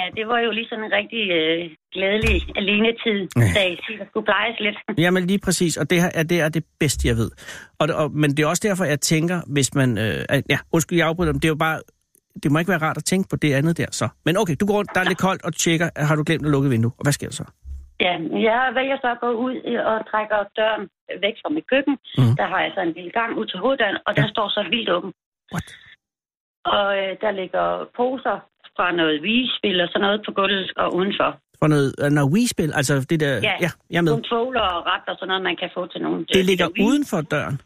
Ja, 0.07 0.11
ja, 0.15 0.21
det 0.21 0.27
var 0.27 0.39
jo 0.39 0.51
lige 0.51 0.67
sådan 0.69 0.83
en 0.83 0.91
rigtig 0.91 1.23
øh, 1.31 1.69
glædelig 1.93 2.57
alenetid, 2.59 3.19
da 3.35 3.63
der 3.99 4.05
skulle 4.09 4.25
plejes 4.25 4.59
lidt. 4.59 4.77
Jamen 5.03 5.23
lige 5.27 5.39
præcis, 5.45 5.77
og 5.77 5.89
det 5.89 6.01
her 6.01 6.11
er 6.15 6.23
det, 6.23 6.41
er 6.41 6.49
det 6.49 6.63
bedste, 6.79 7.07
jeg 7.07 7.15
ved. 7.15 7.31
Og, 7.79 7.87
og, 8.01 8.11
men 8.11 8.29
det 8.29 8.39
er 8.43 8.47
også 8.47 8.67
derfor, 8.67 8.83
jeg 8.85 8.99
tænker, 8.99 9.37
hvis 9.53 9.75
man... 9.75 9.97
Øh, 9.97 10.41
ja, 10.49 10.57
undskyld, 10.73 10.97
jeg 10.97 11.07
afbryder, 11.07 11.33
men 11.33 11.41
det 11.41 11.47
er 11.47 11.55
jo 11.57 11.61
bare... 11.67 11.79
Det 12.43 12.51
må 12.51 12.59
ikke 12.59 12.69
være 12.69 12.85
rart 12.87 12.97
at 12.97 13.05
tænke 13.05 13.29
på 13.29 13.35
det 13.35 13.53
andet 13.53 13.77
der, 13.77 13.89
så. 13.91 14.07
Men 14.25 14.37
okay, 14.37 14.55
du 14.59 14.65
går 14.65 14.73
rundt, 14.73 14.91
der 14.95 15.01
er 15.01 15.07
lidt 15.11 15.23
koldt, 15.27 15.45
og 15.45 15.55
tjekker, 15.55 15.87
har 16.09 16.15
du 16.15 16.23
glemt 16.27 16.45
at 16.45 16.51
lukke 16.51 16.69
vinduet? 16.69 16.93
Og 16.99 17.03
hvad 17.05 17.13
sker 17.13 17.27
der 17.27 17.37
så? 17.41 17.45
Ja, 17.99 18.13
jeg 18.49 18.71
vælger 18.79 18.97
så 19.03 19.09
at 19.15 19.19
gå 19.25 19.29
ud 19.45 19.55
og 19.91 19.97
trækker 20.11 20.39
døren 20.57 20.83
væk 21.25 21.35
fra 21.41 21.49
mit 21.49 21.67
køkken. 21.71 21.95
Mm. 22.17 22.35
Der 22.39 22.47
har 22.51 22.59
jeg 22.65 22.71
så 22.75 22.81
en 22.81 22.93
lille 22.97 23.11
gang 23.19 23.37
ud 23.39 23.45
til 23.45 23.59
hoveddøren, 23.59 23.97
og 24.07 24.11
den 24.15 24.27
står 24.33 24.47
så 24.49 24.61
vildt 24.71 24.89
åben. 24.89 25.11
What? 25.53 25.67
Og 26.75 26.87
øh, 27.01 27.11
der 27.23 27.31
ligger 27.31 27.65
poser 27.97 28.37
fra 28.77 28.85
noget 29.01 29.17
vigespil 29.29 29.77
og 29.83 29.87
sådan 29.91 30.01
noget 30.05 30.19
på 30.25 30.31
gulvet 30.39 30.71
og 30.83 30.87
udenfor. 30.99 31.29
For 31.59 31.67
noget, 31.73 31.89
øh, 32.01 32.09
noget 32.17 32.29
Wii-spil, 32.33 32.71
altså 32.79 32.93
det 33.09 33.19
der... 33.19 33.33
Ja. 33.49 33.55
ja 33.65 33.69
jeg 33.95 34.03
med. 34.03 34.11
Nogle 34.11 34.61
og 34.75 34.79
ret 34.91 35.05
og 35.11 35.15
sådan 35.19 35.27
noget, 35.31 35.43
man 35.49 35.57
kan 35.61 35.69
få 35.77 35.81
til 35.93 36.01
nogen. 36.01 36.21
Det 36.35 36.45
ligger 36.45 36.67
uden 36.87 37.03
for 37.11 37.21
døren. 37.33 37.57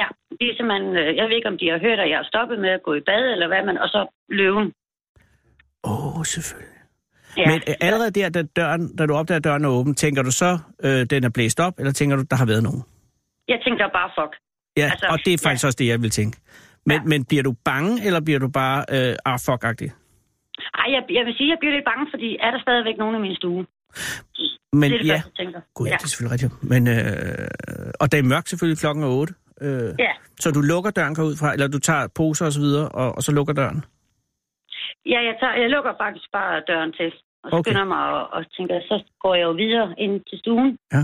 Ja, 0.00 0.06
det 0.38 0.46
er 0.50 0.54
simpelthen, 0.58 0.88
øh, 1.00 1.16
jeg 1.18 1.24
ved 1.28 1.36
ikke, 1.38 1.50
om 1.54 1.58
de 1.62 1.66
har 1.72 1.78
hørt, 1.86 1.98
at 2.04 2.08
jeg 2.12 2.18
har 2.22 2.28
stoppet 2.32 2.58
med 2.64 2.70
at 2.78 2.82
gå 2.86 2.92
i 3.00 3.02
bad, 3.10 3.24
eller 3.34 3.48
hvad, 3.50 3.62
men, 3.68 3.76
og 3.84 3.88
så 3.94 4.00
løven. 4.40 4.66
Åh, 5.84 6.18
oh, 6.18 6.24
selvfølgelig. 6.24 6.78
Ja. 7.36 7.46
Men 7.50 7.60
øh, 7.68 7.74
allerede 7.86 8.10
der, 8.10 8.28
da, 8.28 8.42
døren, 8.42 8.96
da 8.96 9.06
du 9.06 9.14
opdager, 9.14 9.36
at 9.36 9.44
døren 9.44 9.64
er 9.64 9.68
åben, 9.68 9.94
tænker 9.94 10.22
du 10.22 10.30
så, 10.30 10.58
øh, 10.84 11.00
den 11.12 11.24
er 11.24 11.30
blæst 11.36 11.60
op, 11.60 11.74
eller 11.78 11.92
tænker 11.92 12.16
du, 12.16 12.22
der 12.30 12.36
har 12.36 12.46
været 12.46 12.62
nogen? 12.62 12.82
Jeg 13.48 13.58
tænkte 13.64 13.84
bare, 13.98 14.10
fuck. 14.18 14.32
Ja, 14.76 14.88
Altså, 14.92 15.06
og 15.10 15.18
det 15.24 15.32
er 15.34 15.38
faktisk 15.42 15.64
ja. 15.64 15.66
også 15.68 15.76
det, 15.78 15.86
jeg 15.86 16.02
vil 16.02 16.10
tænke. 16.10 16.38
Men, 16.86 16.96
Ja. 16.96 17.02
men 17.04 17.24
bliver 17.24 17.42
du 17.42 17.54
bange, 17.64 18.06
eller 18.06 18.20
bliver 18.20 18.38
du 18.38 18.48
bare 18.48 18.84
øh, 18.90 19.16
ah, 19.24 19.38
fuck-agtig? 19.46 19.90
Ej, 20.80 20.86
jeg, 20.94 21.02
jeg 21.18 21.24
vil 21.26 21.34
sige, 21.38 21.48
jeg 21.52 21.58
bliver 21.60 21.74
lidt 21.76 21.88
bange, 21.90 22.06
fordi 22.14 22.28
er 22.46 22.50
der 22.50 22.60
stadigvæk 22.66 22.96
nogen 23.02 23.16
i 23.16 23.22
min 23.26 23.36
stue? 23.40 23.66
Men 24.80 24.90
det 24.90 24.94
er 24.96 25.02
det 25.02 25.08
ja, 25.08 25.14
første, 25.14 25.36
tænker. 25.40 25.60
gud, 25.74 25.86
ja. 25.86 25.92
ja. 25.92 25.96
det 25.96 26.04
er 26.04 26.08
selvfølgelig 26.12 26.34
rigtigt. 26.36 26.52
Men, 26.72 26.82
øh, 26.94 27.90
og 28.00 28.06
det 28.12 28.18
er 28.18 28.30
mørkt 28.34 28.48
selvfølgelig, 28.48 28.80
klokken 28.84 29.04
er 29.04 29.08
8. 29.08 29.34
Øh, 29.66 29.90
ja. 30.06 30.12
Så 30.42 30.48
du 30.56 30.60
lukker 30.72 30.90
døren, 30.90 31.14
ud 31.30 31.36
fra, 31.40 31.52
eller 31.54 31.68
du 31.68 31.78
tager 31.78 32.08
poser 32.18 32.46
og 32.46 32.52
så 32.52 32.60
videre, 32.66 32.88
og, 32.88 33.08
og 33.16 33.22
så 33.26 33.32
lukker 33.32 33.54
døren? 33.60 33.84
Ja, 35.12 35.18
jeg, 35.28 35.34
tager, 35.40 35.54
jeg 35.62 35.70
lukker 35.70 35.92
faktisk 36.04 36.28
bare 36.32 36.62
døren 36.70 36.92
til, 36.92 37.12
og 37.44 37.52
Okay. 37.52 37.62
skynder 37.62 37.84
mig 37.84 38.02
og, 38.16 38.22
og 38.36 38.40
tænker, 38.56 38.80
så 38.90 38.96
går 39.22 39.34
jeg 39.34 39.44
jo 39.44 39.52
videre 39.64 39.94
ind 39.98 40.20
til 40.28 40.38
stuen. 40.38 40.78
Ja. 40.94 41.02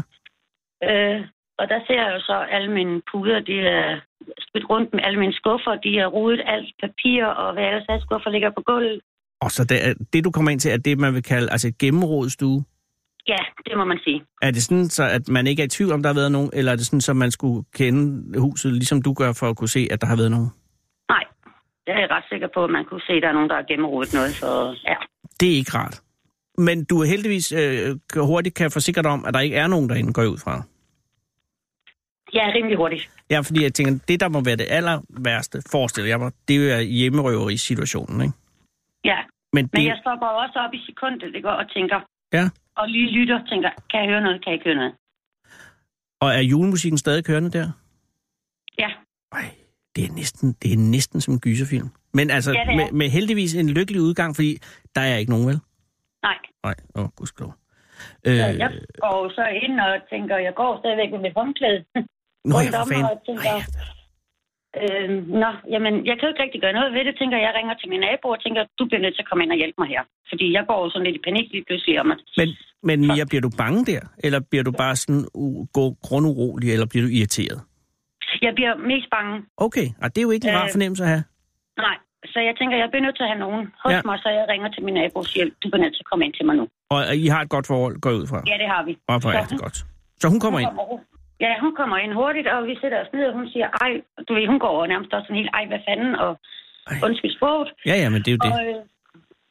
Øh, 0.89 1.21
og 1.61 1.65
der 1.69 1.81
ser 1.87 1.99
jeg 2.03 2.11
jo 2.15 2.21
så 2.21 2.37
alle 2.57 2.71
mine 2.79 3.03
puder, 3.11 3.41
de 3.41 3.57
er 3.61 4.01
spidt 4.49 4.71
rundt 4.71 4.95
med 4.95 5.03
alle 5.05 5.19
mine 5.19 5.33
skuffer, 5.33 5.75
de 5.87 5.99
er 5.99 6.07
rodet 6.07 6.43
alt 6.47 6.71
papir, 6.83 7.25
og 7.25 7.53
hvad 7.53 7.65
ellers 7.65 7.87
er 7.89 8.01
skuffer 8.01 8.31
ligger 8.31 8.51
på 8.51 8.63
gulvet. 8.71 9.01
Og 9.41 9.51
så 9.51 9.65
det, 9.65 9.95
det, 10.13 10.25
du 10.25 10.31
kommer 10.31 10.51
ind 10.51 10.61
til, 10.61 10.71
er 10.71 10.77
det, 10.77 10.99
man 10.99 11.15
vil 11.15 11.23
kalde 11.23 11.51
altså 11.51 11.69
et 11.69 11.79
gennemrodet 11.79 12.33
stue. 12.33 12.65
Ja, 13.29 13.39
det 13.67 13.77
må 13.77 13.85
man 13.85 13.99
sige. 14.05 14.23
Er 14.43 14.51
det 14.51 14.63
sådan, 14.63 14.89
så 14.89 15.05
at 15.05 15.29
man 15.29 15.47
ikke 15.47 15.63
er 15.63 15.65
i 15.65 15.69
tvivl 15.69 15.93
om, 15.93 16.03
der 16.03 16.09
har 16.09 16.15
været 16.15 16.33
nogen, 16.33 16.51
eller 16.53 16.73
er 16.73 16.77
det 16.77 16.87
sådan, 16.87 17.01
så 17.01 17.13
man 17.15 17.31
skulle 17.31 17.65
kende 17.75 18.41
huset, 18.41 18.73
ligesom 18.73 19.03
du 19.03 19.13
gør, 19.13 19.33
for 19.33 19.47
at 19.51 19.57
kunne 19.57 19.69
se, 19.69 19.89
at 19.91 20.01
der 20.01 20.07
har 20.07 20.17
været 20.17 20.31
nogen? 20.31 20.49
Nej, 21.09 21.25
det 21.87 21.93
er 21.95 22.01
jeg 22.01 22.11
ret 22.11 22.25
sikker 22.29 22.49
på, 22.55 22.65
at 22.65 22.71
man 22.71 22.85
kunne 22.85 23.01
se, 23.01 23.13
at 23.13 23.23
der 23.23 23.29
er 23.29 23.33
nogen, 23.33 23.49
der 23.49 23.57
har 23.57 23.63
gennemrodet 23.63 24.15
noget. 24.15 24.31
Så 24.35 24.77
ja, 24.85 24.95
Det 25.41 25.53
er 25.53 25.57
ikke 25.57 25.75
rart. 25.75 26.01
Men 26.59 26.85
du 26.85 27.01
er 27.01 27.07
heldigvis 27.07 27.53
øh, 27.53 27.97
hurtigt 28.17 28.55
kan 28.55 28.71
forsikre 28.71 29.03
dig 29.03 29.11
om, 29.11 29.25
at 29.25 29.35
der 29.35 29.41
ikke 29.41 29.57
er 29.57 29.67
nogen 29.67 29.89
derinde, 29.89 30.13
går 30.13 30.25
ud 30.25 30.39
fra. 30.39 30.63
er 32.33 32.55
rimelig 32.55 32.77
hurtigt. 32.77 33.11
Ja, 33.31 33.41
fordi 33.41 33.63
jeg 33.63 33.75
tænker, 33.75 33.99
det 34.09 34.21
der 34.21 34.29
må 34.29 34.41
være 34.41 34.57
det 34.57 34.67
aller 34.69 35.01
værste, 35.09 35.63
forestiller 35.73 36.09
jeg 36.09 36.19
mig, 36.19 36.33
det 36.49 36.73
er 36.73 36.81
hjemmerøveri-situationen, 36.81 38.21
ikke? 38.21 38.35
Ja, 39.05 39.19
Men 39.53 39.65
det, 39.65 39.73
men 39.75 39.87
jeg 39.87 39.99
stopper 40.03 40.27
også 40.27 40.59
op 40.59 40.75
i 40.75 40.81
sekundet, 40.87 41.35
det 41.35 41.43
går, 41.43 41.51
og 41.51 41.71
tænker, 41.71 42.01
ja. 42.33 42.45
og 42.77 42.89
lige 42.89 43.11
lytter, 43.11 43.47
tænker, 43.47 43.71
kan 43.91 44.01
jeg 44.01 44.09
høre 44.09 44.21
noget, 44.21 44.45
kan 44.45 44.51
jeg 44.51 44.55
ikke 44.55 44.65
høre 44.71 44.75
noget? 44.77 44.95
Og 46.21 46.29
er 46.35 46.41
julemusikken 46.41 46.99
stadig 46.99 47.25
kørende 47.25 47.51
der? 47.59 47.71
Ja, 48.79 48.91
Ej, 49.33 49.45
det 49.97 50.05
er 50.05 50.13
næsten, 50.13 50.53
det 50.63 50.73
er 50.73 50.77
næsten 50.79 51.21
som 51.21 51.35
en 51.35 51.41
gyserfilm. 51.41 51.89
Men 52.15 52.31
altså, 52.31 52.53
Ja, 52.53 52.77
med, 52.77 52.93
med 52.93 53.09
heldigvis 53.09 53.55
en 53.55 53.71
lykkelig 53.71 54.01
udgang, 54.03 54.37
fordi 54.37 54.59
der 54.95 55.01
er 55.01 55.17
ikke 55.17 55.31
nogen, 55.31 55.47
vel? 55.47 55.61
nej. 56.23 56.39
Nej, 56.65 56.75
åh, 56.95 57.03
oh, 57.05 57.09
gudskelov. 57.17 57.55
Øh, 58.27 58.37
Så 58.37 58.47
jeg 58.63 58.71
går 59.01 59.29
så 59.35 59.45
ind 59.65 59.81
og 59.81 59.93
tænker, 60.11 60.37
jeg 60.37 60.55
går 60.55 60.79
stadigvæk 60.83 61.11
med 61.13 61.19
mit 61.19 61.33
håndklæde. 61.37 61.85
Nå 61.95 62.57
ja, 62.57 62.57
rundt 62.57 62.77
for 62.77 62.85
fanden. 62.95 63.19
tænker, 63.27 63.51
Ej, 63.51 63.63
øh, 64.83 65.09
nå, 65.43 65.51
jamen, 65.75 65.95
jeg 66.09 66.15
kan 66.17 66.25
jo 66.27 66.31
ikke 66.33 66.43
rigtig 66.45 66.61
gøre 66.65 66.77
noget 66.79 66.91
ved 66.97 67.03
det. 67.09 67.15
Tænker, 67.21 67.37
jeg 67.47 67.53
ringer 67.59 67.75
til 67.81 67.89
min 67.93 68.01
nabo 68.07 68.27
og 68.37 68.41
tænker, 68.45 68.61
du 68.79 68.85
bliver 68.89 69.03
nødt 69.05 69.15
til 69.17 69.25
at 69.25 69.29
komme 69.31 69.43
ind 69.45 69.53
og 69.55 69.59
hjælpe 69.63 69.79
mig 69.83 69.89
her. 69.95 70.03
Fordi 70.31 70.47
jeg 70.57 70.65
går 70.69 70.79
jo 70.85 70.89
sådan 70.91 71.07
lidt 71.07 71.17
i 71.21 71.23
panik 71.29 71.47
lige 71.55 71.65
pludselig 71.69 71.95
om 72.03 72.09
at... 72.15 72.19
Men, 72.41 72.49
men 72.89 72.97
Mia, 73.09 73.25
bliver 73.31 73.45
du 73.49 73.51
bange 73.63 73.81
der? 73.93 74.03
Eller 74.27 74.41
bliver 74.51 74.65
du 74.69 74.73
bare 74.85 74.97
sådan 75.03 75.23
u- 75.43 75.65
gå 75.79 75.85
grundurolig, 76.07 76.69
eller 76.75 76.87
bliver 76.91 77.05
du 77.07 77.11
irriteret? 77.19 77.59
Jeg 78.47 78.53
bliver 78.59 78.75
mest 78.93 79.09
bange. 79.17 79.35
Okay, 79.67 79.87
og 80.03 80.07
det 80.13 80.19
er 80.19 80.27
jo 80.29 80.31
ikke 80.37 80.49
en 80.49 80.57
rar 80.59 80.65
Øh, 80.69 80.75
fornemmelse 80.77 81.03
at 81.07 81.11
have. 81.15 81.25
Nej, 81.87 81.97
så 82.33 82.39
jeg 82.49 82.55
tænker, 82.59 82.77
jeg 82.83 82.89
bliver 82.91 83.05
nødt 83.07 83.17
til 83.17 83.25
at 83.27 83.31
have 83.33 83.43
nogen 83.47 83.63
hos 83.85 83.93
Ja. 83.93 84.01
mig, 84.09 84.19
så 84.25 84.29
jeg 84.39 84.45
ringer 84.53 84.69
til 84.75 84.83
min 84.87 84.95
nabo 84.95 85.19
og 85.19 85.25
siger, 85.33 85.45
du 85.63 85.67
bliver 85.71 85.83
nødt 85.85 85.95
til 85.97 86.03
at 86.05 86.09
komme 86.11 86.25
ind 86.27 86.35
til 86.39 86.47
mig 86.47 86.57
nu. 86.61 86.65
Og 86.91 87.17
I 87.17 87.27
har 87.35 87.41
et 87.47 87.51
godt 87.57 87.67
forhold, 87.67 87.95
går 88.01 88.11
ud 88.21 88.27
fra. 88.27 88.39
Ja, 88.53 88.57
det 88.63 88.69
har 88.75 88.83
vi. 88.89 88.93
Og 89.09 89.23
for 89.23 89.31
Så 89.33 89.39
rigtig 89.41 89.59
godt. 89.59 89.77
Så 90.21 90.29
hun 90.33 90.41
kommer 90.41 90.59
ind. 90.61 90.69
Ja, 91.45 91.53
hun 91.65 91.73
kommer 91.79 91.97
ind 92.05 92.13
hurtigt, 92.21 92.47
og 92.55 92.59
vi 92.71 92.75
sætter 92.83 92.99
os 93.05 93.11
ned, 93.17 93.25
og 93.31 93.35
hun 93.39 93.47
siger, 93.53 93.69
ej, 93.85 93.93
du 94.29 94.31
ved, 94.35 94.47
hun 94.53 94.59
går 94.65 94.73
over 94.77 94.87
nærmest 94.87 95.13
også 95.15 95.27
sådan 95.27 95.41
helt, 95.41 95.53
ej, 95.59 95.65
hvad 95.71 95.81
fanden, 95.89 96.13
og 96.25 96.31
Ej. 96.91 96.97
undskyld 97.07 97.33
sproget. 97.39 97.69
Ja, 97.91 97.95
ja, 98.03 98.09
men 98.15 98.21
det 98.25 98.29
er 98.31 98.37
jo 98.37 98.43
det. 98.47 98.53
Og, 98.53 98.61
øh, 98.71 98.81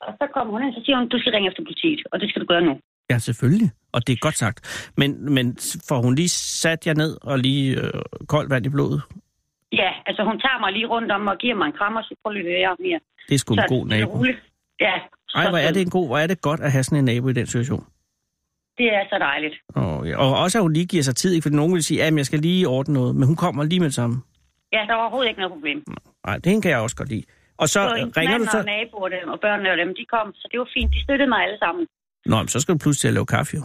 og 0.06 0.12
så 0.20 0.26
kommer 0.34 0.52
hun 0.54 0.64
ind, 0.64 0.74
så 0.78 0.82
siger 0.86 0.98
hun, 1.00 1.08
du 1.14 1.20
skal 1.20 1.32
ringe 1.34 1.50
efter 1.50 1.64
politiet, 1.70 2.02
og 2.12 2.20
det 2.22 2.30
skal 2.30 2.42
du 2.42 2.48
gøre 2.54 2.62
nu. 2.70 2.74
Ja, 3.12 3.18
selvfølgelig. 3.18 3.70
Og 3.96 4.08
det 4.08 4.14
er 4.14 4.18
godt 4.28 4.38
sagt. 4.38 4.58
Men, 4.98 5.34
men 5.36 5.46
får 5.90 6.00
hun 6.06 6.16
lige 6.16 6.30
sat 6.64 6.88
jer 6.88 6.94
ned 6.94 7.18
og 7.22 7.40
lige 7.40 7.68
øh, 7.82 8.02
koldt 8.34 8.50
vand 8.54 8.66
i 8.66 8.70
blodet? 8.70 9.02
Ja, 9.72 9.92
altså 10.06 10.24
hun 10.24 10.40
tager 10.40 10.60
mig 10.60 10.72
lige 10.74 10.88
rundt 10.88 11.12
om 11.12 11.28
og 11.28 11.38
giver 11.38 11.56
mig 11.56 11.66
en 11.66 11.74
krammer, 11.80 12.02
så 12.02 12.16
prøv 12.24 12.32
lige 12.32 12.44
høre 12.44 12.76
mere. 12.80 13.00
Det 13.30 13.36
er 13.36 13.40
sgu 13.40 13.54
en 13.54 13.60
Så 13.60 13.66
god 13.70 13.86
det 13.86 13.94
er 13.94 14.00
nabo. 14.00 14.26
Ja. 14.80 14.96
Ej, 15.36 15.50
hvor 15.50 15.58
er 15.58 15.72
det 15.72 15.82
en 15.82 15.90
god, 15.90 16.08
hvor 16.08 16.18
er 16.18 16.28
det 16.28 16.42
godt 16.42 16.60
at 16.60 16.72
have 16.72 16.84
sådan 16.84 17.00
en 17.00 17.06
nabo 17.06 17.30
i 17.30 17.34
den 17.34 17.48
situation. 17.48 17.84
Det 18.78 18.88
er 18.98 19.04
så 19.12 19.18
dejligt. 19.20 19.56
Og, 19.76 20.08
ja, 20.08 20.18
og 20.18 20.38
også 20.44 20.58
at 20.58 20.62
hun 20.62 20.74
lige 20.74 20.86
giver 20.86 21.04
sig 21.04 21.16
tid, 21.16 21.34
ikke? 21.34 21.44
for 21.44 21.50
nogen 21.50 21.74
vil 21.74 21.84
sige, 21.84 22.04
at 22.04 22.16
jeg 22.18 22.26
skal 22.26 22.40
lige 22.40 22.68
ordne 22.68 22.94
noget, 22.94 23.16
men 23.16 23.24
hun 23.28 23.36
kommer 23.36 23.64
lige 23.64 23.80
med 23.80 23.88
det 23.88 23.96
samme. 23.96 24.16
Ja, 24.74 24.82
der 24.88 24.94
er 24.94 24.98
overhovedet 24.98 25.30
ikke 25.30 25.40
noget 25.42 25.54
problem. 25.54 25.84
Nej, 26.26 26.38
det 26.38 26.62
kan 26.64 26.72
jeg 26.72 26.80
også 26.80 26.96
godt 26.96 27.10
lide. 27.10 27.24
Og 27.58 27.68
så 27.70 27.74
Så 27.74 28.12
ringer 28.18 28.38
du 28.38 28.46
så... 28.52 28.58
og 28.58 28.66
naboer 28.66 29.10
dem, 29.10 29.30
og 29.34 29.40
børnene 29.40 29.72
og 29.72 29.78
dem, 29.78 29.88
de 30.00 30.06
kom, 30.16 30.34
så 30.34 30.48
det 30.52 30.60
var 30.60 30.70
fint. 30.74 30.94
De 30.94 31.04
støttede 31.04 31.30
mig 31.30 31.40
alle 31.46 31.58
sammen. 31.60 31.88
Nå, 32.26 32.36
men 32.38 32.48
så 32.48 32.60
skal 32.60 32.74
du 32.74 32.78
pludselig 32.78 33.02
til 33.02 33.08
at 33.08 33.14
lave 33.14 33.26
kaffe, 33.26 33.52
jo. 33.58 33.64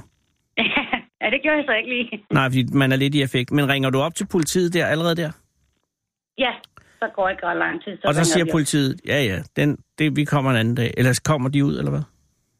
ja, 1.22 1.26
det 1.34 1.38
gjorde 1.42 1.56
jeg 1.60 1.64
så 1.68 1.74
ikke 1.80 1.90
lige. 1.96 2.24
Nej, 2.30 2.46
fordi 2.50 2.64
man 2.72 2.92
er 2.92 2.96
lidt 2.96 3.14
i 3.14 3.22
effekt. 3.22 3.50
Men 3.50 3.68
ringer 3.68 3.90
du 3.90 3.98
op 4.00 4.14
til 4.14 4.26
politiet 4.26 4.74
der 4.74 4.86
allerede 4.86 5.16
der? 5.16 5.30
Ja, 6.38 6.52
så 7.00 7.06
går 7.16 7.28
ikke 7.28 7.46
ret 7.46 7.56
lang 7.58 7.84
tid. 7.84 7.92
Så 7.96 8.08
og 8.08 8.14
så 8.14 8.24
siger 8.24 8.46
politiet, 8.52 9.00
ja 9.06 9.22
ja, 9.30 9.38
den, 9.56 9.78
det, 9.98 10.16
vi 10.16 10.24
kommer 10.24 10.50
en 10.50 10.56
anden 10.56 10.74
dag. 10.74 10.94
Eller 10.96 11.20
kommer 11.24 11.48
de 11.48 11.64
ud, 11.64 11.78
eller 11.78 11.90
hvad? 11.90 12.02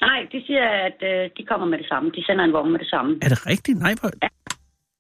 Nej, 0.09 0.21
de 0.33 0.39
siger, 0.47 0.67
at 0.89 0.99
øh, 1.11 1.31
de 1.37 1.43
kommer 1.51 1.67
med 1.73 1.79
det 1.79 1.89
samme. 1.93 2.11
De 2.17 2.25
sender 2.27 2.45
en 2.45 2.53
vogn 2.53 2.71
med 2.73 2.81
det 2.85 2.91
samme. 2.95 3.11
Er 3.23 3.29
det 3.29 3.47
rigtigt? 3.47 3.79
Nej, 3.79 3.95
hvor... 4.01 4.11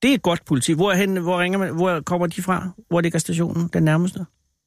Det 0.02 0.10
er 0.14 0.18
godt 0.18 0.42
politi. 0.48 0.70
Hvor, 0.74 0.92
hen, 0.92 1.22
hvor, 1.26 1.36
ringer 1.42 1.58
man, 1.58 1.68
hvor 1.80 2.00
kommer 2.00 2.26
de 2.26 2.42
fra? 2.42 2.56
Hvor 2.90 3.00
ligger 3.00 3.18
stationen? 3.18 3.68
Den 3.72 3.82
nærmeste? 3.82 4.18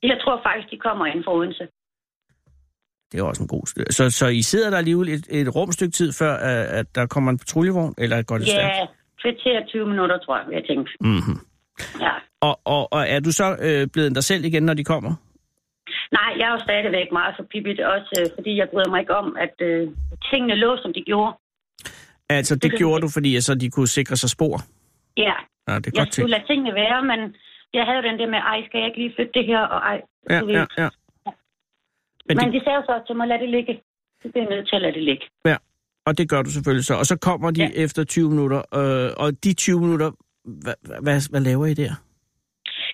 Jeg 0.04 0.18
tror 0.24 0.42
faktisk, 0.48 0.68
de 0.72 0.78
kommer 0.78 1.06
ind 1.06 1.24
fra 1.24 1.34
Odense. 1.38 1.68
Det 3.12 3.20
er 3.20 3.24
også 3.24 3.44
en 3.44 3.48
god. 3.48 3.66
Så, 3.90 4.10
så 4.10 4.28
I 4.28 4.42
sidder 4.42 4.70
der 4.70 4.78
alligevel 4.78 5.10
et, 5.10 5.26
et 5.30 5.56
rumstykke 5.56 5.92
tid, 5.92 6.14
før 6.20 6.34
at, 6.34 6.66
at 6.80 6.96
der 6.96 7.06
kommer 7.06 7.32
en 7.32 7.38
patruljevogn? 7.38 7.94
Eller 7.98 8.22
går 8.22 8.38
det 8.38 8.48
stærkt? 8.48 8.76
Ja, 8.76 8.86
kvarter 9.22 9.66
20 9.68 9.88
minutter, 9.88 10.18
tror 10.18 10.38
jeg, 10.38 10.46
jeg 10.52 10.64
tænkte. 10.70 10.92
Mm-hmm. 11.02 11.40
Ja. 12.02 12.12
Og, 12.42 12.60
og, 12.66 12.94
og 12.94 13.02
er 13.08 13.20
du 13.20 13.32
så 13.32 13.58
øh, 13.62 13.88
blevet 13.94 14.16
dig 14.16 14.24
selv 14.24 14.46
igen, 14.46 14.64
når 14.64 14.74
de 14.74 14.84
kommer? 14.84 15.16
Nej, 16.20 16.32
jeg 16.40 16.46
er 16.50 16.54
jo 16.58 16.60
stadigvæk 16.68 17.10
meget 17.20 17.34
for 17.38 17.44
pippet, 17.52 17.80
også 17.96 18.10
øh, 18.20 18.26
fordi 18.38 18.52
jeg 18.62 18.68
bryder 18.72 18.90
mig 18.90 19.00
ikke 19.04 19.16
om, 19.22 19.28
at 19.46 19.56
øh, 19.70 19.82
tingene 20.30 20.56
lå, 20.64 20.72
som 20.84 20.94
de 20.98 21.02
gjorde. 21.12 21.34
Altså, 22.30 22.54
det 22.56 22.64
Det 22.64 22.78
gjorde 22.82 23.02
du, 23.02 23.10
fordi 23.14 23.42
så 23.42 23.56
de 23.56 23.70
kunne 23.76 23.88
sikre 23.88 24.16
sig 24.22 24.30
spor? 24.30 24.56
Ja, 25.18 25.36
Ja, 25.68 25.76
det 25.76 25.88
er 25.88 25.92
jeg 25.96 26.02
godt 26.02 26.14
skulle 26.14 26.32
lade 26.38 26.48
tingene 26.48 26.74
være, 26.84 27.00
men 27.12 27.20
jeg 27.74 27.84
havde 27.90 28.04
den 28.10 28.20
der 28.20 28.28
med, 28.34 28.40
ej, 28.52 28.58
skal 28.66 28.78
jeg 28.80 28.88
ikke 28.90 29.00
lige 29.04 29.14
flytte 29.16 29.32
det 29.40 29.46
her, 29.46 29.60
og 29.76 29.80
ej, 29.92 29.98
Ja, 30.30 30.40
du 30.40 30.46
ved. 30.46 30.56
ja, 30.56 30.66
ja. 30.84 30.90
Men 32.28 32.38
Men 32.38 32.46
det, 32.46 32.54
de 32.54 32.60
sagde 32.66 32.82
så 32.90 32.96
til 33.08 33.16
mig, 33.16 33.28
lad 33.28 33.40
det 33.40 33.50
ligge. 33.50 33.74
Så 34.22 34.26
bliver 34.32 34.46
jeg 34.46 34.56
nødt 34.56 34.68
til 34.70 34.76
at 34.76 34.82
lade 34.82 34.94
det 34.94 35.04
ligge. 35.04 35.26
og 36.08 36.18
det 36.18 36.30
gør 36.30 36.42
du 36.42 36.50
selvfølgelig 36.50 36.86
så. 36.86 36.96
Og 36.96 37.06
så 37.06 37.18
kommer 37.18 37.52
de 37.52 37.62
Ja. 37.64 37.70
efter 37.86 38.04
20 38.04 38.30
minutter, 38.30 38.58
øh, 38.80 39.12
og 39.24 39.44
de 39.44 39.54
20 39.54 39.80
minutter, 39.80 40.12
hvad, 40.64 40.74
hvad, 41.04 41.30
hvad 41.32 41.42
laver 41.42 41.66
I 41.66 41.74
der? 41.74 41.94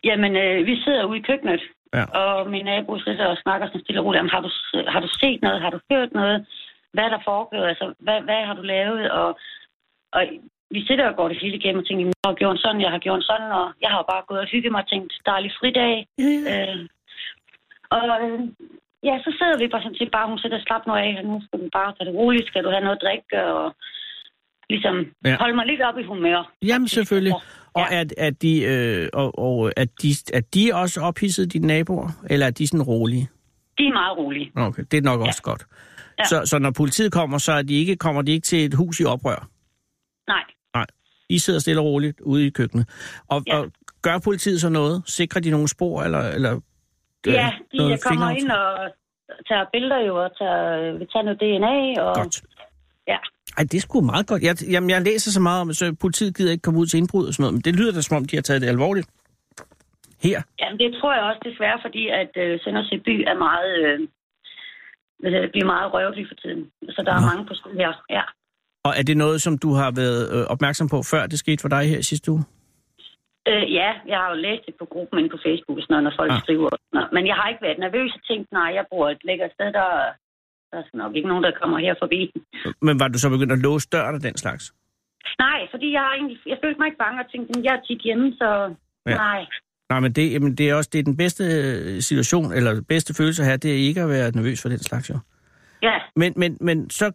Jamen, 0.03 0.35
øh, 0.35 0.65
vi 0.65 0.75
sidder 0.83 1.03
ude 1.05 1.19
i 1.19 1.21
køkkenet, 1.21 1.61
Ja. 1.93 2.03
og 2.21 2.49
min 2.49 2.65
nabo 2.65 2.99
sidder 2.99 3.25
og 3.25 3.37
snakker 3.43 3.67
sådan 3.67 3.81
stille 3.81 4.01
og 4.01 4.05
roligt 4.05 4.21
om, 4.21 4.29
har 4.29 4.41
du, 4.41 4.49
har 4.87 4.99
du 4.99 5.09
set 5.21 5.41
noget? 5.41 5.61
Har 5.61 5.69
du 5.69 5.79
hørt 5.91 6.11
noget? 6.13 6.45
Hvad 6.93 7.03
er 7.03 7.09
der 7.09 7.27
foregået? 7.29 7.67
Altså, 7.71 7.93
hvad, 7.99 8.21
hvad 8.21 8.45
har 8.45 8.53
du 8.53 8.61
lavet? 8.61 9.11
Og, 9.11 9.39
og 10.11 10.21
vi 10.71 10.85
sidder 10.87 11.05
og 11.07 11.15
går 11.15 11.27
det 11.27 11.37
hele 11.41 11.57
igennem 11.57 11.81
og 11.81 11.87
tænker, 11.87 12.05
jeg 12.05 12.29
har 12.29 12.41
gjort 12.41 12.59
sådan, 12.59 12.81
jeg 12.81 12.91
har 12.91 12.99
gjort 13.07 13.23
sådan, 13.23 13.51
og 13.51 13.73
jeg 13.81 13.89
har 13.89 13.97
jo 13.97 14.05
bare 14.13 14.27
gået 14.27 14.39
og 14.39 14.47
hygget 14.47 14.71
mig 14.71 14.81
og 14.83 14.89
tænkt, 14.89 15.13
dejlig 15.25 15.51
fridag. 15.59 15.95
Øh, 16.53 16.79
og 17.95 18.03
øh, 18.23 18.39
ja, 19.07 19.15
så 19.25 19.29
sidder 19.37 19.57
vi 19.57 19.67
bare 19.67 19.83
sådan 19.83 19.99
set 19.99 20.11
bare, 20.11 20.29
hun 20.29 20.39
sidder 20.39 20.57
og 20.57 20.63
slap 20.67 20.83
nu 20.87 20.93
af, 20.93 21.11
og 21.19 21.25
nu 21.31 21.41
skal 21.45 21.59
du 21.59 21.69
bare 21.79 21.93
tage 21.93 22.07
det 22.09 22.15
roligt, 22.19 22.47
skal 22.47 22.63
du 22.63 22.69
have 22.69 22.85
noget 22.85 22.97
at 22.97 23.03
drikke, 23.05 23.43
og 23.53 23.75
ligesom 24.71 24.95
Ja. 25.25 25.29
ja. 25.29 25.37
holde 25.39 25.55
mig 25.55 25.65
lidt 25.65 25.81
op 25.81 25.97
i 25.97 26.03
humør. 26.03 26.51
Jamen 26.65 26.87
selvfølgelig. 26.87 27.33
Og 27.73 27.85
Ja. 27.91 27.99
er, 28.01 28.05
er, 28.17 28.29
de, 28.29 28.61
øh, 28.63 29.09
og, 29.13 29.39
og 29.39 29.71
er, 29.77 29.85
de, 30.01 30.09
er 30.33 30.41
de 30.53 30.71
også 30.73 31.01
ophidset, 31.01 31.53
dine 31.53 31.67
naboer? 31.67 32.09
Eller 32.29 32.45
er 32.45 32.51
de 32.51 32.67
sådan 32.67 32.81
rolige? 32.83 33.29
De 33.77 33.83
er 33.87 33.93
meget 33.93 34.17
rolige. 34.17 34.51
Okay, 34.55 34.83
det 34.91 34.97
er 34.97 35.01
nok 35.01 35.19
også 35.21 35.41
godt. 35.43 35.65
Ja. 36.19 36.23
Så, 36.23 36.41
så 36.45 36.59
når 36.59 36.71
politiet 36.71 37.11
kommer, 37.11 37.37
så 37.37 37.51
er 37.51 37.61
de 37.61 37.73
ikke, 37.73 37.95
kommer 37.95 38.21
de 38.21 38.31
ikke 38.31 38.45
til 38.45 38.65
et 38.65 38.73
hus 38.73 38.99
i 38.99 39.03
oprør? 39.03 39.47
Nej, 40.27 40.85
I 41.29 41.37
sidder 41.37 41.59
stille 41.59 41.81
og 41.81 41.85
roligt 41.85 42.19
ude 42.21 42.47
i 42.47 42.49
køkkenet. 42.49 42.85
Og, 43.27 43.43
Ja. 43.47 43.57
og 43.57 43.71
gør 44.01 44.19
politiet 44.23 44.61
så 44.61 44.69
noget? 44.69 45.03
Sikrer 45.05 45.41
de 45.41 45.49
nogle 45.51 45.67
spor, 45.67 46.03
eller, 46.03 46.19
eller 46.19 46.51
øh, 47.27 47.33
Ja, 47.33 47.51
de 47.71 47.77
noget 47.77 48.03
kommer 48.03 48.27
fingeraftryk? 48.27 48.43
ind 48.43 48.51
og 48.51 48.91
tager 49.47 49.65
billeder 49.73 49.99
jo, 50.07 50.23
og 50.23 50.37
tager, 50.37 50.91
vil 50.97 51.07
tage 51.13 51.23
noget 51.23 51.39
DNA. 51.41 52.01
Og, 52.03 52.15
Godt. 52.15 52.41
Ja. 53.07 53.17
Ej, 53.57 53.63
det 53.71 53.77
er 53.77 53.81
sgu 53.81 54.01
meget 54.01 54.27
godt. 54.27 54.41
Jeg, 54.43 54.55
jamen, 54.73 54.89
jeg 54.89 55.01
læser 55.01 55.31
så 55.31 55.41
meget 55.47 55.61
om, 55.61 55.69
at 55.69 55.99
politiet 55.99 56.35
gider 56.37 56.51
ikke 56.51 56.61
komme 56.61 56.79
ud 56.79 56.85
til 56.87 56.97
indbrud 56.97 57.27
og 57.27 57.33
sådan 57.33 57.43
noget, 57.43 57.53
men 57.53 57.61
det 57.61 57.73
lyder 57.79 57.91
da 57.93 58.01
som 58.01 58.17
om, 58.17 58.25
de 58.25 58.35
har 58.35 58.41
taget 58.41 58.61
det 58.61 58.67
alvorligt. 58.75 59.07
Her? 60.23 60.41
Jamen, 60.61 60.77
det 60.79 60.89
tror 60.99 61.13
jeg 61.13 61.23
også 61.29 61.41
desværre, 61.49 61.79
fordi 61.85 62.03
at 62.21 62.31
øh, 62.43 62.59
Søndersø 62.63 62.95
by 63.07 63.15
er 63.31 63.37
meget, 63.47 63.71
øh, 63.85 63.99
bliver 65.53 65.65
meget 65.73 65.93
røvelig 65.93 66.25
for 66.31 66.35
tiden. 66.41 66.61
Så 66.95 66.99
der 67.05 67.13
er 67.13 67.21
Nå. 67.21 67.25
mange 67.31 67.43
på 67.49 67.53
skole 67.53 67.77
her. 67.83 67.91
Ja. 68.09 68.23
Og 68.87 68.91
er 68.99 69.03
det 69.09 69.17
noget, 69.17 69.41
som 69.41 69.57
du 69.57 69.69
har 69.81 69.91
været 70.01 70.21
øh, 70.35 70.43
opmærksom 70.53 70.87
på, 70.89 70.97
før 71.11 71.21
det 71.31 71.39
skete 71.39 71.61
for 71.61 71.69
dig 71.75 71.83
her 71.93 72.01
sidste 72.01 72.31
uge? 72.31 72.43
Øh, 73.49 73.65
ja, 73.79 73.89
jeg 74.11 74.17
har 74.21 74.29
jo 74.33 74.37
læst 74.47 74.63
det 74.67 74.75
på 74.81 74.85
gruppen 74.93 75.19
inde 75.19 75.29
på 75.35 75.41
Facebook, 75.47 75.77
sådan 75.79 75.91
noget, 75.93 76.03
når 76.07 76.13
folk 76.21 76.31
Ah. 76.31 76.41
skriver. 76.43 76.69
Men 77.15 77.23
jeg 77.29 77.35
har 77.39 77.47
ikke 77.49 77.65
været 77.67 77.79
nervøs 77.85 78.11
og 78.17 78.23
tænkt, 78.29 78.47
nej, 78.59 78.69
jeg 78.77 78.85
bor 78.91 79.05
et 79.09 79.21
lækkert 79.27 79.51
sted, 79.55 79.69
der, 79.79 79.89
der 80.71 80.77
er 80.77 80.97
nok 80.97 81.15
ikke 81.15 81.27
nogen, 81.27 81.43
der 81.43 81.51
kommer 81.61 81.77
her 81.79 81.95
forbi. 82.01 82.21
Men 82.81 82.99
var 82.99 83.07
du 83.07 83.19
så 83.19 83.29
begyndt 83.29 83.51
at 83.51 83.59
låse 83.59 83.87
døren 83.91 84.15
og 84.15 84.23
den 84.23 84.37
slags? 84.37 84.73
Nej, 85.39 85.59
fordi 85.71 85.91
jeg 85.91 86.01
har 86.01 86.13
egentlig, 86.13 86.37
jeg 86.45 86.57
følte 86.63 86.79
mig 86.79 86.85
ikke 86.85 86.97
bange 87.05 87.19
og 87.23 87.31
tænkte, 87.31 87.51
"Men 87.55 87.65
jeg 87.65 87.73
er 87.75 87.81
tit 87.81 88.01
hjemme, 88.01 88.33
så 88.41 88.75
Ja. 89.07 89.15
nej. 89.15 89.45
Nej, 89.89 89.99
men 89.99 90.11
det, 90.13 90.31
jamen, 90.33 90.55
det 90.55 90.69
er 90.69 90.75
også 90.75 90.89
det 90.93 90.99
er 90.99 91.03
den 91.03 91.17
bedste 91.17 91.43
øh, 91.43 92.01
situation, 92.01 92.53
eller 92.53 92.81
bedste 92.81 93.13
følelse 93.13 93.43
her, 93.43 93.57
det 93.57 93.71
er 93.71 93.75
ikke 93.87 94.01
at 94.01 94.09
være 94.09 94.31
nervøs 94.31 94.61
for 94.61 94.69
den 94.69 94.79
slags, 94.79 95.09
jo. 95.09 95.17
Ja, 95.81 95.99
Men, 96.15 96.33
men, 96.35 96.57
men 96.61 96.89
så 96.89 97.11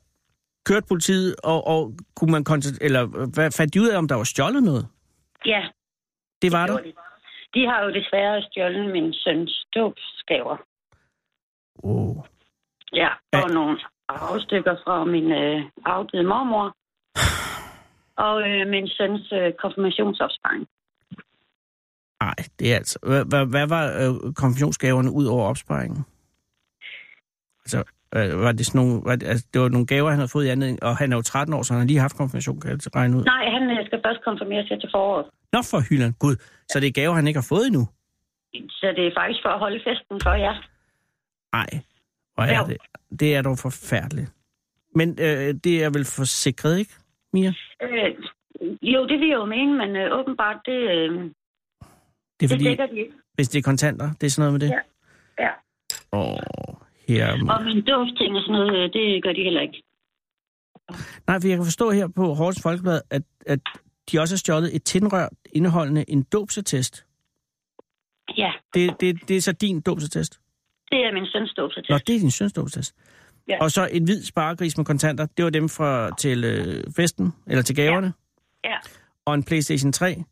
kørte 0.68 0.86
politiet, 0.88 1.36
og, 1.44 1.66
og 1.66 1.92
kunne 2.16 2.32
man 2.32 2.44
eller 2.80 3.02
øh, 3.02 3.28
hvad, 3.34 3.50
fandt 3.58 3.74
de 3.74 3.80
ud 3.82 3.88
af, 3.88 3.98
om 3.98 4.08
der 4.08 4.14
var 4.14 4.24
stjålet 4.24 4.62
noget? 4.62 4.86
ja, 5.46 5.62
Det 6.42 6.52
var 6.52 6.66
der? 6.66 6.72
gjorde 6.74 6.88
de. 6.88 6.92
De 7.54 7.66
har 7.66 7.84
jo 7.84 7.90
desværre 7.94 8.42
stjålet 8.42 8.92
min 8.92 9.12
søns 9.12 9.66
dåbsgaver. 9.76 10.56
Oh. 11.82 12.16
Ja, 12.92 13.08
og 13.32 13.50
nogle 13.50 13.78
afstykker 14.08 14.76
fra 14.84 15.04
min 15.04 15.32
øh, 15.32 15.62
afdøde 15.84 16.24
mormor. 16.24 16.76
Og 18.26 18.48
øh, 18.48 18.68
min 18.68 18.88
søns 18.88 19.32
øh, 19.32 19.52
konfirmationsopsparing. 19.52 20.66
Nej, 22.20 22.34
det 22.58 22.72
er 22.72 22.76
altså... 22.76 22.98
Hvad, 23.02 23.46
hvad, 23.46 23.66
var 23.68 23.84
øh, 23.84 24.34
konfirmationsgaverne 24.34 25.10
ud 25.10 25.26
over 25.26 25.44
opsparingen? 25.48 26.04
Altså, 27.64 27.78
øh, 28.16 28.42
var 28.44 28.52
det 28.52 28.66
sådan 28.66 28.78
nogle... 28.80 29.02
Var 29.04 29.16
det, 29.16 29.26
altså, 29.26 29.46
det 29.52 29.60
var 29.60 29.68
nogle 29.68 29.86
gaver, 29.86 30.10
han 30.10 30.18
havde 30.18 30.34
fået 30.36 30.46
i 30.46 30.48
anledning, 30.48 30.82
og 30.82 30.96
han 30.96 31.12
er 31.12 31.16
jo 31.16 31.22
13 31.22 31.54
år, 31.54 31.62
så 31.62 31.72
han 31.72 31.80
har 31.80 31.86
lige 31.86 31.98
haft 31.98 32.16
konfirmation, 32.16 32.60
kan 32.60 32.70
jeg 32.70 32.96
regne 32.96 33.16
ud. 33.16 33.24
Nej, 33.24 33.44
han 33.56 33.62
øh, 33.70 33.86
skal 33.86 34.00
først 34.06 34.20
konfirmeres 34.24 34.68
her 34.68 34.78
til 34.78 34.90
foråret. 34.94 35.26
Nå 35.52 35.60
for 35.70 35.80
hylden, 35.88 36.12
gud. 36.12 36.36
Så 36.70 36.80
det 36.80 36.86
er 36.88 36.92
gaver, 37.00 37.14
han 37.14 37.26
ikke 37.26 37.40
har 37.42 37.48
fået 37.54 37.66
endnu? 37.66 37.84
Så 38.70 38.86
det 38.96 39.06
er 39.06 39.12
faktisk 39.20 39.40
for 39.44 39.52
at 39.56 39.58
holde 39.58 39.80
festen 39.86 40.20
for 40.22 40.34
jer. 40.44 40.56
Nej, 41.52 41.68
hvor 42.36 42.44
er 42.44 42.64
det? 42.66 42.76
Det 43.20 43.34
er 43.36 43.42
dog 43.42 43.58
forfærdeligt. 43.58 44.32
Men 44.94 45.08
øh, 45.20 45.54
det 45.64 45.84
er 45.84 45.90
vel 45.90 46.04
forsikret, 46.04 46.78
ikke, 46.78 46.94
Mia? 47.32 47.52
Øh, 47.82 48.14
jo, 48.82 49.06
det 49.08 49.18
vil 49.20 49.28
jeg 49.28 49.36
jo 49.36 49.44
mene, 49.44 49.72
men 49.78 49.96
øh, 49.96 50.18
åbenbart, 50.18 50.56
det, 50.66 50.72
øh, 50.72 51.10
Det 51.12 51.20
er 51.20 51.28
det 52.40 52.50
fordi, 52.50 52.64
dækker 52.64 52.86
de 52.86 52.98
ikke. 52.98 53.12
hvis 53.34 53.48
det 53.48 53.58
er 53.58 53.62
kontanter, 53.62 54.10
det 54.20 54.26
er 54.26 54.30
sådan 54.30 54.52
noget 54.52 54.60
med 54.60 54.68
det? 54.68 54.74
Ja. 54.74 54.82
Ja. 55.44 55.50
Åh, 56.12 56.38
her... 57.08 57.32
Og 57.32 57.64
min 57.64 57.84
dåbsting 57.84 58.34
og 58.36 58.42
sådan 58.42 58.52
noget, 58.52 58.74
øh, 58.84 58.92
det 58.92 59.22
gør 59.22 59.32
de 59.32 59.42
heller 59.42 59.60
ikke. 59.60 59.82
Nej, 61.26 61.40
for 61.40 61.48
jeg 61.48 61.56
kan 61.56 61.64
forstå 61.64 61.90
her 61.90 62.08
på 62.08 62.34
Horsens 62.34 62.62
Folkeblad, 62.62 63.00
at, 63.10 63.22
at 63.46 63.60
de 64.12 64.20
også 64.20 64.34
har 64.34 64.38
stjålet 64.38 64.76
et 64.76 64.82
tindrør 64.84 65.28
indeholdende 65.52 66.04
en 66.10 66.22
dopsetest. 66.22 67.06
Ja, 68.36 68.52
Det, 68.74 69.00
det, 69.00 69.28
det 69.28 69.36
er 69.36 69.40
så 69.40 69.52
din 69.52 69.80
dopsetest. 69.80 70.40
Det 70.90 70.98
er 71.06 71.12
min 71.12 71.26
søns 71.26 71.54
dåbsattest. 71.54 71.90
Nå, 71.90 71.98
det 71.98 72.14
er 72.16 72.20
din 72.20 72.30
søns 72.30 72.52
dopsetest. 72.52 72.94
Ja. 73.48 73.58
Og 73.60 73.70
så 73.70 73.88
en 73.92 74.04
hvid 74.04 74.22
sparegris 74.24 74.76
med 74.76 74.84
kontanter. 74.84 75.26
Det 75.36 75.44
var 75.44 75.50
dem 75.50 75.68
fra 75.68 76.16
til 76.18 76.44
øh, 76.44 76.84
festen, 76.96 77.32
eller 77.46 77.62
til 77.62 77.76
gaverne. 77.76 78.12
Ja, 78.64 78.76
Og 79.24 79.34
en 79.34 79.42
Playstation 79.44 79.92
3. 79.92 80.24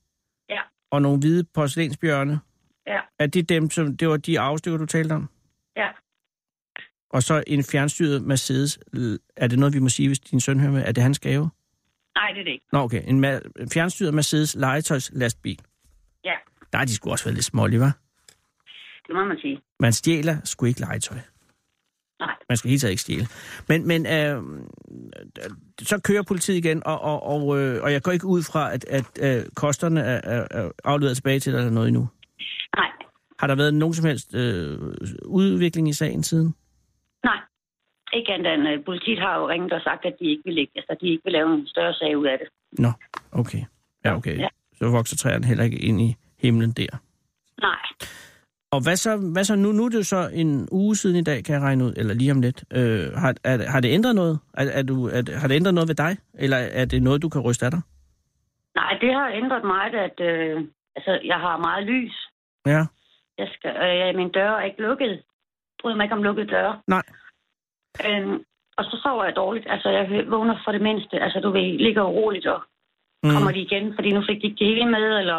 ja, 0.49 0.61
Og 0.91 1.03
nogle 1.03 1.19
hvide 1.19 1.45
porcelænsbjørne. 1.55 2.41
ja, 2.87 3.01
Er 3.19 3.27
det 3.27 3.49
dem, 3.49 3.71
som, 3.71 3.97
det 3.97 4.09
var 4.09 4.17
de 4.17 4.41
afstykker, 4.41 4.79
du 4.79 4.87
talte 4.87 5.13
om? 5.13 5.29
ja. 5.77 5.89
Og 7.11 7.23
så 7.23 7.45
en 7.47 7.65
fjernstyret 7.65 8.23
Mercedes. 8.23 8.79
Er 9.37 9.47
det 9.47 9.59
noget, 9.59 9.75
vi 9.75 9.79
må 9.79 9.89
sige, 9.89 10.09
hvis 10.09 10.21
din 10.21 10.41
søn 10.41 10.61
hører 10.61 10.73
med? 10.73 10.83
Er 10.87 10.93
det 10.93 11.03
hans 11.03 11.19
gave? 11.19 11.51
Nej, 12.15 12.31
det 12.31 12.41
er 12.41 12.45
det 12.45 12.51
ikke. 12.51 12.65
Nå, 12.73 12.79
okay. 12.79 13.03
En 13.07 13.25
ma- 13.25 13.41
fjernstyret 13.75 14.15
Mercedes 14.15 14.55
legetøjslastbil. 14.55 15.59
Ja, 16.25 16.33
Der 16.73 16.79
er 16.79 16.85
de 16.85 16.95
sgu 16.95 17.11
også 17.11 17.25
været 17.25 17.35
lidt 17.35 17.45
smålige, 17.45 17.87
hva'? 17.87 18.04
Det 19.07 19.15
må 19.15 19.25
man 19.25 19.39
sige. 19.39 19.61
Man 19.81 19.93
stjæler 19.93 20.37
sgu 20.45 20.67
ikke 20.67 20.81
legetøj. 20.81 21.19
Nej. 22.21 22.35
Man 22.49 22.57
skal 22.57 22.79
taget 22.79 22.91
ikke 22.91 23.03
stjæle. 23.03 23.27
Men, 23.69 23.89
men 23.89 24.07
øh, 24.07 24.43
så 25.79 26.01
kører 26.05 26.23
politiet 26.23 26.57
igen, 26.57 26.83
og, 26.87 27.01
og, 27.01 27.23
og, 27.23 27.61
øh, 27.61 27.83
og 27.83 27.93
jeg 27.93 28.03
går 28.03 28.13
ikke 28.13 28.27
ud 28.27 28.43
fra, 28.43 28.73
at, 28.75 28.85
at 28.85 29.05
øh, 29.23 29.43
kosterne 29.57 30.01
er, 30.01 30.21
er, 30.25 30.47
er 30.51 30.71
afleveret 30.85 31.17
tilbage 31.17 31.41
til 31.41 31.53
dig 31.53 31.59
eller 31.59 31.71
noget 31.73 31.89
endnu. 31.89 32.09
Nej, 32.77 32.91
Har 33.39 33.47
der 33.47 33.55
været 33.55 33.75
nogen 33.75 33.95
som 33.95 34.07
helst 34.07 34.35
øh, 34.35 34.79
udvikling 35.25 35.89
i 35.89 35.93
sagen 35.93 36.23
siden? 36.23 36.55
nej. 37.25 37.39
Ikke 38.13 38.33
andet 38.33 38.55
end 38.55 38.79
uh, 38.79 38.85
politiet 38.85 39.19
har 39.19 39.39
jo 39.39 39.49
ringet 39.49 39.73
og 39.73 39.81
sagt, 39.81 40.05
at 40.05 40.15
de 40.21 40.25
ikke 40.25 40.43
vil, 40.45 40.55
lægge, 40.55 40.73
altså, 40.77 40.97
de 41.01 41.07
ikke 41.09 41.25
vil 41.25 41.33
lave 41.33 41.55
en 41.55 41.67
større 41.67 41.95
sag 41.95 42.19
ud 42.19 42.27
af 42.27 42.37
det. 42.39 42.49
Nå, 42.79 42.93
okay. 43.33 43.63
Ja, 44.05 44.17
okay. 44.17 44.39
Ja. 44.39 44.49
Så 44.79 44.91
vokser 44.91 45.17
træerne 45.17 45.47
heller 45.47 45.65
ikke 45.65 45.79
ind 45.79 46.01
i 46.01 46.17
himlen 46.39 46.73
der. 46.73 46.87
Nej, 47.61 47.83
Og 48.75 48.81
hvad 48.87 48.97
så, 48.97 49.13
hvad 49.35 49.45
så 49.45 49.55
nu? 49.57 49.73
Nu 49.73 49.85
er 49.85 49.89
det 49.89 49.99
jo 49.99 50.03
så 50.15 50.21
en 50.43 50.69
uge 50.73 50.95
siden 50.97 51.17
i 51.17 51.23
dag, 51.31 51.45
kan 51.45 51.55
jeg 51.55 51.63
regne 51.63 51.85
ud, 51.85 51.93
eller 51.97 52.15
lige 52.15 52.33
om 52.33 52.41
lidt. 52.41 52.65
Øh, 52.79 53.13
har, 53.23 53.35
er, 53.45 53.71
har 53.71 53.81
det 53.81 53.91
ændret 53.97 54.15
noget? 54.15 54.39
Er, 54.55 54.65
er 54.79 54.83
du, 54.83 54.97
er, 55.17 55.39
har 55.41 55.49
det 55.49 55.55
ændret 55.55 55.75
noget 55.75 55.89
ved 55.89 55.95
dig? 55.95 56.13
Eller 56.45 56.57
er 56.57 56.85
det 56.85 57.03
noget, 57.03 57.23
du 57.23 57.29
kan 57.29 57.41
ryste 57.41 57.65
af 57.67 57.71
dig? 57.71 57.83
nej, 58.81 58.93
det 59.01 59.13
har 59.15 59.29
ændret 59.43 59.65
meget, 59.65 59.95
at 60.07 60.17
øh, 60.31 60.57
altså, 60.97 61.13
jeg 61.25 61.37
har 61.37 61.57
meget 61.69 61.85
lys. 61.93 62.15
Ja. 62.67 62.83
Jeg 63.39 63.49
skal, 63.55 63.71
øh, 63.87 64.17
min 64.21 64.31
dør 64.33 64.51
er 64.51 64.65
ikke 64.65 64.83
lukket. 64.83 65.11
Jeg 65.11 65.19
bryder 65.81 65.97
mig 65.97 66.05
ikke 66.05 66.15
om 66.15 66.23
lukkede 66.23 66.49
døre. 66.49 66.81
Nej. 66.87 67.03
Øhm, 68.07 68.37
og 68.79 68.85
så 68.85 69.01
sover 69.03 69.25
jeg 69.25 69.37
dårligt. 69.37 69.67
Altså, 69.71 69.89
jeg 69.89 70.05
vågner 70.31 70.57
for 70.65 70.73
det 70.73 70.83
mindste. 70.83 71.17
Altså, 71.25 71.41
du 71.41 71.51
ved, 71.51 71.79
ligger 71.87 72.03
uroligt, 72.03 72.47
og 72.47 72.61
Mm. 73.25 73.31
kommer 73.35 73.53
de 73.53 73.61
igen, 73.69 73.95
fordi 73.95 74.09
nu 74.13 74.23
fik 74.29 74.39
de 74.43 74.47
ikke 74.47 74.59
det 74.59 74.67
hele 74.67 74.87
med, 74.91 75.19
eller... 75.23 75.39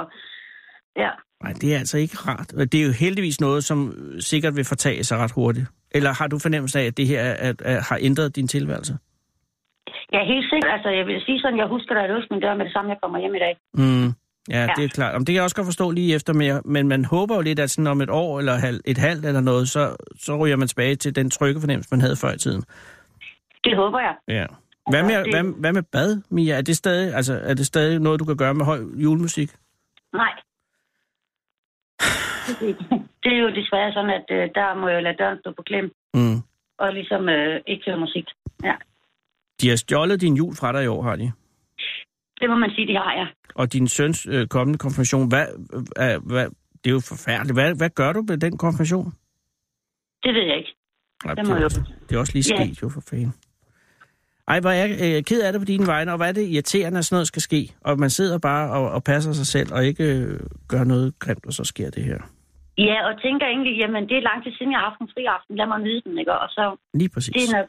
Ja, 1.03 1.09
Nej, 1.43 1.53
det 1.61 1.73
er 1.75 1.79
altså 1.79 1.97
ikke 1.97 2.17
rart. 2.17 2.51
Det 2.71 2.75
er 2.81 2.85
jo 2.85 2.91
heldigvis 2.91 3.41
noget, 3.41 3.63
som 3.63 3.93
sikkert 4.19 4.55
vil 4.55 4.65
fortage 4.65 5.03
sig 5.03 5.17
ret 5.17 5.31
hurtigt. 5.31 5.67
Eller 5.91 6.13
har 6.13 6.27
du 6.27 6.39
fornemmelse 6.39 6.79
af, 6.79 6.83
at 6.85 6.97
det 6.97 7.07
her 7.07 7.21
er, 7.21 7.49
er, 7.49 7.53
er, 7.59 7.81
har 7.89 7.97
ændret 8.01 8.35
din 8.35 8.47
tilværelse? 8.47 8.97
er 10.13 10.25
helt 10.33 10.49
sikker. 10.53 10.71
Altså, 10.71 10.89
jeg 10.89 11.05
vil 11.05 11.21
sige 11.25 11.39
sådan, 11.39 11.59
jeg 11.59 11.67
husker, 11.67 11.95
at 11.95 12.01
jeg 12.01 12.09
låste 12.09 12.27
min 12.31 12.41
dør 12.41 12.55
med 12.55 12.65
det 12.65 12.73
samme, 12.73 12.91
jeg 12.91 12.97
kommer 13.03 13.19
hjem 13.19 13.35
i 13.35 13.39
dag. 13.39 13.57
Mm. 13.73 14.05
Ja, 14.49 14.61
Ja. 14.61 14.67
det 14.77 14.83
er 14.85 14.89
klart. 14.89 15.15
Om 15.15 15.21
det 15.25 15.33
kan 15.33 15.35
jeg 15.35 15.43
også 15.43 15.55
godt 15.55 15.67
forstå 15.67 15.91
lige 15.91 16.15
efter 16.15 16.33
mere, 16.33 16.61
men 16.65 16.87
man 16.87 17.05
håber 17.05 17.35
jo 17.35 17.41
lidt, 17.41 17.59
at 17.59 17.71
sådan 17.71 17.87
om 17.87 18.01
et 18.01 18.09
år 18.09 18.39
eller 18.39 18.55
halv- 18.55 18.79
et 18.85 18.97
halvt 18.97 19.25
eller 19.25 19.41
noget, 19.41 19.69
så, 19.69 19.95
så 20.19 20.37
ryger 20.37 20.55
man 20.55 20.67
tilbage 20.67 20.95
til 20.95 21.15
den 21.15 21.29
trygge 21.29 21.59
fornemmelse, 21.61 21.87
man 21.91 22.01
havde 22.01 22.15
før 22.15 22.31
i 22.33 22.37
tiden. 22.37 22.63
Det 23.63 23.75
håber 23.75 23.99
jeg. 23.99 24.15
Ja. 24.27 24.45
Hvad 24.89 25.03
med, 25.03 25.23
det- 25.23 25.33
hvad, 25.33 25.59
hvad 25.59 25.73
med 25.73 25.83
bad, 25.83 26.21
Mia? 26.29 26.57
Er 26.57 26.61
det, 26.61 26.77
stadig, 26.77 27.13
altså, 27.15 27.39
er 27.43 27.53
det 27.53 27.65
stadig 27.65 27.99
noget, 27.99 28.19
du 28.19 28.25
kan 28.25 28.37
gøre 28.37 28.53
med 28.53 28.65
høj 28.65 28.79
julemusik? 28.97 29.49
Nej. 30.13 30.31
Det 33.23 33.31
er 33.33 33.39
jo 33.45 33.49
desværre 33.49 33.93
sådan, 33.93 34.09
at 34.19 34.25
øh, 34.37 34.49
der 34.55 34.75
må 34.75 34.87
jeg 34.87 35.03
lade 35.03 35.17
døren 35.19 35.39
stå 35.39 35.51
på 35.57 35.61
klem, 35.69 35.91
Mm. 36.13 36.37
og 36.77 36.93
ligesom 36.93 37.29
øh, 37.29 37.61
ikke 37.67 37.83
høre 37.87 37.99
musik. 37.99 38.25
Ja, 38.63 38.75
De 39.61 39.69
har 39.69 39.75
stjålet 39.75 40.21
din 40.21 40.35
jul 40.35 40.55
fra 40.55 40.73
dig 40.73 40.83
i 40.83 40.87
år, 40.87 41.01
har 41.01 41.15
de. 41.15 41.31
det 42.41 42.49
må 42.49 42.55
man 42.55 42.69
sige, 42.75 42.87
det 42.87 42.97
har 42.97 43.13
jeg. 43.13 43.27
Og 43.55 43.73
din 43.73 43.87
søns 43.87 44.27
øh, 44.29 44.47
kommende 44.47 44.79
konfirmation, 44.79 45.27
hvad, 45.29 45.45
øh, 46.03 46.27
hvad, 46.27 46.45
det 46.83 46.89
er 46.89 46.93
jo 46.93 46.99
forfærdeligt. 46.99 47.55
Hvad, 47.55 47.75
hvad 47.77 47.89
gør 47.89 48.13
du 48.13 48.21
med 48.27 48.37
den 48.37 48.57
konfirmation? 48.57 49.05
Det 50.23 50.33
ved 50.33 50.41
jeg 50.43 50.57
ikke. 50.57 50.75
Nej, 51.25 51.33
Det 51.33 51.45
det, 51.45 51.53
må 51.53 51.59
er, 51.59 51.63
også- 51.63 51.83
det 52.09 52.15
er 52.15 52.19
også 52.19 52.33
lige 52.33 52.55
Ja. 52.55 52.65
sket 52.65 52.81
jo 52.81 52.89
for 52.89 53.01
fanden. 53.09 53.33
Ej, 54.47 54.59
hvor 54.59 54.69
er 54.69 54.79
jeg 54.85 54.89
øh, 55.05 55.23
ked 55.23 55.41
af 55.41 55.51
det 55.53 55.61
på 55.61 55.65
dine 55.65 55.87
vegne, 55.87 56.11
og 56.11 56.17
hvad 56.17 56.29
er 56.29 56.31
det 56.39 56.47
irriterende, 56.53 56.97
at 56.97 57.05
sådan 57.05 57.15
noget 57.15 57.27
skal 57.27 57.41
ske? 57.41 57.61
Og 57.81 57.99
man 57.99 58.09
sidder 58.09 58.37
bare 58.39 58.71
og, 58.77 58.91
og 58.91 59.03
passer 59.03 59.33
sig 59.33 59.47
selv, 59.55 59.73
og 59.73 59.85
ikke 59.85 60.03
øh, 60.15 60.39
gør 60.67 60.83
noget 60.83 61.19
grimt, 61.19 61.45
og 61.45 61.53
så 61.53 61.63
sker 61.63 61.89
det 61.89 62.03
her. 62.03 62.19
Ja, 62.77 62.97
og 63.09 63.21
tænker 63.21 63.45
egentlig, 63.53 63.73
jamen 63.81 64.03
det 64.09 64.17
er 64.17 64.21
lang 64.29 64.43
tid 64.43 64.51
siden, 64.57 64.71
jeg 64.71 64.79
har 64.79 64.89
haft 64.89 65.01
en 65.01 65.09
fri 65.13 65.23
aften. 65.25 65.55
Lad 65.59 65.67
mig 65.67 65.79
nyde 65.87 66.01
den, 66.05 66.17
ikke? 66.19 66.33
Og 66.43 66.49
så 66.49 66.63
Lige 66.93 67.09
præcis. 67.09 67.33
det 67.35 67.43
er 67.49 67.57
nok, 67.57 67.67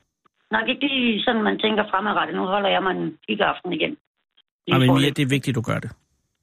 nok 0.50 0.68
ikke 0.68 0.86
lige 0.86 1.22
sådan, 1.24 1.42
man 1.42 1.58
tænker 1.64 1.82
fremadrettet. 1.90 2.36
Nu 2.36 2.44
holder 2.54 2.68
jeg 2.68 2.82
mig 2.82 2.92
en 3.28 3.40
aften 3.40 3.72
igen. 3.72 3.92
Lige 4.66 4.74
Ej, 4.74 4.78
men 4.78 5.00
lidt. 5.00 5.16
det 5.16 5.22
er 5.22 5.28
vigtigt, 5.36 5.54
du 5.54 5.60
gør 5.60 5.78
det. 5.84 5.90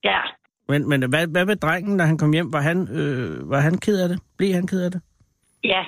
Ja, 0.04 0.22
Men, 0.70 0.90
men 0.90 1.10
hvad, 1.10 1.28
hvad 1.28 1.46
med 1.46 1.56
drengen, 1.56 1.98
da 2.00 2.04
han 2.04 2.18
kom 2.18 2.32
hjem? 2.34 2.54
Var 2.54 2.62
han, 2.62 2.78
øh, 3.00 3.50
var 3.50 3.60
han 3.60 3.78
ked 3.78 3.98
af 4.04 4.10
det? 4.10 4.20
Blev 4.38 4.54
han 4.54 4.68
ked 4.68 4.82
af 4.82 4.92
det? 4.92 5.02
ja. 5.64 5.84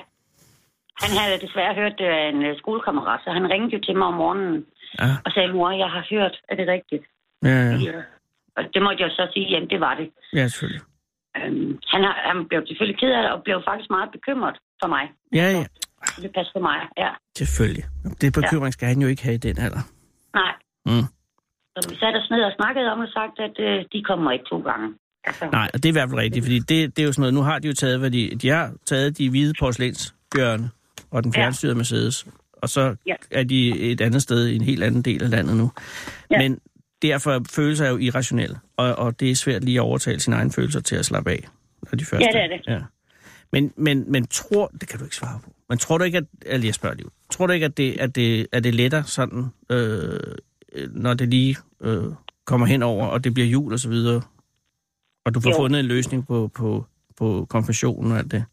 Han 1.02 1.10
havde 1.20 1.38
desværre 1.46 1.74
hørt 1.80 1.94
det 2.00 2.08
af 2.20 2.24
en 2.32 2.40
øh, 2.48 2.52
skolekammerat, 2.62 3.20
så 3.24 3.30
han 3.38 3.50
ringede 3.52 3.72
jo 3.76 3.80
til 3.86 3.96
mig 3.96 4.06
om 4.12 4.14
morgenen 4.22 4.64
Ja, 5.02 5.10
og 5.24 5.30
sagde, 5.34 5.52
mor, 5.52 5.70
jeg 5.84 5.90
har 5.96 6.04
hørt, 6.14 6.34
er 6.50 6.54
det 6.60 6.66
rigtigt? 6.74 7.04
ja, 7.50 7.56
ja. 7.70 7.76
Ja. 7.88 8.00
Og 8.56 8.62
det 8.74 8.80
måtte 8.86 9.02
jeg 9.04 9.10
så 9.18 9.24
sige, 9.34 9.46
jamen 9.52 9.70
det 9.70 9.80
var 9.86 9.94
det. 10.00 10.08
ja 10.38 10.48
selvfølgelig. 10.48 10.82
Øhm, 11.36 11.78
han, 11.92 12.00
har, 12.06 12.14
han 12.28 12.36
blev 12.48 12.60
selvfølgelig 12.66 12.98
ked 13.00 13.10
af 13.18 13.22
det, 13.22 13.30
og 13.34 13.42
blev 13.46 13.56
faktisk 13.70 13.90
meget 13.96 14.10
bekymret 14.16 14.56
for 14.82 14.88
mig. 14.94 15.04
Ja, 15.40 15.46
ja, 15.58 15.64
Det 16.22 16.30
passer 16.36 16.52
på 16.58 16.62
mig, 16.70 16.78
ja. 17.02 17.10
selvfølgelig. 17.40 17.84
Det 18.20 18.32
bekymring 18.40 18.72
skal 18.72 18.88
han 18.88 18.98
jo 19.04 19.08
ikke 19.12 19.22
have 19.26 19.34
i 19.40 19.44
den 19.48 19.56
alder. 19.66 19.82
Nej. 20.40 20.52
Mm. 20.90 21.06
Så 21.74 21.78
vi 21.90 21.96
satte 22.02 22.16
os 22.22 22.30
ned 22.30 22.42
og 22.48 22.52
snakkede 22.60 22.86
om 22.92 23.00
og 23.00 23.08
sagt, 23.18 23.36
at 23.46 23.56
øh, 23.68 23.84
de 23.92 24.02
kommer 24.10 24.30
ikke 24.32 24.44
to 24.52 24.58
gange. 24.70 24.88
Altså, 25.24 25.44
Nej, 25.52 25.68
og 25.74 25.76
det 25.82 25.86
er 25.88 25.92
i 25.94 25.98
hvert 25.98 26.10
fald 26.10 26.20
rigtigt, 26.20 26.44
fordi 26.44 26.58
det, 26.58 26.96
det 26.96 26.98
er 27.02 27.06
jo 27.06 27.12
sådan 27.12 27.20
noget, 27.22 27.34
nu 27.34 27.42
har 27.50 27.58
de 27.58 27.68
jo 27.68 27.74
taget, 27.74 27.98
hvad 27.98 28.10
de, 28.10 28.22
de 28.42 28.48
har 28.48 28.72
taget 28.86 29.18
de 29.18 29.30
hvide 29.30 29.52
porcelænsbjørne 29.60 30.70
og 31.10 31.24
den 31.24 31.32
Ja. 31.36 31.40
fjernstyrede 31.40 31.74
Mercedes, 31.76 32.26
og 32.52 32.68
så 32.68 32.96
Ja. 33.06 33.14
er 33.30 33.42
de 33.44 33.78
et 33.80 34.00
andet 34.00 34.22
sted 34.22 34.46
i 34.46 34.56
en 34.56 34.62
helt 34.62 34.82
anden 34.82 35.02
del 35.02 35.22
af 35.22 35.30
landet 35.30 35.56
nu. 35.56 35.70
Ja. 36.30 36.38
Men 36.38 36.60
derfor 37.02 37.30
er 37.32 37.40
følelser 37.50 37.84
er 37.84 37.90
jo 37.90 37.96
irrationelle, 37.96 38.58
og, 38.76 38.94
og 38.96 39.20
det 39.20 39.30
er 39.30 39.34
svært 39.34 39.64
lige 39.64 39.76
at 39.76 39.80
overtale 39.82 40.20
sine 40.20 40.36
egne 40.36 40.52
følelser 40.52 40.80
til 40.80 40.96
at 40.96 41.04
slappe 41.06 41.30
af. 41.30 41.48
Når 41.92 41.96
de 41.96 42.04
første, 42.04 42.26
Ja, 42.26 42.32
det 42.38 42.52
er 42.52 42.56
det. 42.56 42.66
Ja. 42.66 42.80
Men, 43.52 43.72
men, 43.76 44.12
men 44.12 44.26
tror, 44.26 44.70
det 44.80 44.88
kan 44.88 44.98
du 44.98 45.04
ikke 45.04 45.16
svare 45.16 45.40
på, 45.44 45.54
men 45.68 45.78
tror 45.78 45.98
du 45.98 46.04
ikke, 46.04 46.18
at, 46.18 46.24
eller 46.46 46.66
jeg 46.66 46.74
spørger 46.74 46.96
lige, 46.96 47.06
tror 47.30 47.46
du 47.46 47.52
ikke, 47.52 47.66
at 47.66 47.76
det, 47.76 48.00
at 48.00 48.14
det, 48.14 48.46
at 48.52 48.64
det 48.64 48.74
letter 48.74 49.02
sådan, 49.02 49.46
øh, 49.70 50.20
når 50.90 51.14
det 51.14 51.28
lige 51.28 51.56
øh, 51.80 52.04
kommer 52.46 52.66
hen 52.66 52.82
over, 52.82 53.06
og 53.06 53.24
det 53.24 53.34
bliver 53.34 53.46
jul 53.48 53.72
og 53.72 53.78
så 53.78 53.88
videre, 53.88 54.22
og 55.24 55.34
du 55.34 55.40
får 55.40 55.50
Jo. 55.50 55.56
fundet 55.56 55.80
en 55.80 55.86
løsning 55.86 56.26
på, 56.26 56.50
på, 56.54 56.86
på 57.18 57.46
konfessionen 57.50 58.12
og 58.12 58.18
alt 58.18 58.30
det? 58.30 58.44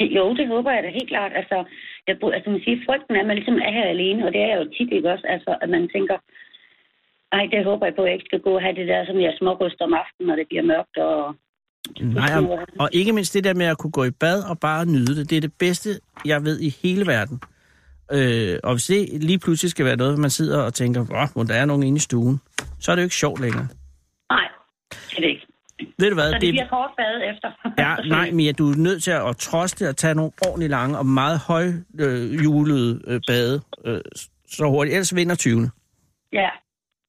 Jo, 0.00 0.34
det 0.38 0.46
håber 0.48 0.70
jeg 0.70 0.82
da 0.82 0.88
helt 0.98 1.08
klart. 1.08 1.32
Altså, 1.40 1.64
jeg, 2.06 2.14
altså 2.36 2.50
man 2.50 2.60
siger, 2.64 2.84
frygten 2.86 3.16
er, 3.16 3.20
at 3.20 3.26
man 3.26 3.36
ligesom 3.36 3.58
er 3.66 3.72
her 3.78 3.88
alene, 3.94 4.26
og 4.26 4.32
det 4.32 4.40
er 4.40 4.48
jeg 4.52 4.58
jo 4.62 4.72
tit 4.76 4.92
ikke 4.92 5.12
også. 5.12 5.26
Altså, 5.34 5.50
at 5.62 5.68
man 5.68 5.88
tænker, 5.94 6.16
ej, 7.32 7.44
det 7.52 7.64
håber 7.64 7.86
jeg 7.86 7.94
på, 7.94 8.02
at 8.02 8.08
jeg 8.08 8.14
ikke 8.14 8.30
skal 8.30 8.40
gå 8.40 8.52
og 8.54 8.62
have 8.62 8.74
det 8.74 8.88
der, 8.88 9.06
som 9.06 9.20
jeg 9.20 9.34
småryster 9.38 9.84
om 9.84 9.94
aftenen, 10.02 10.26
når 10.28 10.36
det 10.36 10.46
bliver 10.48 10.62
mørkt. 10.72 10.96
Og... 10.96 11.36
Nej, 12.00 12.30
og, 12.38 12.66
og 12.78 12.88
ikke 12.92 13.12
mindst 13.12 13.34
det 13.34 13.44
der 13.44 13.54
med 13.54 13.66
at 13.66 13.78
kunne 13.78 13.96
gå 13.98 14.04
i 14.04 14.10
bad 14.10 14.38
og 14.50 14.56
bare 14.60 14.86
nyde 14.86 15.14
det. 15.16 15.30
Det 15.30 15.36
er 15.36 15.40
det 15.40 15.54
bedste, 15.58 15.90
jeg 16.24 16.44
ved 16.44 16.60
i 16.60 16.70
hele 16.82 17.06
verden. 17.06 17.40
Øh, 18.12 18.58
og 18.64 18.72
hvis 18.74 18.84
det 18.84 19.22
lige 19.22 19.38
pludselig 19.38 19.70
skal 19.70 19.84
være 19.84 19.96
noget, 19.96 20.18
man 20.18 20.30
sidder 20.30 20.62
og 20.62 20.74
tænker, 20.74 21.00
hvor 21.32 21.42
der 21.42 21.54
er 21.54 21.64
nogen 21.64 21.82
inde 21.82 21.96
i 21.96 22.06
stuen, 22.08 22.40
så 22.80 22.90
er 22.90 22.96
det 22.96 23.02
jo 23.02 23.06
ikke 23.06 23.22
sjovt 23.24 23.40
længere. 23.40 23.66
Nej, 24.30 24.48
det 24.90 25.16
er 25.16 25.20
det 25.20 25.28
ikke. 25.28 25.46
Ved 25.98 26.08
du 26.08 26.14
hvad? 26.14 26.32
Så 26.32 26.38
det 26.40 26.52
bliver 26.52 26.68
kort 26.68 26.90
bad 26.96 27.34
efter. 27.34 27.48
Ja, 27.78 27.96
nej, 28.16 28.30
Mia, 28.30 28.52
du 28.52 28.70
er 28.70 28.76
nødt 28.76 29.02
til 29.02 29.10
at, 29.10 29.36
trods 29.36 29.72
det 29.72 29.86
at 29.86 29.96
tage 29.96 30.14
nogle 30.14 30.32
ordentligt 30.46 30.70
lange 30.70 30.98
og 30.98 31.06
meget 31.06 31.38
høj 31.38 31.66
øh, 32.00 32.32
øh, 33.06 33.20
bade 33.26 33.60
øh, 33.84 34.00
så 34.48 34.64
hurtigt. 34.64 34.94
Ellers 34.94 35.14
vinder 35.14 35.34
20. 35.34 35.70
Ja, 36.32 36.48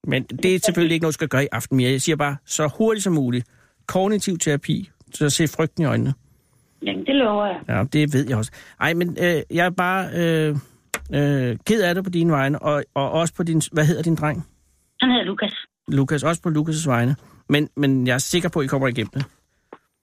Men 0.08 0.24
det 0.24 0.56
er 0.56 0.60
selvfølgelig 0.60 0.94
ikke 0.94 1.04
noget, 1.04 1.14
du 1.14 1.18
skal 1.18 1.28
gøre 1.28 1.44
i 1.44 1.48
aften, 1.52 1.78
Mia. 1.78 1.92
Jeg 1.92 2.02
siger 2.02 2.16
bare, 2.16 2.38
så 2.46 2.70
hurtigt 2.78 3.04
som 3.04 3.14
muligt. 3.14 3.46
Kognitiv 3.88 4.38
terapi, 4.38 4.90
så 5.14 5.30
se 5.30 5.48
frygten 5.48 5.84
i 5.84 5.86
øjnene. 5.86 6.14
jamen, 6.84 7.06
det 7.06 7.16
lover 7.16 7.46
jeg. 7.46 7.60
Ja, 7.70 7.84
det 7.94 8.14
ved 8.14 8.28
jeg 8.30 8.38
også. 8.38 8.52
Ej, 8.80 8.94
men 8.94 9.18
øh, 9.22 9.42
jeg 9.58 9.66
er 9.66 9.70
bare 9.70 10.10
øh, 10.16 10.56
øh, 11.14 11.58
ked 11.68 11.82
af 11.84 11.96
det 11.96 12.04
på 12.04 12.10
dine 12.10 12.32
vegne, 12.32 12.60
og, 12.60 12.84
og 12.94 13.12
også 13.12 13.34
på 13.36 13.44
din... 13.44 13.62
Hvad 13.72 13.86
hedder 13.86 14.04
din 14.04 14.16
dreng? 14.16 14.48
Han 15.02 15.10
hedder 15.10 15.26
Lukas. 15.26 15.54
Lukas, 15.88 16.24
også 16.24 16.42
på 16.42 16.50
Lukas' 16.50 16.90
vegne. 16.90 17.16
Men, 17.54 17.70
men 17.76 18.08
jeg 18.08 18.14
er 18.14 18.18
sikker 18.18 18.49
på, 18.49 18.60
at 18.60 18.66
I 18.66 18.68
kommer 18.68 18.88
igennem 18.88 19.10
det. 19.14 19.26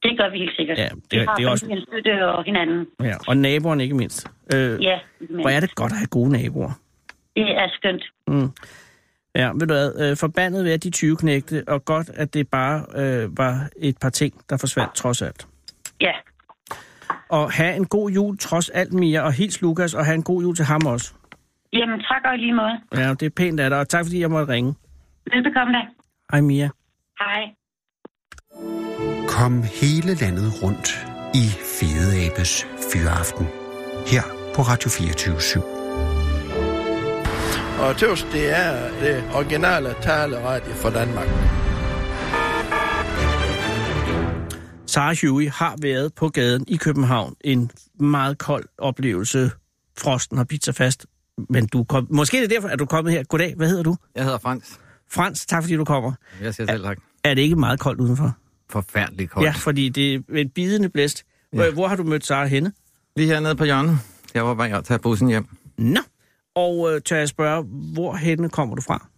Det 0.02 0.18
gør 0.18 0.30
vi 0.30 0.38
helt 0.38 0.56
sikkert. 0.56 0.78
Ja, 0.78 0.88
vi 0.94 1.00
det- 1.10 1.28
har 1.28 1.34
det 1.36 1.44
er 1.44 1.50
også- 1.50 1.64
familien 1.64 1.86
støtte 1.88 2.26
og 2.28 2.44
hinanden. 2.44 2.86
Ja, 3.02 3.14
og 3.28 3.36
naboerne 3.36 3.82
ikke 3.82 3.96
mindst. 3.96 4.26
Øh, 4.54 4.82
Ja, 4.82 4.98
hvor 5.30 5.48
er 5.48 5.60
det 5.60 5.74
godt 5.74 5.92
at 5.92 5.98
have 5.98 6.06
gode 6.06 6.30
naboer. 6.32 6.72
Det 7.36 7.50
er 7.56 7.68
skønt. 7.72 8.04
Mm. 8.28 8.50
Ja, 9.34 9.50
ved 9.52 9.60
du 9.66 9.74
hvad, 9.74 10.10
øh, 10.10 10.16
forbandet 10.16 10.64
ved 10.64 10.72
at 10.72 10.84
de 10.84 10.90
20 10.90 11.16
knægte, 11.16 11.64
og 11.68 11.84
godt, 11.84 12.10
at 12.14 12.34
det 12.34 12.48
bare 12.48 12.84
øh, 12.96 13.38
var 13.38 13.68
et 13.76 13.96
par 14.00 14.10
ting, 14.10 14.34
der 14.50 14.56
forsvandt 14.56 14.94
trods 14.94 15.22
alt. 15.22 15.46
Ja, 16.00 16.12
Og 17.28 17.52
have 17.52 17.76
en 17.76 17.86
god 17.86 18.10
jul 18.10 18.38
trods 18.38 18.68
alt, 18.68 18.92
Mia, 18.92 19.20
og 19.22 19.32
hils 19.32 19.62
Lukas, 19.62 19.94
og 19.94 20.04
have 20.04 20.14
en 20.14 20.22
god 20.22 20.42
jul 20.42 20.56
til 20.56 20.64
ham 20.64 20.86
også. 20.86 21.14
jamen 21.72 21.98
tak 22.00 22.22
og 22.32 22.38
lige 22.38 22.54
måde. 22.54 22.80
Ja, 22.96 23.10
det 23.14 23.22
er 23.22 23.30
pænt 23.36 23.60
af 23.60 23.70
dig, 23.70 23.78
og 23.78 23.88
tak 23.88 24.04
fordi 24.04 24.20
jeg 24.20 24.30
måtte 24.30 24.52
ringe. 24.52 24.74
Velbekomme 25.32 25.72
da. 25.72 25.80
Hej 26.32 26.40
Mia. 26.40 26.68
Hej. 27.20 27.42
Kom 29.28 29.62
hele 29.62 30.14
landet 30.14 30.62
rundt 30.62 31.06
i 31.34 31.48
Fede 31.80 32.26
Abes 32.26 32.66
Fyraften. 32.92 33.46
Her 34.06 34.22
på 34.54 34.62
Radio 34.62 34.90
24 34.90 35.36
/7. 35.36 35.62
Og 37.82 37.96
tøvs, 37.96 38.22
det 38.22 38.56
er 38.58 39.00
det 39.00 39.30
originale 39.34 39.94
taleradio 40.02 40.72
for 40.72 40.90
Danmark. 40.90 41.28
Sarah 44.86 45.16
Huey 45.22 45.50
har 45.50 45.76
været 45.82 46.14
på 46.14 46.28
gaden 46.28 46.64
i 46.68 46.76
København. 46.76 47.34
En 47.40 47.70
meget 48.00 48.38
kold 48.38 48.64
oplevelse. 48.78 49.50
Frosten 49.98 50.36
har 50.36 50.44
bidt 50.44 50.64
sig 50.64 50.74
fast. 50.74 51.06
Men 51.48 51.66
du 51.66 51.84
kom... 51.84 52.06
Måske 52.10 52.36
er 52.36 52.40
det 52.40 52.50
derfor, 52.50 52.68
at 52.68 52.78
du 52.78 52.84
er 52.84 52.88
kommet 52.88 53.12
her. 53.12 53.22
Goddag, 53.22 53.54
hvad 53.56 53.68
hedder 53.68 53.82
du? 53.82 53.96
Jeg 54.14 54.24
hedder 54.24 54.38
Frans. 54.38 54.80
Frans, 55.10 55.46
tak 55.46 55.62
fordi 55.62 55.76
du 55.76 55.84
kommer. 55.84 56.12
Jeg 56.42 56.54
siger 56.54 56.66
selv 56.66 56.84
tak. 56.84 56.98
Er 57.30 57.34
det 57.34 57.42
ikke 57.42 57.56
meget 57.56 57.80
koldt 57.80 58.00
udenfor? 58.00 58.36
Forfærdeligt 58.70 59.30
koldt. 59.30 59.46
Ja, 59.46 59.50
fordi 59.56 59.88
det 59.88 60.14
er 60.14 60.20
en 60.34 60.48
bidende 60.50 60.88
blæst. 60.88 61.24
Ja. 61.52 61.62
Ja. 61.64 61.70
Hvor 61.70 61.88
har 61.88 61.96
du 61.96 62.02
mødt 62.04 62.26
Sarah 62.26 62.48
henne? 62.48 62.72
Lige 63.16 63.28
hernede 63.28 63.56
på 63.56 63.64
hjørnet. 63.64 63.98
Jeg 64.34 64.44
var 64.44 64.54
bare 64.54 64.68
at 64.78 64.84
tage 64.84 64.98
bussen 64.98 65.28
hjem. 65.28 65.46
Nå. 65.78 66.00
Og 66.54 66.94
øh, 66.94 67.00
tør 67.00 67.16
jeg 67.16 67.28
spørge, 67.28 67.62
hvor 67.94 68.16
henne 68.16 68.48
kommer 68.48 68.74
du 68.74 68.82
fra? 68.82 69.08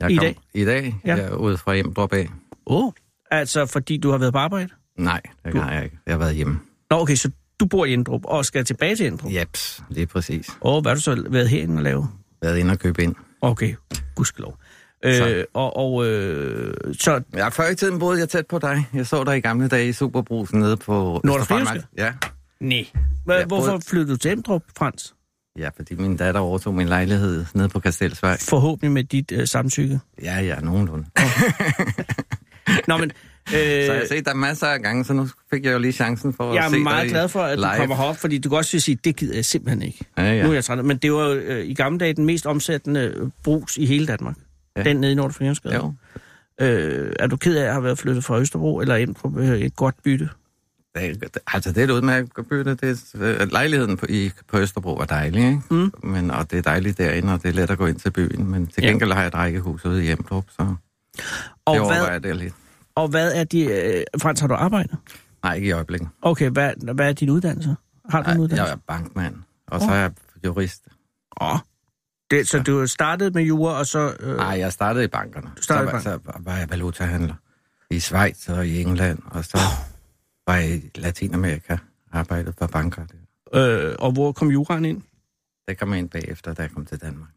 Jeg 0.00 0.10
I 0.10 0.16
kom, 0.16 0.24
dag? 0.24 0.38
I 0.54 0.64
dag? 0.64 1.00
Ja. 1.04 1.14
Jeg 1.16 1.24
er 1.24 1.34
ude 1.36 1.58
fra 1.58 1.74
hjem, 1.74 1.94
af. 1.96 2.28
Åh. 2.66 2.84
Oh. 2.84 2.92
Altså, 3.30 3.66
fordi 3.66 3.96
du 3.96 4.10
har 4.10 4.18
været 4.18 4.32
på 4.32 4.38
arbejde? 4.38 4.68
Nej, 4.98 5.20
det 5.44 5.52
Du- 5.52 5.58
har 5.58 5.72
jeg 5.72 5.84
ikke. 5.84 5.98
Jeg 6.06 6.14
har 6.14 6.18
været 6.18 6.34
hjemme. 6.34 6.60
Nå, 6.90 6.96
okay, 7.00 7.14
så 7.14 7.30
du 7.60 7.66
bor 7.66 7.84
i 7.84 7.92
Indrup 7.92 8.20
og 8.24 8.44
skal 8.44 8.64
tilbage 8.64 8.96
til 8.96 9.06
Indrup? 9.06 9.32
Jeps, 9.32 9.82
lige 9.90 10.06
præcis. 10.06 10.48
Og 10.60 10.80
hvad 10.82 10.90
har 10.90 10.94
du 10.94 11.00
så 11.02 11.24
været 11.30 11.48
herinde 11.48 11.76
og 11.76 11.82
lave? 11.82 12.08
Været 12.42 12.58
inde 12.58 12.72
og 12.72 12.78
købe 12.78 13.02
ind. 13.02 13.14
Okay, 13.40 13.74
gudskelov. 14.14 14.58
Øh, 15.06 15.44
og 15.54 15.76
og 15.76 16.06
øh, 16.06 16.74
så, 17.00 17.20
Ja, 17.36 17.48
før 17.48 17.68
i 17.70 17.74
tiden 17.74 17.98
boede 17.98 18.20
jeg 18.20 18.28
tæt 18.28 18.46
på 18.46 18.58
dig. 18.58 18.86
Jeg 18.94 19.06
så 19.06 19.24
dig 19.24 19.36
i 19.36 19.40
gamle 19.40 19.68
dage 19.68 19.88
i 19.88 19.92
Superbrusen 19.92 20.58
nede 20.60 20.76
på... 20.76 21.20
Frihuske? 21.24 21.82
Ja. 21.98 22.12
nej. 22.60 22.86
Jeg 23.28 23.44
Hvorfor 23.46 23.66
boede- 23.70 23.82
flyttede 23.86 24.12
du 24.12 24.16
til 24.16 24.30
Indrup, 24.30 24.62
Frans? 24.78 25.14
ja, 25.58 25.68
fordi 25.76 25.94
min 25.94 26.16
datter 26.16 26.40
overtog 26.40 26.74
min 26.74 26.88
lejlighed 26.88 27.44
nede 27.54 27.68
på 27.68 27.80
Kastelsvej. 27.80 28.36
Forhåbentlig 28.40 28.90
med 28.92 29.04
dit 29.04 29.32
øh, 29.32 29.46
samtykke. 29.46 30.00
Ja, 30.22 30.38
ja, 30.40 30.60
nogenlunde. 30.60 31.04
Nå, 32.88 32.96
men... 32.96 33.10
Øh, 33.10 33.52
Så 33.86 33.92
jeg 33.92 34.00
har 34.00 34.06
set 34.08 34.26
dig 34.26 34.36
masser 34.36 34.66
af 34.66 34.80
gange, 34.82 35.04
så 35.04 35.12
nu 35.12 35.28
fik 35.50 35.64
jeg 35.64 35.72
jo 35.72 35.78
lige 35.78 35.92
chancen 35.92 36.32
for 36.32 36.54
jeg 36.54 36.64
at 36.64 36.70
se 36.70 36.76
er 36.76 36.80
meget 36.80 37.02
dig 37.02 37.10
glad 37.10 37.28
for, 37.28 37.42
at 37.42 37.58
live. 37.58 37.68
du 37.72 37.76
kommer 37.76 37.96
herop, 37.96 38.16
fordi 38.16 38.38
du 38.38 38.48
kan 38.48 38.58
også 38.58 38.80
sige, 38.80 38.98
det 39.04 39.16
gider 39.16 39.34
jeg 39.34 39.44
simpelthen 39.44 39.82
ikke. 39.82 40.04
Ja, 40.18 40.22
Ja. 40.32 40.42
Nu 40.42 40.48
er 40.50 40.54
jeg 40.54 40.64
træt. 40.64 40.84
Men 40.84 40.96
det 40.96 41.12
var 41.12 41.40
øh, 41.44 41.64
i 41.64 41.74
gamle 41.74 41.98
dage 41.98 42.12
den 42.12 42.24
mest 42.26 42.46
omsættende 42.46 43.00
øh, 43.16 43.28
brus 43.44 43.76
i 43.76 43.86
hele 43.86 44.06
Danmark. 44.06 44.36
Ja. 44.76 44.80
Ja. 44.82 44.88
Den 44.88 44.96
nede 44.96 45.12
i 45.12 45.14
Nordre 45.14 45.32
Frihedsgade. 45.32 45.74
Jo. 45.74 45.92
Øh, 46.60 47.12
er 47.18 47.26
du 47.26 47.36
ked 47.36 47.56
af 47.56 47.64
at 47.66 47.72
have 47.72 47.84
været 47.84 47.98
flyttet 47.98 48.24
fra 48.24 48.38
Østerbro, 48.40 48.80
eller 48.80 48.96
ind 48.96 49.14
på 49.14 49.32
øh, 49.38 49.58
et 49.60 49.76
godt 49.76 49.94
bytte? 50.04 50.28
Det, 50.94 51.38
altså, 51.52 51.72
det 51.72 51.78
er 51.80 51.84
et 51.84 51.90
udmærket 51.90 52.46
bytte. 52.48 52.74
Det 52.74 53.12
er, 53.14 53.36
øh, 53.40 53.48
lejligheden 53.52 53.96
på, 53.96 54.06
i, 54.08 54.30
på 54.48 54.58
Østerbro 54.58 54.94
var 54.94 55.04
dejlig, 55.04 55.44
ikke? 55.46 55.60
Mm. 55.70 55.92
Men, 56.02 56.30
og 56.30 56.50
det 56.50 56.58
er 56.58 56.62
dejligt 56.62 56.98
derinde, 56.98 57.32
og 57.34 57.42
det 57.42 57.48
er 57.48 57.52
let 57.52 57.70
at 57.70 57.78
gå 57.78 57.86
ind 57.86 57.96
til 58.00 58.10
byen. 58.10 58.50
Men 58.50 58.66
til 58.66 58.82
Ja. 58.82 58.88
gengæld 58.88 59.12
har 59.12 59.20
jeg 59.20 59.26
et 59.28 59.34
rækkehus 59.34 59.84
ude 59.84 60.02
i 60.02 60.06
Hjemdrup, 60.06 60.44
så 60.50 60.62
Og 60.62 60.66
det 60.66 60.76
hvad, 61.66 61.80
overvejer 61.80 62.12
jeg 62.12 62.22
det 62.22 62.36
lidt. 62.36 62.54
og 62.94 63.08
hvad 63.08 63.32
er 63.34 63.44
de... 63.44 63.64
Øh, 63.64 64.04
Frans, 64.22 64.40
har 64.40 64.46
du 64.48 64.54
arbejdet? 64.54 64.96
Nej, 65.42 65.54
ikke 65.54 65.68
i 65.68 65.70
øjeblikket. 65.72 66.08
Okay, 66.22 66.50
hvad, 66.50 66.94
hvad 66.94 67.08
er 67.08 67.12
din 67.12 67.30
uddannelse? 67.30 67.76
Har 68.10 68.22
du 68.22 68.30
en 68.30 68.36
Nej, 68.36 68.42
uddannelse? 68.42 68.64
jeg 68.64 68.72
er 68.72 68.80
bankmand, 68.86 69.34
og 69.68 69.80
så 69.80 69.90
er 69.90 69.94
jeg 69.96 70.10
jurist. 70.44 70.88
Åh. 71.40 71.58
Det, 72.30 72.48
så 72.48 72.58
du 72.62 72.86
startede 72.86 73.30
med 73.30 73.42
jura, 73.42 73.78
og 73.78 73.86
så... 73.86 74.16
Øh, 74.20 74.36
Nej, 74.36 74.46
jeg 74.58 74.72
startede 74.72 75.04
i 75.04 75.08
bankerne. 75.08 75.50
Du 75.56 75.62
startede 75.62 75.98
i 75.98 76.02
så, 76.02 76.10
var- 76.10 76.32
så 76.32 76.38
var 76.44 76.56
jeg 76.56 76.70
valutahandler 76.70 77.34
i 77.90 78.00
Schweiz 78.00 78.48
og 78.48 78.66
i 78.66 78.80
England, 78.80 79.18
og 79.26 79.44
så 79.44 79.58
var 80.46 80.56
jeg 80.56 80.70
i 80.74 80.90
Latinamerika 80.94 81.76
arbejdede 82.12 82.52
for 82.58 82.66
banker. 82.66 83.02
der. 83.54 83.88
øh, 83.88 83.94
og 83.98 84.12
hvor 84.12 84.32
kom 84.32 84.50
juraen 84.50 84.84
ind? 84.84 85.02
Det 85.68 85.78
kom 85.78 85.90
jeg 85.90 85.98
ind 85.98 86.10
bagefter, 86.10 86.54
da 86.54 86.62
jeg 86.62 86.70
kom 86.70 86.86
til 86.86 87.00
Danmark. 87.00 87.28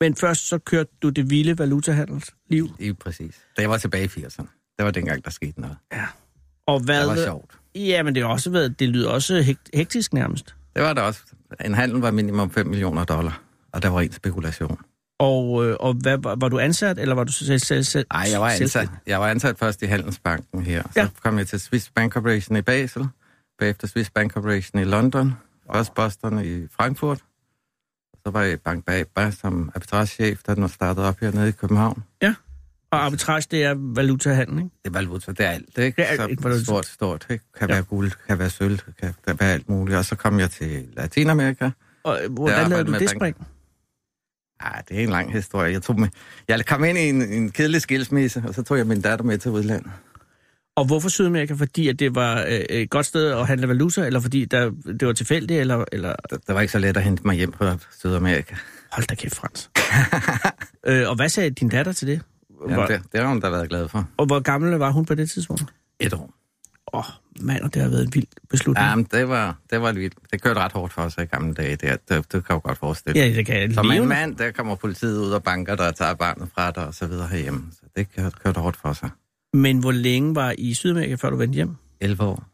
Men 0.00 0.16
først 0.16 0.48
så 0.48 0.58
kørte 0.58 0.90
du 1.02 1.08
det 1.08 1.30
vilde 1.30 1.58
valutahandelsliv. 1.58 2.68
Lige 2.78 2.94
præcis. 2.94 3.34
Da 3.56 3.62
jeg 3.62 3.70
var 3.70 3.76
tilbage 3.78 4.04
i 4.04 4.08
80'erne. 4.08 4.46
Det 4.78 4.84
var 4.84 4.90
dengang, 4.90 5.24
der 5.24 5.30
skete 5.30 5.60
noget. 5.60 5.76
Og 6.66 6.80
hvad... 6.80 7.00
Det 7.00 7.08
var 7.08 7.24
sjovt. 7.24 7.50
Ja, 7.74 8.02
men 8.02 8.14
det 8.14 8.22
har 8.22 8.30
også 8.30 8.50
været... 8.50 8.78
Det 8.80 8.88
lyder 8.88 9.10
også 9.10 9.40
hekt, 9.40 9.70
hektisk 9.74 10.12
nærmest. 10.12 10.54
Det 10.76 10.82
var 10.82 10.92
der 10.92 11.02
også. 11.02 11.20
En 11.64 11.74
handel 11.74 12.00
var 12.00 12.10
minimum 12.10 12.50
5 12.50 12.66
millioner 12.66 13.04
dollar, 13.04 13.42
og 13.72 13.82
der 13.82 13.88
var 13.88 14.00
en 14.00 14.12
spekulation. 14.12 14.78
Og, 15.20 15.66
øh, 15.66 15.76
og 15.80 15.94
hvad, 15.94 16.18
var, 16.18 16.36
var 16.40 16.48
du 16.48 16.58
ansat, 16.58 16.98
eller 16.98 17.14
var 17.14 17.24
du 17.24 17.32
selv... 17.32 17.58
selv, 17.58 17.82
selv 17.84 18.06
Nej, 18.12 18.26
jeg 18.32 18.40
var 18.40 18.48
ansat, 18.50 18.88
jeg 19.06 19.20
var 19.20 19.28
ansat 19.28 19.58
først 19.58 19.82
i 19.82 19.86
Handelsbanken 19.86 20.62
her. 20.62 20.82
Så 20.82 20.88
Ja. 21.00 21.08
kom 21.22 21.38
jeg 21.38 21.46
til 21.48 21.60
Swiss 21.60 21.90
Bank 21.94 22.12
Corporation 22.12 22.56
i 22.56 22.62
Basel, 22.62 23.08
bagefter 23.58 23.86
Swiss 23.86 24.10
Bank 24.10 24.32
Corporation 24.32 24.80
i 24.80 24.84
London, 24.84 25.32
også 25.68 25.92
Boston 25.92 26.44
i 26.44 26.66
Frankfurt. 26.76 27.18
Så 28.26 28.30
var 28.32 28.42
jeg 28.42 28.52
i 28.52 28.56
Bank 28.56 28.84
Bag 29.14 29.32
som 29.34 29.70
arbitragechef, 29.74 30.42
da 30.42 30.54
den 30.54 30.62
var 30.62 30.68
startet 30.68 31.04
op 31.04 31.20
hernede 31.20 31.48
i 31.48 31.52
København. 31.52 32.02
Og 32.90 33.04
arbitrage, 33.04 33.46
det 33.50 33.64
er 33.64 33.74
valutahandel, 33.78 34.58
ikke? 34.58 34.70
Det 34.84 34.88
er 34.90 34.92
valuta, 34.92 35.32
det 35.32 35.40
er 35.46 35.50
alt, 35.50 35.78
ikke? 35.78 35.96
Det 36.02 36.12
er 36.20 36.22
alt 36.22 36.42
så 36.42 36.64
stort, 36.64 36.86
stort, 36.86 37.26
ikke? 37.30 37.44
Kan 37.58 37.68
Ja. 37.68 37.74
være 37.74 37.82
guld, 37.84 38.12
kan 38.28 38.38
være 38.38 38.50
sølv, 38.50 38.78
kan 39.00 39.14
være 39.40 39.52
alt 39.52 39.68
muligt. 39.68 39.98
Og 39.98 40.04
så 40.04 40.16
kom 40.16 40.38
jeg 40.40 40.50
til 40.50 40.86
Latinamerika. 40.96 41.70
Og 42.04 42.20
øh, 42.24 42.32
hvordan 42.32 42.68
lavede 42.70 42.84
du 42.92 42.98
det 42.98 43.14
bank. 43.20 43.36
Ah, 44.60 44.82
det 44.88 44.98
er 44.98 45.02
en 45.02 45.08
lang 45.08 45.32
historie. 45.32 45.72
Jeg, 45.72 45.82
tog 45.82 46.00
med, 46.00 46.08
jeg 46.48 46.66
kom 46.66 46.84
ind 46.84 46.98
i 46.98 47.08
en, 47.08 47.22
en 47.22 47.50
kedelig 47.50 47.82
skilsmisse, 47.82 48.42
og 48.48 48.54
så 48.54 48.62
tog 48.62 48.78
jeg 48.78 48.86
min 48.86 49.00
datter 49.00 49.24
med 49.24 49.38
til 49.38 49.50
udlandet. 49.50 49.92
Og 50.76 50.84
hvorfor 50.86 51.08
Sydamerika? 51.08 51.54
Fordi 51.54 51.88
at 51.88 51.98
det 51.98 52.14
var 52.14 52.40
øh, 52.42 52.52
et 52.52 52.90
godt 52.90 53.06
sted 53.06 53.30
at 53.30 53.46
handle 53.46 53.68
valuta, 53.68 54.06
eller 54.06 54.20
fordi 54.20 54.44
der, 54.44 54.70
det 55.00 55.06
var 55.06 55.12
tilfældigt, 55.12 55.60
eller, 55.60 55.84
eller... 55.92 56.14
Det, 56.30 56.46
det 56.46 56.54
var 56.54 56.60
ikke 56.60 56.72
så 56.72 56.78
let 56.78 56.96
at 56.96 57.02
hente 57.02 57.22
mig 57.26 57.36
hjem 57.36 57.52
fra 57.52 57.76
Sydamerika. 57.98 58.54
Hold 58.92 59.06
da 59.06 59.14
kæft, 59.14 59.36
Frans. 59.36 59.70
øh, 60.88 61.08
og 61.08 61.16
hvad 61.16 61.28
sagde 61.28 61.50
din 61.50 61.68
datter 61.68 61.92
til 61.92 62.08
det? 62.08 62.20
Jamen, 62.68 62.88
det, 62.88 63.02
det 63.12 63.20
har 63.20 63.28
hun 63.28 63.40
da 63.40 63.48
været 63.48 63.68
glad 63.68 63.88
for. 63.88 64.08
Og 64.16 64.26
hvor 64.26 64.40
gammel 64.40 64.72
var 64.72 64.90
hun 64.90 65.04
på 65.04 65.14
det 65.14 65.30
tidspunkt? 65.30 65.64
Et 66.00 66.14
år. 66.14 66.37
Åh, 66.92 66.98
oh, 66.98 67.04
mand, 67.40 67.62
og 67.62 67.74
det 67.74 67.82
har 67.82 67.88
været 67.88 68.04
en 68.04 68.14
vild 68.14 68.26
beslutning. 68.50 68.86
Jamen, 68.86 69.08
det 69.12 69.28
var, 69.28 69.56
det 69.70 69.80
var 69.80 69.92
vildt. 69.92 70.14
Det 70.32 70.42
kørte 70.42 70.60
ret 70.60 70.72
hårdt 70.72 70.92
for 70.92 71.02
os 71.02 71.14
i 71.18 71.20
gamle 71.20 71.54
dage. 71.54 71.76
Det, 71.76 72.08
det, 72.08 72.32
det 72.32 72.44
kan 72.44 72.54
jeg 72.54 72.62
godt 72.62 72.78
forestille. 72.78 73.20
Ja, 73.20 73.28
det 73.28 73.46
kan 73.46 73.60
jeg 73.60 73.74
Som 73.74 73.90
en 73.90 74.08
mand, 74.08 74.36
der 74.36 74.50
kommer 74.50 74.74
politiet 74.74 75.18
ud 75.18 75.30
og 75.30 75.42
banker 75.42 75.76
dig 75.76 75.86
og 75.86 75.96
tager 75.96 76.14
barnet 76.14 76.48
fra 76.54 76.70
dig 76.70 76.86
og 76.86 76.94
så 76.94 77.06
videre 77.06 77.28
herhjemme. 77.28 77.66
Så 77.72 77.80
det 77.96 78.14
kørte, 78.16 78.36
kørte 78.44 78.60
hårdt 78.60 78.76
for 78.76 78.92
sig. 78.92 79.10
Men 79.52 79.78
hvor 79.78 79.92
længe 79.92 80.34
var 80.34 80.50
I 80.50 80.54
i 80.54 80.74
Sydamerika, 80.74 81.14
før 81.14 81.30
du 81.30 81.36
vendte 81.36 81.56
hjem? 81.56 81.76
11 82.00 82.24
år. 82.24 82.44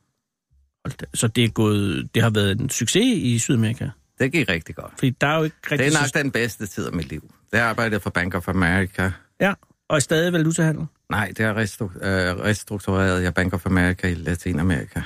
Så 1.15 1.29
det, 1.29 1.45
er 1.45 1.49
gået, 1.49 2.09
det 2.15 2.23
har 2.23 2.31
været 2.31 2.61
en 2.61 2.71
succes 2.71 3.19
i 3.19 3.39
Sydamerika? 3.39 3.89
Det 4.19 4.33
gik 4.33 4.49
rigtig 4.49 4.75
godt. 4.75 4.93
Fordi 4.99 5.11
der 5.11 5.27
er 5.27 5.39
jo 5.39 5.45
ikke 5.45 5.57
rigtig... 5.63 5.79
Det 5.79 5.97
er 5.97 6.01
nok 6.01 6.25
den 6.25 6.31
bedste 6.31 6.67
tid 6.67 6.87
af 6.87 6.93
mit 6.93 7.09
liv. 7.09 7.35
Det 7.51 7.61
har 7.61 7.67
arbejdet 7.67 8.03
for 8.03 8.11
Bank 8.11 8.35
of 8.35 8.49
America. 8.49 9.13
Ja, 9.41 9.55
og 9.89 10.03
stadig 10.03 10.33
valutahandel? 10.33 10.87
Nej, 11.11 11.29
det 11.37 11.41
er 11.41 11.55
restru- 11.55 12.07
øh, 12.07 12.37
restruktureret 12.41 13.23
jeg 13.23 13.35
Bank 13.35 13.53
of 13.53 13.67
America 13.67 14.09
i 14.09 14.15
Latinamerika. 14.15 15.03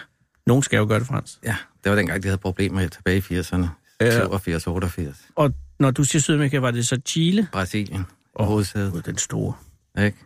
Nogen 0.46 0.62
skal 0.62 0.76
jo 0.76 0.84
gøre 0.88 0.98
det, 0.98 1.06
Frans. 1.06 1.38
Ja, 1.44 1.56
det 1.84 1.90
var 1.90 1.96
dengang, 1.96 2.22
de 2.22 2.28
havde 2.28 2.38
problemer 2.38 2.88
tilbage 2.88 3.16
i 3.16 3.20
80'erne. 3.40 3.66
Ja. 4.00 4.10
87, 4.20 4.66
88. 4.66 5.16
Og 5.36 5.54
når 5.78 5.90
du 5.90 6.04
siger 6.04 6.20
Sydamerika, 6.22 6.58
var 6.58 6.70
det 6.70 6.86
så 6.86 7.00
Chile? 7.06 7.48
Brasilien. 7.52 8.06
Og 8.34 8.46
hovedsædet. 8.46 8.92
Gud, 8.92 9.02
den 9.02 9.18
store. 9.18 9.54
Ikke? 10.04 10.18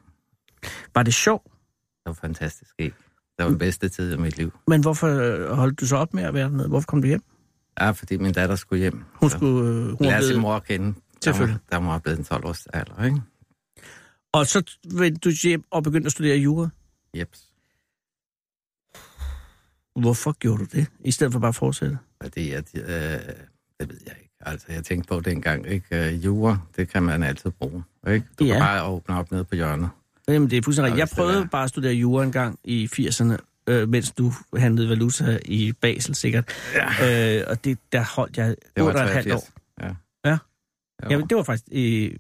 Var 0.94 1.02
det 1.02 1.14
sjovt? 1.14 1.44
Det 1.44 2.06
var 2.06 2.12
fantastisk, 2.12 2.70
ikke? 2.78 2.96
Det 3.38 3.44
var 3.44 3.48
den 3.48 3.58
bedste 3.58 3.88
tid 3.88 4.12
af 4.12 4.18
mit 4.18 4.36
liv. 4.36 4.52
Men 4.68 4.80
hvorfor 4.80 5.08
øh, 5.08 5.50
holdt 5.56 5.80
du 5.80 5.86
så 5.86 5.96
op 5.96 6.14
med 6.14 6.22
at 6.22 6.34
være 6.34 6.44
dernede? 6.44 6.68
Hvorfor 6.68 6.86
kom 6.86 7.02
du 7.02 7.08
hjem? 7.08 7.22
Ja, 7.80 7.90
fordi 7.90 8.16
min 8.16 8.32
datter 8.32 8.56
skulle 8.56 8.80
hjem. 8.80 9.04
Hun 9.14 9.30
Så 9.30 9.36
skulle... 9.36 9.68
Øh, 9.70 9.88
hun 9.88 9.96
Lære 10.00 10.22
sin 10.22 10.40
mor 10.40 10.54
at 10.54 10.64
kende. 10.64 10.86
Der 10.86 10.92
Selvfølgelig. 11.24 11.58
var, 11.72 11.78
der 11.78 11.86
var 11.86 11.98
blevet 11.98 12.18
en 12.18 12.24
12 12.24 12.46
års 12.46 12.66
alder, 12.66 13.04
ikke? 13.04 13.20
Og 14.32 14.46
så 14.46 14.76
vendte 14.94 15.30
du 15.30 15.34
hjem 15.42 15.64
og 15.70 15.82
begyndte 15.82 16.06
at 16.06 16.12
studere 16.12 16.36
jura. 16.36 16.68
Jeps. 17.16 17.48
Hvorfor 20.00 20.32
gjorde 20.32 20.58
du 20.58 20.64
det, 20.72 20.86
i 21.04 21.10
stedet 21.10 21.32
for 21.32 21.40
bare 21.40 21.48
at 21.48 21.54
fortsætte? 21.54 21.98
Fordi 22.22 22.50
at, 22.50 22.64
øh, 22.74 22.82
det 22.82 23.88
ved 23.88 23.98
jeg 24.06 24.14
ikke. 24.20 24.30
Altså, 24.40 24.66
jeg 24.72 24.84
tænkte 24.84 25.08
på 25.08 25.20
dengang, 25.20 25.66
ikke? 25.66 25.86
Øh, 26.14 26.24
jura, 26.24 26.58
det 26.76 26.88
kan 26.88 27.02
man 27.02 27.22
altid 27.22 27.50
bruge, 27.50 27.82
ikke? 28.08 28.26
Du 28.38 28.44
Ja. 28.44 28.52
kan 28.52 28.60
bare 28.60 28.84
åbne 28.84 29.16
op 29.16 29.30
ned 29.32 29.44
på 29.44 29.54
hjørnet. 29.54 29.90
Jamen, 30.28 30.50
det 30.50 30.58
er 30.58 30.62
fuldstændig 30.62 30.92
rigtigt. 30.92 31.10
Jeg 31.18 31.24
prøvede 31.24 31.48
bare 31.48 31.64
at 31.64 31.68
studere 31.70 31.92
jura 31.92 32.24
en 32.24 32.32
gang 32.32 32.58
i 32.64 32.88
80'erne, 32.92 33.36
øh, 33.66 33.88
mens 33.88 34.10
du 34.12 34.32
handlede 34.56 34.88
valuta 34.88 35.38
i 35.44 35.72
Basel, 35.72 36.14
sikkert. 36.14 36.50
Ja. 36.74 37.38
Øh, 37.40 37.44
og 37.48 37.64
det, 37.64 37.78
der 37.92 38.04
holdt 38.16 38.36
jeg 38.36 38.48
Det 38.76 38.84
var 38.84 38.88
8 38.88 38.96
og 38.98 39.04
et 39.04 39.10
halvt 39.10 39.26
83. 39.28 39.42
år. 39.42 39.48
Ja. 39.82 39.94
Ja. 40.30 40.38
Jo. 41.04 41.08
Jamen, 41.10 41.28
det 41.28 41.36
var 41.36 41.42
faktisk... 41.42 41.68
Øh, 41.72 42.16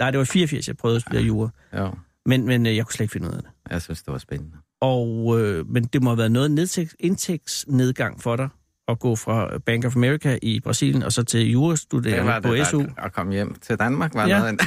nej, 0.00 0.10
det 0.10 0.18
var 0.18 0.24
84, 0.24 0.68
jeg 0.68 0.76
prøvede 0.76 0.96
at 0.96 1.02
studere 1.02 1.22
jura. 1.22 1.48
Jo, 1.78 1.90
Men, 2.26 2.46
men 2.46 2.66
øh, 2.66 2.76
jeg 2.76 2.84
kunne 2.86 2.92
slet 2.92 3.04
ikke 3.04 3.12
finde 3.12 3.28
ud 3.28 3.32
af 3.32 3.42
det. 3.42 3.50
jeg 3.70 3.82
synes, 3.82 4.02
det 4.02 4.12
var 4.12 4.18
spændende. 4.18 4.56
Og, 4.80 5.40
øh, 5.40 5.68
men 5.68 5.84
det 5.84 6.02
må 6.02 6.10
have 6.10 6.18
været 6.18 6.32
noget 6.32 6.50
nedtægt, 6.50 6.94
indtægtsnedgang 7.00 8.22
for 8.22 8.36
dig 8.36 8.48
at 8.88 8.98
gå 8.98 9.16
fra 9.16 9.58
Bank 9.58 9.84
of 9.84 9.96
America 9.96 10.38
i 10.42 10.60
Brasilien 10.60 11.02
og 11.02 11.12
så 11.12 11.22
til 11.22 11.50
jurastuderende 11.50 12.40
på 12.42 12.54
det, 12.54 12.66
SU. 12.66 12.82
der- 12.82 12.88
at 13.02 13.12
komme 13.12 13.32
hjem 13.32 13.54
til 13.54 13.76
Danmark 13.78 14.14
var 14.14 14.26
Ja. 14.26 14.38
noget 14.38 14.50
en. 14.52 14.58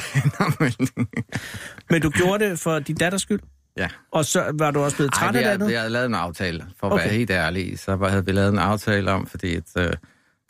Men 1.90 2.02
du 2.02 2.10
gjorde 2.10 2.44
det 2.50 2.58
for 2.58 2.78
din 2.78 2.96
datters 2.96 3.22
skyld? 3.22 3.40
Ja. 3.76 3.88
Og 4.10 4.24
så 4.24 4.52
var 4.58 4.70
du 4.70 4.80
også 4.80 4.96
blevet 4.96 5.10
Ej, 5.12 5.18
træt 5.18 5.34
vi, 5.34 5.38
af 5.38 5.44
det 5.44 5.50
andet? 5.64 5.78
havde 5.78 5.90
lavet 5.90 6.06
en 6.06 6.14
aftale, 6.14 6.64
for 6.80 6.86
at 6.86 6.92
Okay. 6.92 7.04
være 7.04 7.14
helt 7.14 7.30
ærlig. 7.30 7.78
Så 7.78 7.96
havde 7.96 8.24
vi 8.24 8.32
lavet 8.32 8.52
en 8.52 8.58
aftale 8.58 9.10
om, 9.10 9.26
fordi 9.26 9.54
at, 9.54 9.64
øh, 9.78 9.92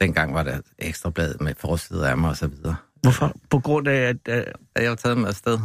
dengang 0.01 0.35
var 0.35 0.43
der 0.43 0.59
ekstra 0.79 1.11
blad 1.11 1.35
med 1.41 1.55
forside 1.59 2.09
af 2.11 2.19
mig 2.19 2.31
og 2.31 2.37
så 2.37 2.47
videre. 2.47 2.77
Hvorfor? 3.03 3.33
På 3.51 3.59
grund 3.59 3.89
af, 3.89 3.95
at... 4.09 4.17
Øh, 4.29 4.45
Jeg 4.77 4.89
har 4.89 4.95
taget 4.95 5.17
dem 5.17 5.25
afsted. 5.25 5.59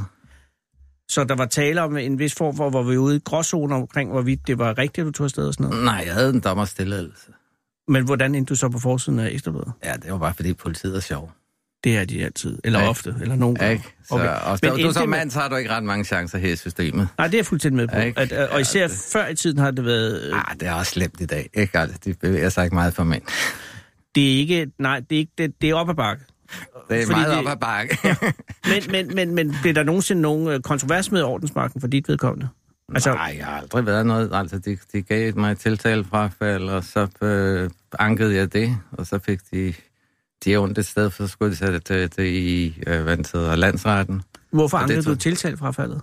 så 1.09 1.23
der 1.23 1.35
var 1.35 1.45
tale 1.45 1.81
om 1.81 1.97
en 1.97 2.19
vis 2.19 2.35
form 2.35 2.55
for, 2.57 2.69
hvor 2.69 2.83
vi 2.83 2.97
ude 2.97 3.15
i 3.15 3.19
gråzoner 3.19 3.75
omkring, 3.75 4.11
hvorvidt 4.11 4.47
det 4.47 4.57
var 4.57 4.77
rigtigt, 4.77 4.97
at 4.99 5.05
du 5.05 5.11
tog 5.11 5.23
afsted 5.23 5.47
og 5.47 5.53
sådan 5.53 5.69
noget. 5.69 5.83
Nej, 5.85 6.03
jeg 6.05 6.13
havde 6.13 6.29
en 6.29 6.39
dommerstilladelse. 6.39 7.31
Men 7.87 8.05
hvordan 8.05 8.35
endte 8.35 8.49
du 8.51 8.55
så 8.55 8.69
på 8.69 8.79
forsiden 8.79 9.19
af 9.19 9.29
Ekstrabladet? 9.31 9.71
Ja, 9.83 9.93
det 9.93 10.11
var 10.11 10.17
bare 10.17 10.33
fordi 10.33 10.53
politiet 10.53 10.95
er 10.95 10.99
sjov. 10.99 11.31
Det 11.83 11.97
er 11.97 12.05
de 12.05 12.25
altid. 12.25 12.57
Eller 12.63 12.79
Ja. 12.79 12.89
ofte. 12.89 13.15
Eller 13.21 13.35
nogen 13.35 13.55
gange. 13.55 13.73
ikke? 13.73 13.85
Så, 14.07 14.15
Okay. 14.15 14.27
Og 14.45 14.59
Men 14.63 14.71
du 14.85 14.93
som 14.93 15.01
det 15.01 15.09
mand, 15.09 15.31
så 15.31 15.39
har 15.39 15.49
du 15.49 15.55
ikke 15.55 15.69
ret 15.69 15.83
mange 15.83 16.05
chancer 16.05 16.37
her 16.37 16.53
i 16.53 16.55
systemet. 16.55 17.07
Nej, 17.17 17.27
det 17.27 17.33
er 17.33 17.37
jeg 17.37 17.45
fuldstændig 17.45 17.75
med 17.75 17.87
på. 17.87 17.97
Ikke? 17.99 18.19
At, 18.19 18.31
øh, 18.31 18.47
og 18.51 18.61
især 18.61 18.79
Ja, 18.81 18.87
det... 18.87 18.97
før 19.13 19.27
i 19.27 19.35
tiden 19.35 19.57
har 19.57 19.71
det 19.71 19.85
været... 19.85 20.21
øh, 20.23 20.51
Ah, 20.51 20.59
det 20.59 20.67
er 20.67 20.73
også 20.73 20.91
slemt 20.91 21.21
i 21.21 21.25
dag, 21.25 21.49
ikke? 21.53 21.79
Altså, 21.79 21.97
de 22.05 22.13
bevæger 22.13 22.49
sig 22.49 22.63
ikke 22.63 22.75
meget 22.75 22.93
for 22.93 23.03
mænd. 23.03 23.21
Det 24.15 24.33
er 24.33 24.37
ikke... 24.37 24.71
Nej, 24.79 24.99
det 24.99 25.15
er, 25.15 25.19
ikke, 25.19 25.31
det, 25.37 25.61
det 25.61 25.69
er 25.69 25.75
op 25.75 25.89
ad 25.89 25.95
bakke. 25.95 26.23
Det 26.89 27.01
er 27.03 27.07
meget 27.11 27.29
det- 27.29 27.37
op 27.37 27.47
ad 27.51 27.57
bakke. 27.57 27.97
Men, 28.69 28.83
men, 28.91 29.15
men, 29.15 29.35
men 29.35 29.55
blev 29.61 29.73
der 29.73 29.83
nogensinde 29.83 30.21
nogen 30.21 30.47
øh, 30.47 30.59
kontrovers 30.61 31.11
med 31.11 31.21
ordensmagten 31.23 31.81
for 31.81 31.87
dit 31.87 32.07
vedkommende? 32.09 32.47
Altså, 32.93 33.13
Nej, 33.13 33.35
jeg 33.37 33.45
har 33.45 33.57
aldrig 33.61 33.85
været 33.85 34.05
noget. 34.05 34.29
Altså, 34.33 34.59
de, 34.59 34.77
de 34.93 35.01
gav 35.01 35.37
mig 35.37 35.51
et 35.51 35.57
tiltalefrafald, 35.59 36.63
og 36.69 36.83
så 36.83 37.07
øh, 37.21 37.69
ankede 37.99 38.35
jeg 38.35 38.53
det, 38.53 38.77
og 38.91 39.07
så 39.07 39.19
fik 39.19 39.39
de, 39.51 39.73
de 40.45 40.55
ondt 40.57 40.77
et 40.77 40.85
sted, 40.85 41.09
for 41.09 41.23
så 41.23 41.27
skulle 41.31 41.51
de 41.51 41.55
sætte 41.57 41.79
det, 41.79 42.15
det 42.15 42.25
i, 42.25 42.81
øh, 42.87 43.03
hvad 43.03 43.17
det 43.17 43.29
hedder, 43.33 43.55
landsretten, 43.55 44.21
Hvorfor 44.51 44.77
Og 44.77 44.83
det 44.87 44.93
ankede 44.93 45.09
du 45.09 45.15
tog- 45.15 45.19
tiltalt 45.19 45.59
fra 45.59 45.71
faldet? 45.71 46.01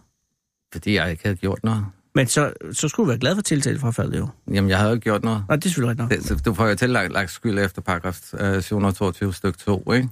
fordi 0.73 0.95
jeg 0.95 1.11
ikke 1.11 1.23
havde 1.25 1.37
gjort 1.37 1.65
noget. 1.65 1.85
Men 2.15 2.27
så, 2.27 2.53
så 2.73 2.89
skulle 2.89 3.05
du 3.05 3.09
være 3.09 3.19
glad 3.19 3.35
for 3.35 3.43
tiltalt 3.43 3.81
fra 3.81 3.91
faldet 3.91 4.19
jo. 4.19 4.29
Jamen, 4.53 4.71
jeg 4.71 4.79
havde 4.79 4.91
jo 4.91 4.95
ikke 4.95 5.05
gjort 5.05 5.25
noget. 5.25 5.45
Nej, 5.49 5.57
det 5.57 5.65
er 5.65 5.69
selvfølgelig 5.69 6.03
rigtigt 6.03 6.29
nok. 6.31 6.37
Det, 6.39 6.45
du 6.45 6.55
får 6.55 6.69
jo 6.69 6.75
tillagt 6.75 7.13
lagt 7.13 7.31
skyld 7.31 7.59
efter 7.59 7.83
paragraf 7.83 8.21
øh, 8.35 8.63
722 8.63 9.35
stykke 9.35 9.59
2, 9.59 9.93
ikke? 9.93 10.09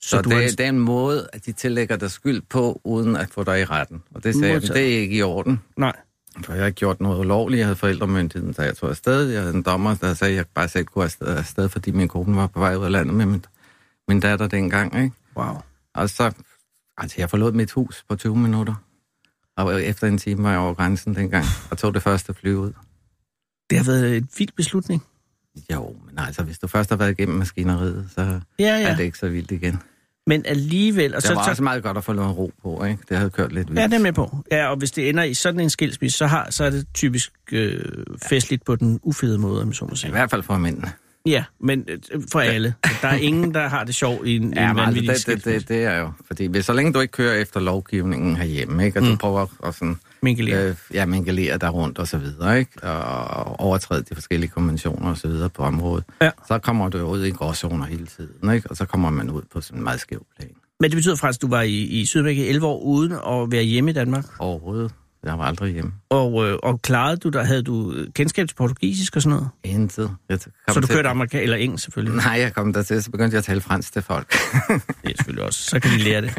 Så, 0.00 0.08
Så 0.10 0.22
det, 0.22 0.32
er 0.32 0.48
det 0.48 0.60
er 0.60 0.68
en 0.68 0.78
måde, 0.78 1.28
at 1.32 1.46
de 1.46 1.52
tillægger 1.52 1.96
dig 1.96 2.10
skyld 2.10 2.42
på, 2.48 2.80
uden 2.84 3.16
at 3.16 3.30
få 3.30 3.44
dig 3.44 3.60
i 3.60 3.64
retten. 3.64 4.02
Og 4.14 4.24
det 4.24 4.34
sagde 4.34 4.52
jeg, 4.52 4.62
det 4.62 4.76
er 4.76 5.00
ikke 5.00 5.16
i 5.16 5.22
orden. 5.22 5.60
Nej. 5.76 5.92
For 6.44 6.52
jeg 6.52 6.62
har 6.62 6.66
ikke 6.66 6.76
gjort 6.76 7.00
noget 7.00 7.18
ulovligt. 7.18 7.58
Jeg 7.58 7.66
havde 7.66 7.76
forældremyndigheden, 7.76 8.54
da 8.54 8.62
jeg 8.62 8.76
tog 8.76 8.90
afsted. 8.90 9.28
Jeg 9.28 9.40
havde 9.40 9.54
en 9.54 9.62
dommer, 9.62 9.94
der 9.94 10.14
sagde, 10.14 10.32
at 10.32 10.36
jeg 10.36 10.46
bare 10.54 10.68
selv 10.68 10.84
kunne 10.84 11.04
afsted, 11.04 11.26
afsted, 11.26 11.68
fordi 11.68 11.90
min 11.90 12.08
kone 12.08 12.36
var 12.36 12.46
på 12.46 12.58
vej 12.60 12.76
ud 12.76 12.84
af 12.84 12.92
landet 12.92 13.14
med 13.14 13.26
min, 13.26 13.44
min 14.08 14.20
datter 14.20 14.46
dengang. 14.46 15.02
Ikke? 15.02 15.16
Wow. 15.36 15.54
Og 15.94 16.10
så, 16.10 16.32
altså 16.98 17.16
jeg 17.18 17.30
forlod 17.30 17.52
mit 17.52 17.72
hus 17.72 18.04
på 18.08 18.16
20 18.16 18.36
minutter. 18.36 18.74
Og 19.56 19.82
efter 19.82 20.06
en 20.06 20.18
time 20.18 20.42
var 20.42 20.50
jeg 20.50 20.58
over 20.58 20.74
grænsen 20.74 21.14
dengang, 21.14 21.44
og 21.70 21.78
tog 21.78 21.94
det 21.94 22.02
første 22.02 22.34
fly 22.34 22.54
ud. 22.54 22.72
Det 23.70 23.78
har 23.78 23.84
været 23.84 24.16
en 24.16 24.28
vild 24.38 24.52
beslutning. 24.56 25.04
Jo, 25.72 25.96
men 26.06 26.18
altså, 26.26 26.42
hvis 26.42 26.58
du 26.58 26.66
først 26.66 26.90
har 26.90 26.96
været 26.96 27.10
igennem 27.10 27.36
maskineriet, 27.38 28.06
så 28.14 28.20
Ja, 28.20 28.64
ja. 28.64 28.88
er 28.88 28.96
det 28.96 29.04
ikke 29.04 29.18
så 29.18 29.28
vildt 29.28 29.50
igen. 29.50 29.78
Men 30.26 30.42
alligevel... 30.46 31.12
Og 31.12 31.16
Og 31.16 31.22
så, 31.22 31.28
det 31.28 31.36
var 31.36 31.44
så, 31.44 31.50
også 31.50 31.62
meget 31.62 31.82
godt 31.82 31.96
at 31.96 32.04
få 32.04 32.12
noget 32.12 32.36
ro 32.38 32.52
på, 32.62 32.84
ikke? 32.84 33.02
Det 33.08 33.16
havde 33.16 33.30
kørt 33.30 33.52
lidt 33.52 33.68
vildt. 33.68 33.80
Ja, 33.80 33.86
det 33.86 33.94
er 33.94 33.98
med 33.98 34.12
på. 34.12 34.36
Ja, 34.52 34.68
og 34.70 34.76
hvis 34.76 34.90
det 34.90 35.08
ender 35.08 35.22
i 35.22 35.34
sådan 35.34 35.60
en 35.60 35.70
skilsmisse, 35.70 36.18
så, 36.18 36.26
har, 36.26 36.46
så 36.50 36.64
er 36.64 36.70
det 36.70 36.86
typisk 36.94 37.32
øh, 37.52 37.80
festligt 38.28 38.64
på 38.64 38.76
den 38.76 39.00
ufede 39.02 39.38
måde, 39.38 39.62
om 39.62 39.72
så 39.72 39.84
må 39.84 39.92
I 39.92 39.96
sige. 39.96 40.10
hvert 40.10 40.30
fald 40.30 40.42
for 40.42 40.58
mændene. 40.58 40.92
Ja, 41.26 41.44
men 41.60 41.84
øh, 41.88 41.98
for 42.32 42.40
alle. 42.40 42.74
Der 43.02 43.08
er 43.08 43.16
ingen, 43.16 43.54
der 43.54 43.68
har 43.68 43.84
det 43.84 43.94
sjovt 43.94 44.26
i 44.26 44.36
en, 44.36 44.42
i 44.52 44.56
Ja, 44.56 44.62
en 44.62 44.68
altså, 44.68 44.84
vanvittig 44.84 45.08
det, 45.08 45.14
det, 45.16 45.20
skilsmisse. 45.22 45.58
det, 45.60 45.68
det 45.68 45.84
er 45.84 45.98
jo... 45.98 46.12
Fordi 46.26 46.46
hvis, 46.46 46.64
så 46.64 46.72
længe 46.72 46.92
du 46.92 47.00
ikke 47.00 47.12
kører 47.12 47.34
efter 47.34 47.60
lovgivningen 47.60 48.36
herhjemme, 48.36 48.86
ikke? 48.86 48.98
Og 48.98 49.04
mm. 49.04 49.10
du 49.10 49.16
prøver 49.16 49.46
at 49.66 49.74
sådan... 49.74 49.96
Mingelere. 50.22 50.68
Øh, 50.68 50.74
ja, 50.94 51.06
mingelere 51.06 51.58
der 51.58 51.68
rundt 51.68 51.98
og 51.98 52.08
så 52.08 52.18
videre, 52.18 52.58
ikke? 52.58 52.82
Og 52.82 53.60
overtræde 53.60 54.02
de 54.02 54.14
forskellige 54.14 54.50
konventioner 54.50 55.10
og 55.10 55.16
så 55.16 55.28
videre 55.28 55.48
på 55.50 55.62
området. 55.62 56.04
Ja. 56.22 56.30
Så 56.48 56.58
kommer 56.58 56.88
du 56.88 56.98
ud 56.98 57.24
i 57.24 57.30
gråzoner 57.30 57.84
hele 57.86 58.06
tiden, 58.06 58.50
ikke? 58.54 58.70
Og 58.70 58.76
så 58.76 58.84
kommer 58.84 59.10
man 59.10 59.30
ud 59.30 59.42
på 59.52 59.60
sådan 59.60 59.78
en 59.78 59.84
meget 59.84 60.00
skæv 60.00 60.26
plan. 60.38 60.50
Men 60.80 60.90
det 60.90 60.96
betyder 60.96 61.16
faktisk, 61.16 61.38
at 61.38 61.42
du 61.42 61.48
var 61.48 61.62
i, 61.62 61.76
i 61.76 62.06
Sydamerika 62.06 62.40
i 62.42 62.48
11 62.48 62.66
år 62.66 62.80
uden 62.80 63.12
at 63.12 63.52
være 63.52 63.62
hjemme 63.62 63.90
i 63.90 63.94
Danmark. 63.94 64.24
Overhovedet. 64.38 64.92
Jeg 65.24 65.38
var 65.38 65.44
aldrig 65.44 65.72
hjemme. 65.72 65.92
Og, 66.10 66.46
øh, 66.48 66.58
og 66.62 66.82
klarede 66.82 67.16
du 67.16 67.28
der, 67.28 67.44
havde 67.44 67.62
du 67.62 67.92
øh, 67.92 68.08
kendskab 68.14 68.48
til 68.48 68.54
portugisisk 68.54 69.16
og 69.16 69.22
sådan 69.22 69.36
noget? 69.36 69.48
Intet. 69.64 70.10
Jeg 70.28 70.38
kom 70.40 70.74
Så 70.74 70.80
du 70.80 70.86
til- 70.86 70.96
kørte 70.96 71.08
amerikansk 71.08 71.42
eller 71.42 71.56
engelsk 71.56 71.84
selvfølgelig? 71.84 72.16
Nej, 72.24 72.32
jeg 72.40 72.54
kom 72.54 72.72
der 72.72 72.82
til, 72.82 73.02
så 73.02 73.10
begyndte 73.10 73.34
jeg 73.34 73.38
at 73.38 73.44
tale 73.44 73.60
fransk 73.60 73.92
til 73.92 74.02
folk. 74.02 74.30
Det 74.32 74.40
er 75.04 75.12
selvfølgelig 75.16 75.44
også. 75.44 75.62
Så 75.62 75.80
kan 75.80 75.90
de 75.90 75.98
lære 75.98 76.20
det. 76.22 76.30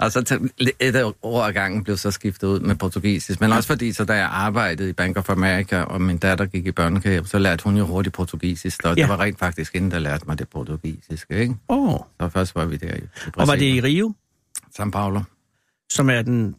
og 0.00 0.12
så 0.12 0.48
et 0.80 1.12
år 1.22 1.42
ad 1.44 1.52
gangen 1.52 1.84
blev 1.84 1.96
så 1.96 2.10
skiftet 2.10 2.46
ud 2.48 2.60
med 2.60 2.74
portugisisk. 2.74 3.40
Men 3.40 3.52
også 3.52 3.66
fordi, 3.66 3.92
så 3.92 4.04
da 4.04 4.12
jeg 4.12 4.28
arbejdede 4.32 4.88
i 4.88 4.92
Bank 4.92 5.16
of 5.16 5.30
America, 5.30 5.80
og 5.82 6.00
min 6.00 6.18
datter 6.18 6.46
gik 6.46 6.66
i 6.66 6.72
børnekage, 6.72 7.26
så 7.26 7.38
lærte 7.38 7.64
hun 7.64 7.76
jo 7.76 7.86
hurtigt 7.86 8.14
portugisisk. 8.14 8.84
Og 8.84 8.96
Ja. 8.96 9.02
det 9.02 9.08
var 9.08 9.20
rent 9.20 9.38
faktisk 9.38 9.72
hende, 9.74 9.90
der 9.90 9.98
lærte 9.98 10.24
mig 10.26 10.38
det 10.38 10.48
portugisiske, 10.48 11.34
ikke? 11.40 11.54
Åh. 11.68 11.94
Oh. 11.94 12.00
Så 12.20 12.28
først 12.28 12.54
var 12.54 12.64
vi 12.64 12.76
der 12.76 12.94
i, 12.94 12.98
i 12.98 13.30
Og 13.36 13.48
var 13.48 13.54
det 13.56 13.62
i 13.74 13.80
Rio, 13.80 14.14
São 14.80 14.90
Paulo. 14.90 15.20
som 15.90 16.10
er 16.10 16.22
den 16.22 16.54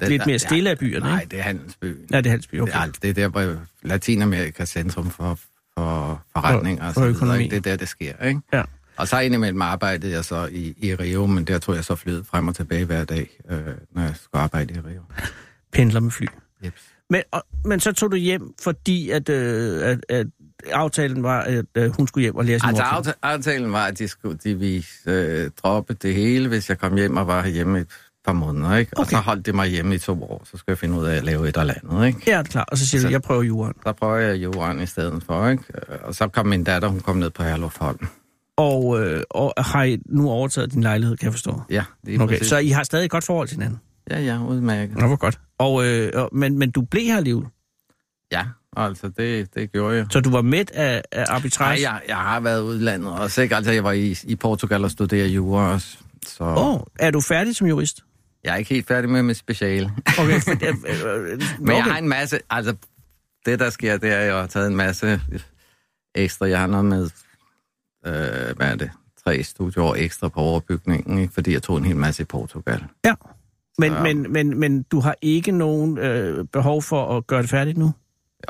Det- 0.00 0.08
lidt 0.08 0.26
mere 0.26 0.38
stille 0.38 0.70
af 0.70 0.78
byerne, 0.78 1.06
Nej, 1.06 1.26
det 1.30 1.38
er 1.38 1.42
handelsbyen. 1.42 1.96
Ja, 2.12 2.16
det 2.16 2.26
er 2.26 2.30
Halsby, 2.30 2.60
okay. 2.60 2.72
Det, 2.72 2.80
er, 2.80 2.92
det 3.02 3.10
er 3.10 3.14
der, 3.14 3.28
hvor 3.28 3.56
Latinamerika 3.82 4.64
centrum 4.64 5.10
for, 5.10 5.38
for 5.78 6.22
forretninger 6.32 6.82
For- 6.82 6.88
og 6.88 6.94
for 7.12 7.18
så 7.18 7.24
videre. 7.24 7.42
Ikke? 7.42 7.56
Det 7.56 7.66
er 7.66 7.70
der, 7.70 7.76
det 7.76 7.88
sker, 7.88 8.24
ikke? 8.24 8.40
Ja. 8.52 8.62
Og 8.98 9.08
så 9.08 9.18
indimellem 9.18 9.62
arbejdede 9.62 10.12
jeg 10.12 10.24
så 10.24 10.48
i, 10.52 10.74
i 10.78 10.94
Rio, 10.94 11.26
men 11.26 11.44
der 11.44 11.58
tog 11.58 11.74
jeg 11.74 11.84
så 11.84 11.94
flyet 11.94 12.26
frem 12.26 12.48
og 12.48 12.54
tilbage 12.54 12.84
hver 12.84 13.04
dag, 13.04 13.30
øh, 13.50 13.58
når 13.92 14.02
jeg 14.02 14.12
skulle 14.22 14.42
arbejde 14.42 14.74
i 14.74 14.78
Rio. 14.80 15.00
Pendler 15.72 16.00
med 16.00 16.10
fly. 16.10 16.26
Yep. 16.64 16.74
Men, 17.10 17.22
og, 17.32 17.42
men 17.64 17.80
så 17.80 17.92
tog 17.92 18.10
du 18.10 18.16
hjem, 18.16 18.42
fordi 18.62 19.10
at, 19.10 19.28
øh, 19.28 19.88
at, 19.88 20.04
at 20.08 20.26
aftalen 20.72 21.22
var, 21.22 21.40
at 21.40 21.64
øh, 21.76 21.96
hun 21.96 22.06
skulle 22.08 22.22
hjem 22.22 22.36
og 22.36 22.44
lære 22.44 22.58
sin 22.58 22.68
Altså 22.68 22.82
mor. 22.92 22.98
at 22.98 23.06
afta- 23.06 23.18
aftalen 23.22 23.72
var, 23.72 23.86
at 23.86 23.98
de, 23.98 24.08
skulle, 24.08 24.38
de 24.44 24.54
ville 24.58 24.84
øh, 25.06 25.50
droppe 25.62 25.94
det 25.94 26.14
hele, 26.14 26.48
hvis 26.48 26.68
jeg 26.68 26.78
kom 26.78 26.94
hjem 26.96 27.16
og 27.16 27.26
var 27.26 27.46
hjemme 27.46 27.80
et 27.80 27.86
par 28.24 28.32
måneder, 28.32 28.76
ikke? 28.76 28.92
Okay. 28.96 29.00
Og 29.04 29.10
så 29.10 29.16
holdt 29.16 29.46
det 29.46 29.54
mig 29.54 29.68
hjemme 29.68 29.94
i 29.94 29.98
to 29.98 30.22
år, 30.22 30.42
så 30.44 30.50
skulle 30.56 30.64
jeg 30.72 30.78
finde 30.78 30.98
ud 30.98 31.04
af 31.06 31.16
at 31.16 31.24
lave 31.24 31.48
et 31.48 31.56
eller 31.56 31.74
andet, 31.84 32.06
ikke? 32.06 32.20
Ja, 32.26 32.38
det 32.38 32.46
er 32.46 32.50
klart. 32.50 32.68
Og 32.70 32.78
så 32.78 32.86
siger 32.86 33.00
du, 33.00 33.06
Så- 33.06 33.10
jeg 33.10 33.22
prøver 33.22 33.42
jorden. 33.42 33.74
Så 33.86 33.92
prøver 33.92 34.16
jeg 34.16 34.36
jorden 34.42 34.80
i 34.80 34.86
stedet 34.86 35.22
for, 35.26 35.48
ikke? 35.48 35.64
Og 36.02 36.14
så 36.14 36.28
kom 36.28 36.46
min 36.46 36.64
datter, 36.64 36.88
hun 36.88 37.00
kom 37.00 37.16
ned 37.16 37.30
på 37.30 37.42
Herlufholm. 37.42 38.06
Og, 38.56 39.00
øh, 39.00 39.22
og 39.30 39.52
har 39.58 39.98
nu 40.06 40.30
overtaget 40.30 40.72
din 40.72 40.82
lejlighed, 40.82 41.16
kan 41.16 41.24
jeg 41.24 41.32
forstå? 41.32 41.62
Ja, 41.70 41.84
det 42.06 42.14
er 42.14 42.20
Okay, 42.20 42.34
præcis. 42.34 42.48
så 42.48 42.58
I 42.58 42.68
har 42.68 42.82
stadig 42.82 43.04
et 43.04 43.10
godt 43.10 43.24
forhold 43.24 43.48
til 43.48 43.56
hinanden? 43.56 43.80
Ja, 44.10 44.20
ja, 44.20 44.44
udmærket. 44.44 44.96
Nå, 44.96 45.06
hvor 45.06 45.16
godt. 45.16 45.40
Og, 45.58 45.86
øh, 45.86 46.12
og, 46.14 46.28
men, 46.32 46.58
men 46.58 46.70
du 46.70 46.80
blev 46.82 47.02
her 47.02 47.16
alligevel? 47.16 47.46
Ja, 48.32 48.44
altså 48.76 49.08
det, 49.08 49.54
det 49.54 49.72
gjorde 49.72 49.96
jeg. 49.96 50.06
Så 50.10 50.20
du 50.20 50.30
var 50.30 50.42
med 50.42 50.64
af, 50.74 51.02
af 51.12 51.24
arbitrage? 51.28 51.82
Nej, 51.82 51.92
jeg, 51.92 52.00
jeg 52.08 52.16
har 52.16 52.40
været 52.40 52.62
udlandet 52.62 53.12
også, 53.12 53.42
ikke? 53.42 53.56
Altså, 53.56 53.72
jeg 53.72 53.84
var 53.84 53.92
i, 53.92 54.16
i 54.24 54.36
Portugal 54.36 54.84
og 54.84 54.90
studerede 54.90 55.28
jura 55.28 55.72
også, 55.72 55.98
så 56.26 56.44
Åh, 56.44 56.74
oh, 56.74 56.80
er 56.98 57.10
du 57.10 57.20
færdig 57.20 57.56
som 57.56 57.66
jurist? 57.66 58.02
jeg 58.44 58.52
er 58.52 58.56
ikke 58.56 58.74
helt 58.74 58.86
færdig 58.86 59.10
med 59.10 59.22
mit 59.22 59.36
speciale. 59.36 59.92
Okay, 60.18 60.40
for, 60.40 60.50
øh, 60.66 61.32
øh, 61.32 61.42
Men 61.58 61.76
jeg 61.76 61.84
har 61.84 61.98
en 61.98 62.08
masse, 62.08 62.38
altså 62.50 62.74
det 63.46 63.58
der 63.58 63.70
sker, 63.70 63.96
det 63.96 64.12
er, 64.12 64.18
at 64.18 64.26
jeg 64.26 64.34
har 64.34 64.46
taget 64.46 64.66
en 64.66 64.76
masse 64.76 65.20
ekstra. 66.14 66.48
Jeg 66.48 66.58
har 66.58 66.66
noget 66.66 66.84
med, 66.84 67.10
øh, 68.06 68.56
hvad 68.56 68.66
er 68.72 68.76
det, 68.76 68.90
tre 69.24 69.42
studieår 69.42 69.94
ekstra 69.94 70.28
på 70.28 70.40
overbygningen, 70.40 71.18
ikke? 71.18 71.34
fordi 71.34 71.52
jeg 71.52 71.62
tog 71.62 71.76
en 71.78 71.84
hel 71.84 71.96
masse 71.96 72.22
i 72.22 72.24
Portugal. 72.24 72.84
Ja. 73.04 73.14
Men, 73.78 73.92
Så- 73.92 74.02
men, 74.02 74.32
men, 74.32 74.60
men 74.60 74.82
du 74.82 75.00
har 75.00 75.14
ikke 75.22 75.52
nogen 75.52 75.98
øh, 75.98 76.44
behov 76.52 76.82
for 76.82 77.16
at 77.16 77.26
gøre 77.26 77.42
det 77.42 77.50
færdigt 77.50 77.78
nu? 77.78 77.92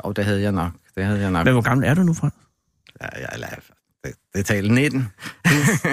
Jo, 0.05 0.11
det 0.11 0.25
havde 0.25 0.41
jeg 0.41 0.51
nok. 0.51 0.71
Det 0.95 1.05
havde 1.05 1.19
jeg 1.19 1.31
nok. 1.31 1.45
Men 1.45 1.53
hvor 1.53 1.61
gammel 1.61 1.87
er 1.87 1.93
du 1.93 2.03
nu, 2.03 2.13
fra? 2.13 2.29
Ja, 3.01 3.07
jeg, 3.19 3.29
jeg, 3.39 3.49
det, 4.03 4.13
det 4.35 4.45
taler 4.45 4.73
19. 4.73 5.07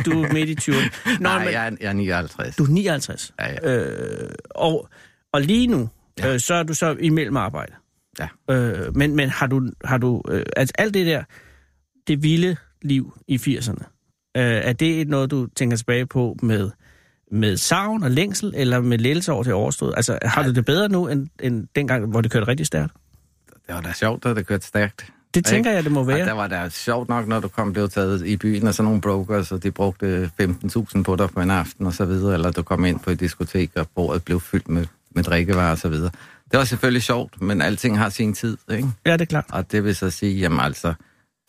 Du 0.06 0.22
er 0.22 0.32
midt 0.32 0.48
i 0.48 0.54
20. 0.54 0.74
Nå, 0.76 0.80
Nej, 1.20 1.44
men, 1.44 1.52
jeg, 1.52 1.66
er- 1.66 1.76
jeg 1.80 1.88
er 1.88 1.92
59. 1.92 2.56
Du 2.56 2.64
er 2.64 2.68
59. 2.68 3.34
Ja, 3.40 3.52
ja. 3.52 3.76
Øh, 3.78 4.30
og, 4.50 4.88
og 5.32 5.40
lige 5.40 5.66
nu. 5.66 5.88
Ja. 6.18 6.32
øh, 6.34 6.40
så 6.40 6.54
er 6.54 6.62
du 6.62 6.74
så 6.74 6.96
imellem 7.00 7.36
arbejde. 7.36 7.72
Ja. 8.18 8.28
Øh, 8.54 8.96
men, 8.96 9.16
men 9.16 9.28
har 9.28 9.46
du, 9.46 9.70
har 9.84 9.98
du 9.98 10.22
øh, 10.28 10.42
altså 10.56 10.72
alt 10.78 10.94
det 10.94 11.06
der, 11.06 11.24
det 12.06 12.22
vilde 12.22 12.56
liv 12.84 13.18
i 13.28 13.36
80'erne, 13.36 13.84
øh, 14.36 14.42
er 14.42 14.72
det 14.72 15.08
noget, 15.08 15.30
du 15.30 15.46
tænker 15.56 15.76
tilbage 15.76 16.06
på 16.06 16.36
med, 16.42 16.70
med 17.30 17.56
savn 17.56 18.02
og 18.02 18.10
længsel, 18.10 18.52
eller 18.56 18.80
med 18.80 18.98
lettelse 18.98 19.32
over 19.32 19.42
til 19.42 19.54
overstået? 19.54 19.94
Altså, 19.96 20.18
har 20.22 20.42
du 20.42 20.52
det 20.52 20.64
bedre 20.64 20.88
nu, 20.88 21.08
end, 21.08 21.28
end 21.42 21.66
dengang, 21.76 22.06
hvor 22.06 22.20
det 22.20 22.30
kørte 22.30 22.48
rigtig 22.48 22.66
stærkt? 22.66 22.92
Det 23.66 23.74
var 23.74 23.80
da 23.80 23.92
sjovt, 23.92 24.26
at 24.26 24.36
det 24.36 24.46
kørte 24.46 24.66
stærkt. 24.66 25.12
Det 25.34 25.44
tænker 25.44 25.70
jeg, 25.70 25.84
det 25.84 25.92
må 25.92 26.04
være. 26.04 26.26
der 26.26 26.32
var 26.32 26.46
der 26.46 26.68
sjovt 26.68 27.08
nok, 27.08 27.28
når 27.28 27.40
du 27.40 27.48
kom 27.48 27.72
blev 27.72 27.88
taget 27.88 28.26
i 28.26 28.36
byen 28.36 28.66
af 28.66 28.74
sådan 28.74 28.84
nogle 28.84 29.00
brokers, 29.00 29.52
og 29.52 29.62
de 29.62 29.70
brugte 29.70 30.30
15.000 30.40 31.02
på 31.02 31.16
dig 31.16 31.30
på 31.30 31.40
en 31.40 31.50
aften 31.50 31.86
og 31.86 31.92
så 31.92 32.04
videre, 32.04 32.34
eller 32.34 32.50
du 32.50 32.62
kom 32.62 32.84
ind 32.84 33.00
på 33.00 33.10
et 33.10 33.20
diskotek, 33.20 33.70
og 33.76 33.88
bordet 33.94 34.24
blev 34.24 34.40
fyldt 34.40 34.68
med, 34.68 34.86
med 35.10 35.22
drikkevarer 35.22 35.70
og 35.70 35.78
så 35.78 35.88
videre. 35.88 36.10
Det 36.50 36.58
var 36.58 36.64
selvfølgelig 36.64 37.02
sjovt, 37.02 37.42
men 37.42 37.62
alting 37.62 37.98
har 37.98 38.08
sin 38.08 38.34
tid, 38.34 38.56
ikke? 38.70 38.88
Ja, 39.06 39.12
det 39.12 39.20
er 39.20 39.24
klart. 39.24 39.44
Og 39.48 39.72
det 39.72 39.84
vil 39.84 39.96
så 39.96 40.10
sige, 40.10 40.38
jamen 40.38 40.60
altså, 40.60 40.94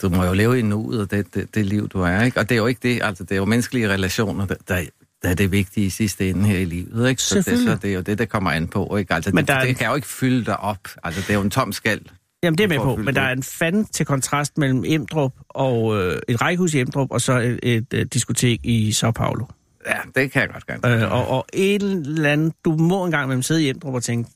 du 0.02 0.10
må 0.10 0.24
jo 0.24 0.34
leve 0.34 0.60
i 0.60 0.62
nuet, 0.62 1.02
og 1.02 1.12
det, 1.12 1.34
det, 1.34 1.56
det 1.56 1.66
liv, 1.66 1.90
du 1.90 2.02
er, 2.02 2.22
ikke? 2.22 2.40
Og 2.40 2.50
det 2.50 2.56
er 2.56 2.60
jo 2.60 2.68
ikke 2.68 2.80
det, 2.84 3.00
altså 3.04 3.24
det 3.24 3.32
er 3.32 3.36
jo 3.36 3.46
menneskelige 3.46 3.90
relationer, 3.90 4.46
der, 4.46 4.56
der, 4.68 4.84
der 5.24 5.30
er 5.30 5.34
det 5.34 5.52
vigtige 5.52 5.86
i 5.86 5.90
sidste 5.90 6.30
ende 6.30 6.46
her 6.46 6.58
i 6.58 6.66
livet, 6.66 7.10
ikke? 7.10 7.22
Så 7.22 7.36
det, 7.36 7.46
så 7.46 7.78
det 7.82 7.90
er 7.90 7.94
jo 7.94 8.02
det, 8.02 8.18
der 8.18 8.26
kommer 8.26 8.52
an 8.52 8.68
på, 8.68 8.98
ikke? 8.98 9.14
Altså, 9.14 9.32
Men 9.34 9.48
det, 9.48 9.58
det 9.62 9.78
kan 9.78 9.88
jo 9.88 9.96
ikke 9.96 10.08
fylde 10.08 10.46
dig 10.46 10.60
op. 10.60 10.88
Altså, 11.04 11.22
det 11.22 11.30
er 11.30 11.34
jo 11.34 11.42
en 11.42 11.50
tom 11.50 11.72
skal. 11.72 12.02
Jamen, 12.44 12.58
det 12.58 12.64
er 12.64 12.68
med 12.68 12.78
på, 12.78 12.96
men 12.96 13.16
der 13.16 13.22
er 13.22 13.32
en 13.32 13.44
fanden 13.44 13.86
til 13.86 14.06
kontrast 14.06 14.58
mellem 14.58 14.84
Emdrup 14.88 15.34
og 15.50 15.98
øh, 15.98 16.20
et 16.28 16.42
rækkehus 16.42 16.74
i 16.74 16.80
Emdrup, 16.80 17.12
og 17.12 17.22
så 17.22 17.40
et, 17.40 17.60
et, 17.64 17.94
et 17.94 18.14
diskotek 18.14 18.60
i 18.64 18.92
Sao 18.92 19.12
Paulo. 19.12 19.46
Ja, 19.88 19.98
det 20.16 20.32
kan 20.32 20.42
jeg 20.42 20.50
godt 20.50 20.68
gerne. 20.68 21.04
Øh, 21.04 21.12
og, 21.12 21.28
og 21.28 21.46
et 21.54 21.84
eller 21.84 22.30
andet, 22.30 22.54
du 22.66 22.72
må 22.72 23.06
engang 23.06 23.28
mellem 23.28 23.44
sidde 23.44 23.64
i 23.64 23.70
Emdrup 23.70 23.94
og 23.94 24.04
tænke, 24.04 24.30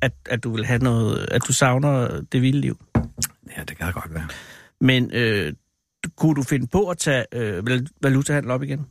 at, 0.00 0.12
at 0.26 0.44
du 0.44 0.54
vil 0.54 0.64
have 0.64 0.78
noget, 0.78 1.26
at 1.30 1.42
du 1.48 1.52
savner 1.52 2.20
det 2.32 2.42
vilde 2.42 2.60
liv. 2.60 2.78
Ja, 3.56 3.62
det 3.68 3.78
kan 3.78 3.86
da 3.86 3.90
godt 3.90 4.14
være. 4.14 4.26
Men 4.80 5.10
øh, 5.14 5.52
kunne 6.16 6.34
du 6.34 6.42
finde 6.42 6.66
på 6.66 6.88
at 6.88 6.98
tage 6.98 7.24
øh, 7.34 7.66
val- 7.66 7.86
valutahandel 8.02 8.50
op 8.50 8.62
igen? 8.62 8.86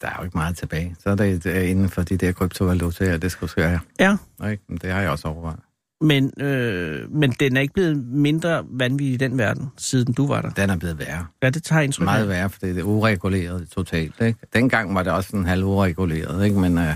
Der 0.00 0.06
er 0.08 0.14
jo 0.18 0.24
ikke 0.24 0.38
meget 0.38 0.56
tilbage. 0.56 0.96
Så 0.98 1.10
er 1.10 1.14
det 1.14 1.46
inden 1.46 1.88
for 1.88 2.02
de 2.02 2.16
der 2.16 2.32
kryptovalutaer, 2.32 3.16
det 3.16 3.32
skulle 3.32 3.50
ske 3.50 3.60
her. 3.68 3.78
Ja. 4.00 4.16
Ikke? 4.50 4.62
Men 4.68 4.78
det 4.78 4.90
har 4.90 5.00
jeg 5.00 5.10
også 5.10 5.28
overvejet. 5.28 5.58
Men, 6.02 6.32
øh, 6.40 7.12
men 7.12 7.30
den 7.30 7.56
er 7.56 7.60
ikke 7.60 7.74
blevet 7.74 7.96
mindre 8.06 8.64
vanvittig 8.70 9.14
i 9.14 9.16
den 9.16 9.38
verden, 9.38 9.68
siden 9.78 10.12
du 10.14 10.26
var 10.26 10.42
der. 10.42 10.50
Den 10.50 10.70
er 10.70 10.76
blevet 10.76 10.98
værre. 10.98 11.26
Ja, 11.42 11.50
det 11.50 11.62
tager 11.62 11.82
indtryk 11.82 12.04
Meget 12.04 12.28
værre, 12.28 12.50
for 12.50 12.58
det 12.60 12.78
er 12.78 12.82
ureguleret 12.82 13.68
totalt. 13.70 14.14
Ikke? 14.20 14.38
Dengang 14.54 14.94
var 14.94 15.02
det 15.02 15.12
også 15.12 15.30
sådan 15.30 15.46
halv 15.46 15.64
ureguleret, 15.64 16.44
ikke? 16.44 16.58
men 16.60 16.78
øh, 16.78 16.94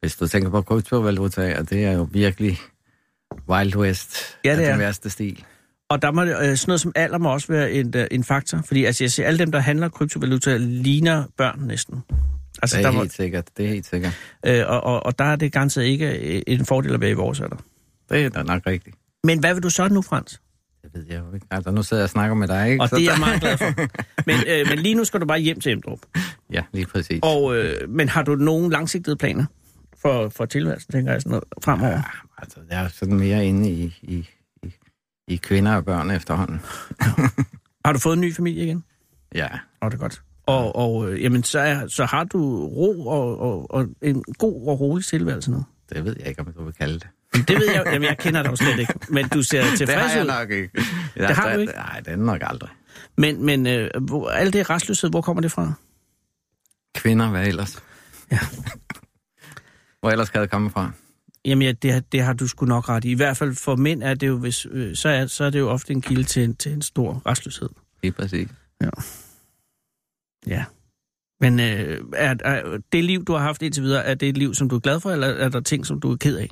hvis 0.00 0.16
du 0.16 0.26
tænker 0.26 0.50
på 0.50 0.62
kryptovalutaer, 0.62 1.62
det 1.62 1.84
er 1.84 1.92
jo 1.92 2.08
virkelig 2.12 2.58
Wild 3.48 3.76
West 3.76 4.38
Ja, 4.44 4.52
det 4.56 4.60
af 4.62 4.66
er. 4.66 4.70
den 4.70 4.78
værste 4.80 5.10
stil. 5.10 5.44
Og 5.88 6.02
der 6.02 6.10
må 6.12 6.22
øh, 6.22 6.28
sådan 6.28 6.58
noget 6.66 6.80
som 6.80 6.92
alder 6.94 7.18
må 7.18 7.32
også 7.32 7.48
være 7.52 7.72
en, 7.72 7.92
øh, 7.96 8.06
en 8.10 8.24
faktor. 8.24 8.62
Fordi 8.66 8.84
altså, 8.84 9.04
jeg 9.04 9.10
siger, 9.10 9.26
alle 9.26 9.38
dem, 9.38 9.52
der 9.52 9.58
handler 9.58 9.88
kryptovaluta, 9.88 10.56
ligner 10.56 11.24
børn 11.36 11.60
næsten. 11.62 12.02
Altså, 12.62 12.76
Det 12.76 12.84
der 12.84 12.90
er 12.90 12.94
må, 12.94 13.00
helt 13.00 13.12
sikkert. 13.12 13.44
Det 13.56 13.64
er 13.64 13.68
helt 13.68 13.86
sikkert. 13.86 14.12
øh, 14.46 14.62
og, 14.66 14.84
og, 14.84 15.06
og 15.06 15.18
der 15.18 15.24
er 15.24 15.36
det 15.36 15.52
garanteret 15.52 15.84
ikke 15.84 16.36
øh, 16.36 16.42
en 16.46 16.66
fordel 16.66 16.94
at 16.94 17.00
være 17.00 17.10
i 17.10 17.14
vores 17.14 17.40
alder. 17.40 17.56
Det 18.10 18.24
er 18.24 18.28
da 18.28 18.42
nok 18.42 18.62
rigtigt. 18.66 18.96
Men 19.24 19.38
hvad 19.40 19.54
vil 19.54 19.62
du 19.62 19.70
så 19.70 19.88
nu, 19.88 20.02
Frans? 20.02 20.40
Det 20.82 20.90
ved 20.94 21.04
jeg 21.10 21.20
jo 21.28 21.34
ikke. 21.34 21.46
Altså, 21.50 21.70
nu 21.70 21.82
sidder 21.82 22.00
jeg 22.00 22.04
og 22.04 22.10
snakker 22.10 22.34
med 22.36 22.48
dig, 22.48 22.70
ikke? 22.70 22.82
Og 22.82 22.88
Så 22.88 22.96
det 22.96 23.02
er 23.02 23.06
jeg 23.10 23.12
der- 23.14 23.20
meget 23.26 23.40
glad 23.40 23.58
for. 23.58 23.64
Men, 24.26 24.36
øh, 24.48 24.66
men 24.68 24.78
lige 24.78 24.94
nu 24.94 25.04
skal 25.04 25.20
du 25.20 25.26
bare 25.26 25.38
hjem 25.38 25.60
til 25.60 25.72
Emdrup. 25.72 25.98
Ja, 26.52 26.62
lige 26.72 26.86
præcis. 26.86 27.20
Og, 27.22 27.56
øh, 27.56 27.90
men 27.90 28.08
har 28.08 28.22
du 28.22 28.34
nogen 28.34 28.70
langsigtede 28.70 29.16
planer 29.16 29.44
for, 30.02 30.28
for 30.28 30.44
tilværelsen, 30.46 30.92
tænker 30.92 31.12
jeg, 31.12 31.22
sådan 31.22 31.30
noget, 31.30 31.44
fremover? 31.64 31.90
Ja, 31.92 32.02
altså, 32.38 32.58
jeg 32.70 32.84
er 32.84 32.88
sådan 32.88 33.14
mere 33.16 33.46
inde 33.46 33.70
i, 33.70 33.94
i, 34.02 34.28
i, 35.28 35.36
kvinder 35.36 35.74
og 35.76 35.84
børn 35.84 36.10
efterhånden. 36.10 36.60
Har 37.84 37.92
du 37.92 37.98
fået 37.98 38.14
en 38.14 38.20
ny 38.20 38.34
familie 38.34 38.64
igen? 38.64 38.84
Ja, 39.34 39.48
Åh, 39.82 39.90
det 39.90 39.94
er 39.96 40.00
godt. 40.00 40.22
Og, 40.46 40.76
og 40.76 41.10
øh, 41.12 41.22
jamen, 41.22 41.42
så, 41.42 41.58
er, 41.58 41.86
så 41.88 42.04
har 42.04 42.24
du 42.24 42.66
ro 42.66 43.06
og, 43.06 43.40
og, 43.40 43.70
og 43.74 43.86
en 44.02 44.24
god 44.38 44.68
og 44.68 44.80
rolig 44.80 45.04
tilværelse 45.04 45.50
nu. 45.50 45.64
det 45.92 46.04
ved 46.04 46.16
jeg 46.18 46.28
ikke, 46.28 46.40
om 46.40 46.52
du 46.52 46.64
vil 46.64 46.72
kalde 46.74 46.94
det. 46.94 47.08
Det 47.48 47.56
ved 47.58 47.70
jeg, 47.70 47.82
jamen, 47.86 48.08
jeg 48.08 48.18
kender 48.18 48.42
dig 48.42 48.50
jo 48.50 48.56
slet 48.56 48.78
ikke, 48.78 48.94
men 49.08 49.28
du 49.28 49.42
ser 49.42 49.62
Det 49.70 49.78
tilfreds 49.78 49.98
har 50.02 50.10
jeg 50.10 50.22
ud. 50.22 50.26
nok 50.26 50.50
ikke. 50.50 50.84
Ja, 51.16 51.26
Det 51.26 51.36
har 51.36 51.52
du 51.54 51.58
ikke? 51.60 51.72
Nej, 51.72 52.00
det 52.00 52.12
er 52.12 52.16
nok 52.16 52.40
aldrig. 52.42 52.70
Men, 53.16 53.46
men 53.46 53.66
øh, 53.66 53.90
hvor, 54.02 54.28
alt 54.30 54.52
det 54.52 54.70
restløshed, 54.70 55.10
hvor 55.10 55.20
kommer 55.20 55.40
det 55.42 55.52
fra? 55.52 55.72
Kvinder, 56.94 57.28
hvad 57.30 57.46
ellers? 57.46 57.82
Ja. 58.32 58.38
Hvor 60.00 60.10
ellers 60.10 60.30
kan 60.30 60.40
det 60.40 60.50
komme 60.50 60.70
fra? 60.70 60.90
Jamen, 61.46 61.62
ja, 61.62 61.72
det, 61.72 61.92
har- 61.92 62.00
det 62.12 62.22
har 62.22 62.32
du 62.32 62.48
sgu 62.48 62.66
nok 62.66 62.88
ret 62.88 63.04
i. 63.04 63.10
I 63.10 63.14
hvert 63.14 63.36
fald 63.36 63.54
for 63.54 63.76
mænd 63.76 64.02
er 64.02 64.14
det 64.14 64.26
jo, 64.26 64.38
hvis, 64.38 64.66
øh, 64.70 64.96
så, 64.96 65.08
er, 65.08 65.26
så 65.26 65.44
er 65.44 65.50
det 65.50 65.58
jo 65.58 65.68
ofte 65.70 65.92
en 65.92 66.00
kilde 66.02 66.24
til, 66.24 66.56
til 66.56 66.72
en 66.72 66.82
stor 66.82 67.22
restløshed. 67.26 67.68
Lige 68.02 68.12
præcis. 68.12 68.48
Ja. 70.46 70.64
Men 71.40 71.60
øh, 71.60 72.04
er, 72.14 72.34
er 72.44 72.78
det 72.92 73.04
liv, 73.04 73.24
du 73.24 73.32
har 73.32 73.38
haft 73.40 73.62
indtil 73.62 73.82
videre, 73.82 74.04
er 74.04 74.14
det 74.14 74.28
et 74.28 74.36
liv, 74.38 74.54
som 74.54 74.68
du 74.68 74.76
er 74.76 74.80
glad 74.80 75.00
for, 75.00 75.10
eller 75.10 75.26
er 75.26 75.48
der 75.48 75.60
ting, 75.60 75.86
som 75.86 76.00
du 76.00 76.12
er 76.12 76.16
ked 76.16 76.36
af? 76.38 76.48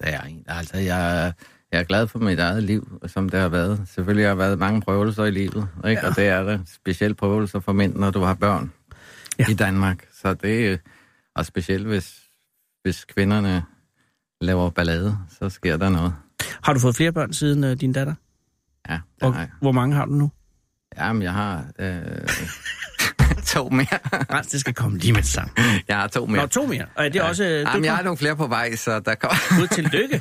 Det 0.00 0.14
er 0.14 0.20
en. 0.22 0.44
Altså, 0.48 0.76
jeg, 0.76 1.32
jeg 1.72 1.80
er 1.80 1.84
glad 1.84 2.06
for 2.08 2.18
mit 2.18 2.38
eget 2.38 2.62
liv, 2.62 3.00
som 3.06 3.28
det 3.28 3.40
har 3.40 3.48
været. 3.48 3.82
Selvfølgelig 3.94 4.24
har 4.26 4.30
der 4.30 4.36
været 4.36 4.58
mange 4.58 4.80
prøvelser 4.80 5.24
i 5.24 5.30
livet, 5.30 5.68
ikke? 5.88 6.00
Ja. 6.02 6.08
og 6.08 6.16
det 6.16 6.26
er 6.28 6.42
det. 6.42 6.60
Specielt 6.74 7.16
prøvelser 7.16 7.60
for 7.60 7.72
mænd, 7.72 7.94
når 7.96 8.10
du 8.10 8.20
har 8.20 8.34
børn 8.34 8.72
Ja. 9.38 9.44
ja. 9.48 9.50
i 9.52 9.54
Danmark. 9.54 10.06
Så 10.14 10.34
det 10.34 10.66
er, 10.72 10.76
og 11.34 11.46
specielt 11.46 11.86
hvis, 11.86 12.20
hvis 12.82 13.04
kvinderne 13.04 13.62
laver 14.40 14.70
ballade, 14.70 15.18
så 15.38 15.48
sker 15.48 15.76
der 15.76 15.88
noget. 15.88 16.14
Har 16.62 16.72
du 16.72 16.80
fået 16.80 16.96
flere 16.96 17.12
børn 17.12 17.32
siden 17.32 17.64
øh, 17.64 17.76
din 17.80 17.92
datter? 17.92 18.14
Ja, 18.88 18.94
det 18.94 19.22
Og 19.22 19.34
har 19.34 19.40
jeg. 19.40 19.50
hvor 19.60 19.72
mange 19.72 19.96
har 19.96 20.04
du 20.04 20.12
nu? 20.12 20.30
Jamen, 20.98 21.22
jeg 21.22 21.32
har 21.32 21.64
øh, 21.78 22.02
to 23.54 23.68
mere. 23.68 23.86
Nej, 24.30 24.42
det 24.42 24.60
skal 24.60 24.74
komme 24.74 24.98
lige 24.98 25.12
med 25.12 25.22
det 25.22 25.30
samme. 25.30 25.52
Jeg 25.88 25.96
har 25.96 26.06
to 26.06 26.26
mere. 26.26 26.40
Nå, 26.42 26.46
to 26.46 26.66
mere. 26.66 26.86
Og 26.94 27.04
er 27.04 27.08
det 27.08 27.18
ja. 27.18 27.28
også... 27.28 27.44
Øh, 27.44 27.60
Jamen, 27.60 27.84
jeg 27.84 27.96
har 27.96 28.02
nogle 28.02 28.16
flere 28.18 28.36
på 28.36 28.46
vej, 28.46 28.76
så 28.76 29.00
der 29.00 29.14
kommer... 29.14 29.58
Gud 29.60 29.66
til 29.66 29.84
lykke. 29.84 30.20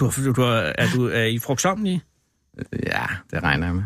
Du, 0.00 0.04
har- 0.04 0.32
du, 0.32 0.42
har- 0.42 0.72
er 0.78 0.86
du 0.94 1.06
er 1.08 1.22
I 1.24 1.38
frugtsomlige? 1.38 2.02
ja, 2.86 3.04
det 3.30 3.42
regner 3.42 3.66
jeg 3.66 3.74
med. 3.74 3.84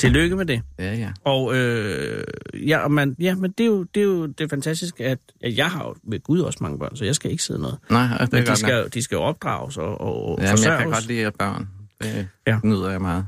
Tillykke 0.00 0.36
med 0.36 0.46
det. 0.46 0.62
Ja, 0.78 0.94
ja. 0.94 1.12
Og 1.24 1.56
øh, 1.56 2.24
ja, 2.66 2.78
og 2.78 2.90
man, 2.92 3.16
ja, 3.20 3.34
men 3.34 3.50
det 3.58 3.64
er, 3.64 3.68
jo, 3.68 3.82
det 3.82 4.00
er 4.00 4.04
jo 4.04 4.26
det 4.26 4.50
fantastiske, 4.50 5.04
at, 5.04 5.18
at 5.42 5.56
jeg 5.56 5.70
har 5.70 5.84
jo 5.84 5.94
ved 6.02 6.20
Gud 6.22 6.40
også 6.40 6.58
mange 6.62 6.78
børn, 6.78 6.96
så 6.96 7.04
jeg 7.04 7.14
skal 7.14 7.30
ikke 7.30 7.42
sidde 7.42 7.60
noget. 7.60 7.78
Nej, 7.90 8.06
det 8.06 8.20
er 8.20 8.26
Men 8.32 8.46
de 8.46 8.56
skal, 8.56 8.82
nok. 8.82 8.94
de 8.94 9.02
skal 9.02 9.16
jo 9.16 9.22
opdrages 9.22 9.76
og, 9.76 10.00
og 10.00 10.38
jeg 10.40 10.48
forsørges. 10.50 10.82
kan 10.82 10.90
godt 10.90 11.06
lide 11.06 11.30
børn. 11.38 11.68
Det 12.02 12.28
Ja. 12.46 12.52
ja. 12.52 12.58
nyder 12.64 12.90
jeg 12.90 13.00
meget. 13.00 13.26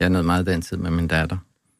Jeg 0.00 0.10
nød 0.10 0.22
meget 0.22 0.46
den 0.46 0.62
tid 0.62 0.76
med 0.76 0.90
min 0.90 1.08
datter. 1.08 1.36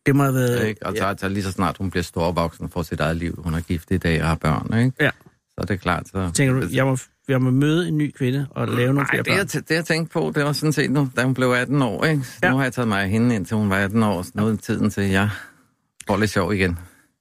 Det 0.06 0.16
må 0.16 0.22
have 0.22 0.34
været... 0.34 0.66
Ikke? 0.66 0.86
Og 0.86 0.94
så, 0.96 1.14
så 1.18 1.28
lige 1.28 1.42
så 1.42 1.52
snart 1.52 1.76
hun 1.78 1.90
bliver 1.90 2.02
storvoksen 2.04 2.64
og 2.64 2.70
får 2.70 2.82
sit 2.82 3.00
eget 3.00 3.16
liv, 3.16 3.40
hun 3.44 3.54
er 3.54 3.60
gift 3.60 3.90
i 3.90 3.96
dag 3.98 4.22
og 4.22 4.28
har 4.28 4.34
børn, 4.34 4.78
ikke? 4.78 4.92
Ja. 5.00 5.10
så 5.48 5.54
er 5.58 5.64
det 5.64 5.80
klart. 5.80 6.08
Så... 6.08 6.30
Tænker 6.34 6.60
du, 6.60 6.66
jeg 6.72 6.84
må, 6.86 6.96
jeg 7.28 7.42
må 7.42 7.50
møde 7.50 7.88
en 7.88 7.98
ny 7.98 8.10
kvinde 8.10 8.46
og 8.50 8.68
lave 8.68 8.92
nogle 8.94 9.08
flere 9.10 9.22
det 9.22 9.30
jeg, 9.30 9.36
børn? 9.54 9.62
det 9.62 9.74
jeg 9.74 9.84
tænkte 9.84 10.12
på, 10.12 10.32
det 10.34 10.44
var 10.44 10.52
sådan 10.52 10.72
set 10.72 10.90
nu, 10.90 11.10
da 11.16 11.24
hun 11.24 11.34
blev 11.34 11.48
18 11.50 11.82
år, 11.82 12.04
ikke? 12.04 12.24
Ja. 12.42 12.50
Nu 12.50 12.56
har 12.56 12.62
jeg 12.64 12.72
taget 12.72 12.88
mig 12.88 13.02
af 13.02 13.08
hende 13.08 13.34
indtil 13.34 13.56
hun 13.56 13.70
var 13.70 13.76
18 13.76 14.02
år, 14.02 14.22
så 14.22 14.30
nu 14.34 14.46
er 14.48 14.56
tiden 14.56 14.90
til, 14.90 15.00
at 15.00 15.10
jeg 15.10 15.30
får 16.08 16.16
lidt 16.16 16.30
sjov 16.30 16.52
igen. 16.54 16.78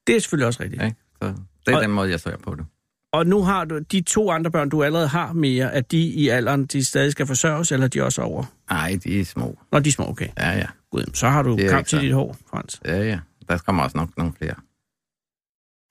Det 0.08 0.16
er 0.16 0.20
selvfølgelig 0.20 0.48
også 0.48 0.64
rigtigt. 0.64 0.84
Ikke? 0.84 0.96
Så 1.22 1.28
det 1.66 1.72
er 1.72 1.76
Og- 1.78 1.82
den 1.84 1.92
måde, 1.92 2.10
jeg 2.10 2.20
ser 2.20 2.38
på 2.38 2.56
det. 2.56 2.66
Og 3.14 3.28
nu 3.28 3.44
har 3.44 3.66
du 3.66 3.80
de 3.80 4.02
to 4.02 4.32
andre 4.32 4.52
børn, 4.52 4.70
du 4.70 4.84
allerede 4.84 5.08
har 5.08 5.34
mere, 5.34 5.74
at 5.74 5.92
de 5.92 5.98
i 5.98 6.28
alderen, 6.30 6.66
de 6.66 6.84
stadig 6.86 7.12
skal 7.12 7.28
forsørges, 7.28 7.72
eller 7.72 7.86
er 7.86 7.90
de 7.90 8.04
også 8.04 8.22
over? 8.22 8.44
Nej, 8.70 9.00
de 9.04 9.20
er 9.20 9.26
små. 9.26 9.60
Nå, 9.72 9.80
de 9.80 9.90
er 9.90 9.94
små, 9.94 10.10
okay. 10.10 10.28
Ja, 10.38 10.50
ja. 10.58 10.66
Gud, 10.92 11.04
så 11.14 11.30
har 11.30 11.42
du 11.44 11.58
kamp 11.70 11.88
til 11.88 12.02
dit 12.02 12.14
hår, 12.14 12.38
Frans. 12.50 12.82
Ja, 12.86 13.04
ja. 13.04 13.20
Der 13.50 13.58
kommer 13.58 13.84
også 13.84 13.98
nok 13.98 14.18
nogle 14.18 14.34
flere. 14.38 14.56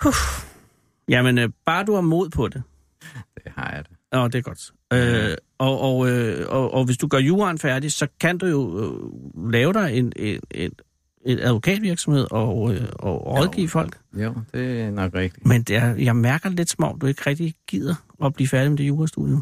Puh. 0.02 0.12
Jamen, 1.08 1.38
øh, 1.38 1.48
bare 1.66 1.84
du 1.84 1.94
har 1.94 2.00
mod 2.00 2.28
på 2.30 2.48
det. 2.48 2.62
Det 3.44 3.52
har 3.56 3.72
jeg 3.74 3.84
det. 3.88 3.93
Nå, 4.14 4.28
det 4.28 4.34
er 4.34 4.42
godt. 4.42 4.72
Øh, 4.92 5.36
og, 5.58 5.80
og, 5.80 6.10
øh, 6.10 6.46
og, 6.48 6.74
og 6.74 6.84
hvis 6.84 6.96
du 6.96 7.06
gør 7.06 7.18
juraen 7.18 7.58
færdig, 7.58 7.92
så 7.92 8.06
kan 8.20 8.38
du 8.38 8.46
jo 8.46 8.80
øh, 8.82 9.52
lave 9.52 9.72
dig 9.72 9.98
en, 9.98 10.12
en, 10.16 10.40
en, 10.50 10.70
en 11.24 11.38
advokatvirksomhed 11.38 12.26
og, 12.30 12.74
øh, 12.74 12.88
og 12.92 13.26
rådgive 13.26 13.68
folk. 13.68 13.98
Jo, 14.12 14.34
det 14.54 14.80
er 14.80 14.90
nok 14.90 15.14
rigtigt. 15.14 15.46
Men 15.46 15.62
det 15.62 15.76
er, 15.76 15.94
jeg 15.94 16.16
mærker 16.16 16.48
lidt 16.48 16.70
som 16.70 16.84
om, 16.84 16.98
du 16.98 17.06
ikke 17.06 17.22
rigtig 17.26 17.54
gider 17.68 17.94
at 18.24 18.34
blive 18.34 18.48
færdig 18.48 18.70
med 18.70 18.78
det 18.78 18.88
jurastudie. 18.88 19.36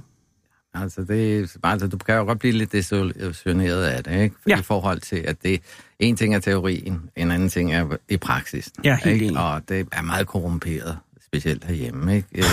Altså, 0.75 1.05
det, 1.05 1.51
altså, 1.65 1.87
du 1.89 1.97
kan 1.97 2.15
jo 2.15 2.25
godt 2.25 2.39
blive 2.39 2.53
lidt 2.53 2.73
desillusioneret 2.73 3.85
af 3.85 4.05
det, 4.05 4.23
ikke? 4.23 4.37
Ja. 4.49 4.59
I 4.59 4.63
forhold 4.63 5.01
til, 5.01 5.17
at 5.17 5.43
det 5.43 5.61
en 5.99 6.17
ting 6.17 6.35
er 6.35 6.39
teorien, 6.39 7.11
en 7.17 7.31
anden 7.31 7.49
ting 7.49 7.75
er 7.75 7.97
i 8.09 8.17
praksis. 8.17 8.71
Ja, 8.85 8.99
helt 9.05 9.23
ikke? 9.23 9.39
Og 9.39 9.69
det 9.69 9.89
er 9.93 10.03
meget 10.03 10.27
korrumperet, 10.27 10.99
specielt 11.27 11.65
herhjemme, 11.65 12.17
ikke? 12.17 12.29
Øh, 12.35 12.45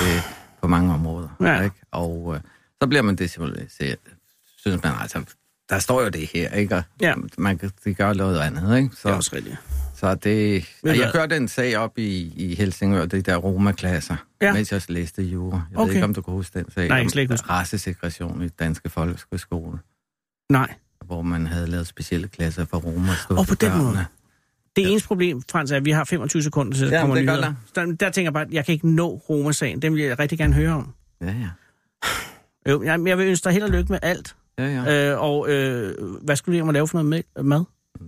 på 0.61 0.67
mange 0.67 0.93
områder. 0.93 1.29
Ja. 1.41 1.61
Ikke? 1.61 1.75
Og 1.91 2.33
øh, 2.35 2.41
så 2.81 2.87
bliver 2.87 3.01
man 3.01 3.15
desillusioneret. 3.15 3.97
Synes 4.57 4.83
man 4.83 4.93
altså, 5.01 5.23
der 5.69 5.79
står 5.79 6.01
jo 6.01 6.09
det 6.09 6.29
her, 6.33 6.49
ikke? 6.53 6.75
Og 6.75 6.83
Ja. 7.01 7.13
man 7.37 7.57
kan 7.57 7.71
de 7.85 7.93
gør 7.93 8.13
noget 8.13 8.39
andet, 8.39 8.77
ikke? 8.77 8.89
Så, 8.95 9.07
Det 9.07 9.13
er 9.13 9.17
også 9.17 9.35
rigtigt. 9.35 9.57
så 9.95 10.15
det... 10.15 10.65
Og 10.83 10.89
jeg 10.89 10.97
hvad? 10.97 11.11
kørte 11.11 11.37
en 11.37 11.47
sag 11.47 11.77
op 11.77 11.97
i, 11.97 12.33
i 12.35 12.55
Helsingør, 12.55 13.05
det 13.05 13.25
der 13.25 13.35
Roma-klasser, 13.35 14.15
Ja. 14.41 14.53
mens 14.53 14.71
jeg 14.71 14.81
læste 14.89 15.23
jura. 15.23 15.61
Jeg 15.71 15.77
Okay. 15.79 15.87
ved 15.87 15.95
ikke, 15.95 16.05
om 16.05 16.13
du 16.13 16.21
kan 16.21 16.33
huske 16.33 16.59
den 16.59 16.71
sag. 16.71 16.87
Nej, 16.87 16.97
jeg 16.97 17.15
ikke. 17.15 17.35
Racesegregation 17.35 18.41
i 18.43 18.47
danske 18.49 18.89
folkeskole, 18.89 19.79
Nej. 20.51 20.73
hvor 21.05 21.21
man 21.21 21.47
havde 21.47 21.67
lavet 21.67 21.87
specielle 21.87 22.27
klasser 22.27 22.65
for 22.65 22.77
Roma. 22.77 23.11
Og 23.29 23.45
på 23.47 23.55
den 23.55 23.77
måde. 23.77 24.05
Det 24.75 24.91
eneste 24.91 25.07
problem, 25.07 25.41
Frans, 25.51 25.71
er, 25.71 25.75
at 25.77 25.85
vi 25.85 25.91
har 25.91 26.03
25 26.03 26.43
sekunder, 26.43 26.77
så 26.77 26.85
der 26.85 26.91
Ja, 26.91 26.99
kommer 26.99 27.15
det 27.15 27.27
er 27.29 27.31
nyheder. 27.35 27.53
Der, 27.75 27.85
der 27.85 28.09
tænker 28.09 28.25
jeg 28.25 28.33
bare, 28.33 28.43
at 28.43 28.51
jeg 28.53 28.65
kan 28.65 28.73
ikke 28.73 28.89
nå 28.89 29.07
Roma-sagen. 29.29 29.81
Den 29.81 29.93
vil 29.95 30.03
jeg 30.03 30.19
rigtig 30.19 30.37
gerne 30.37 30.53
høre 30.53 30.71
om. 30.73 30.93
Ja, 31.21 31.25
ja. 31.27 31.49
Jo, 32.71 32.83
jeg, 32.83 32.99
jeg 33.07 33.17
vil 33.17 33.27
ønske 33.27 33.43
dig 33.43 33.51
held 33.53 33.63
og 33.63 33.69
lykke 33.69 33.91
med 33.91 33.99
alt. 34.01 34.35
ja, 34.59 34.65
ja. 34.83 35.11
Øh, 35.13 35.21
og 35.23 35.49
øh, 35.51 35.95
hvad 36.23 36.35
skulle 36.35 36.59
du 36.59 36.67
at 36.67 36.73
lave 36.73 36.87
for 36.87 37.03
noget 37.03 37.23
med, 37.35 37.43
mad? 37.43 37.63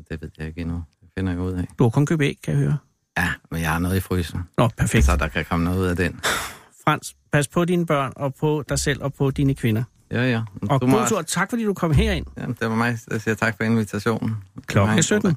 Det 0.10 0.22
ved 0.22 0.30
jeg 0.38 0.48
ikke 0.48 0.62
endnu. 0.62 0.84
Det 1.02 1.10
finder 1.18 1.32
jeg 1.34 1.42
ud 1.42 1.52
af. 1.54 1.68
Du 1.80 1.84
har 1.84 1.90
kun 1.90 2.06
købt 2.06 2.22
æg, 2.22 2.38
kan 2.44 2.54
jeg 2.54 2.62
høre. 2.64 2.78
Ja, 3.18 3.30
men 3.52 3.62
jeg 3.62 3.70
har 3.72 3.80
noget 3.80 3.98
i 3.98 4.00
frysen. 4.00 4.40
Nå, 4.58 4.68
perfekt. 4.78 5.06
Så 5.06 5.16
der 5.16 5.28
kan 5.28 5.46
komme 5.46 5.66
noget 5.66 5.80
ud 5.80 5.86
af 5.86 5.96
den. 5.96 6.20
Frans, 6.86 7.16
pas 7.32 7.48
på 7.48 7.66
dine 7.66 7.86
børn, 7.86 8.14
og 8.16 8.36
på 8.36 8.64
dig 8.70 8.80
selv, 8.80 9.04
og 9.04 9.14
på 9.14 9.32
dine 9.32 9.56
kvinder. 9.56 9.84
Ja, 10.12 10.24
ja. 10.32 10.42
Og 10.70 10.82
Du 10.82 10.88
må 10.88 10.94
god 10.94 11.02
også- 11.02 11.16
tur. 11.16 11.22
Tak, 11.22 11.50
fordi 11.50 11.64
du 11.64 11.74
kom 11.74 11.92
herind. 11.94 12.26
Jamen, 12.38 12.58
det 12.60 12.70
var 12.70 12.76
mig, 12.76 12.98
der 13.10 13.18
siger 13.18 13.36
tak 13.36 13.58
for 13.58 13.64
invitationen. 13.64 14.36
Klokken 14.66 14.98
er 14.98 15.02
17. 15.02 15.36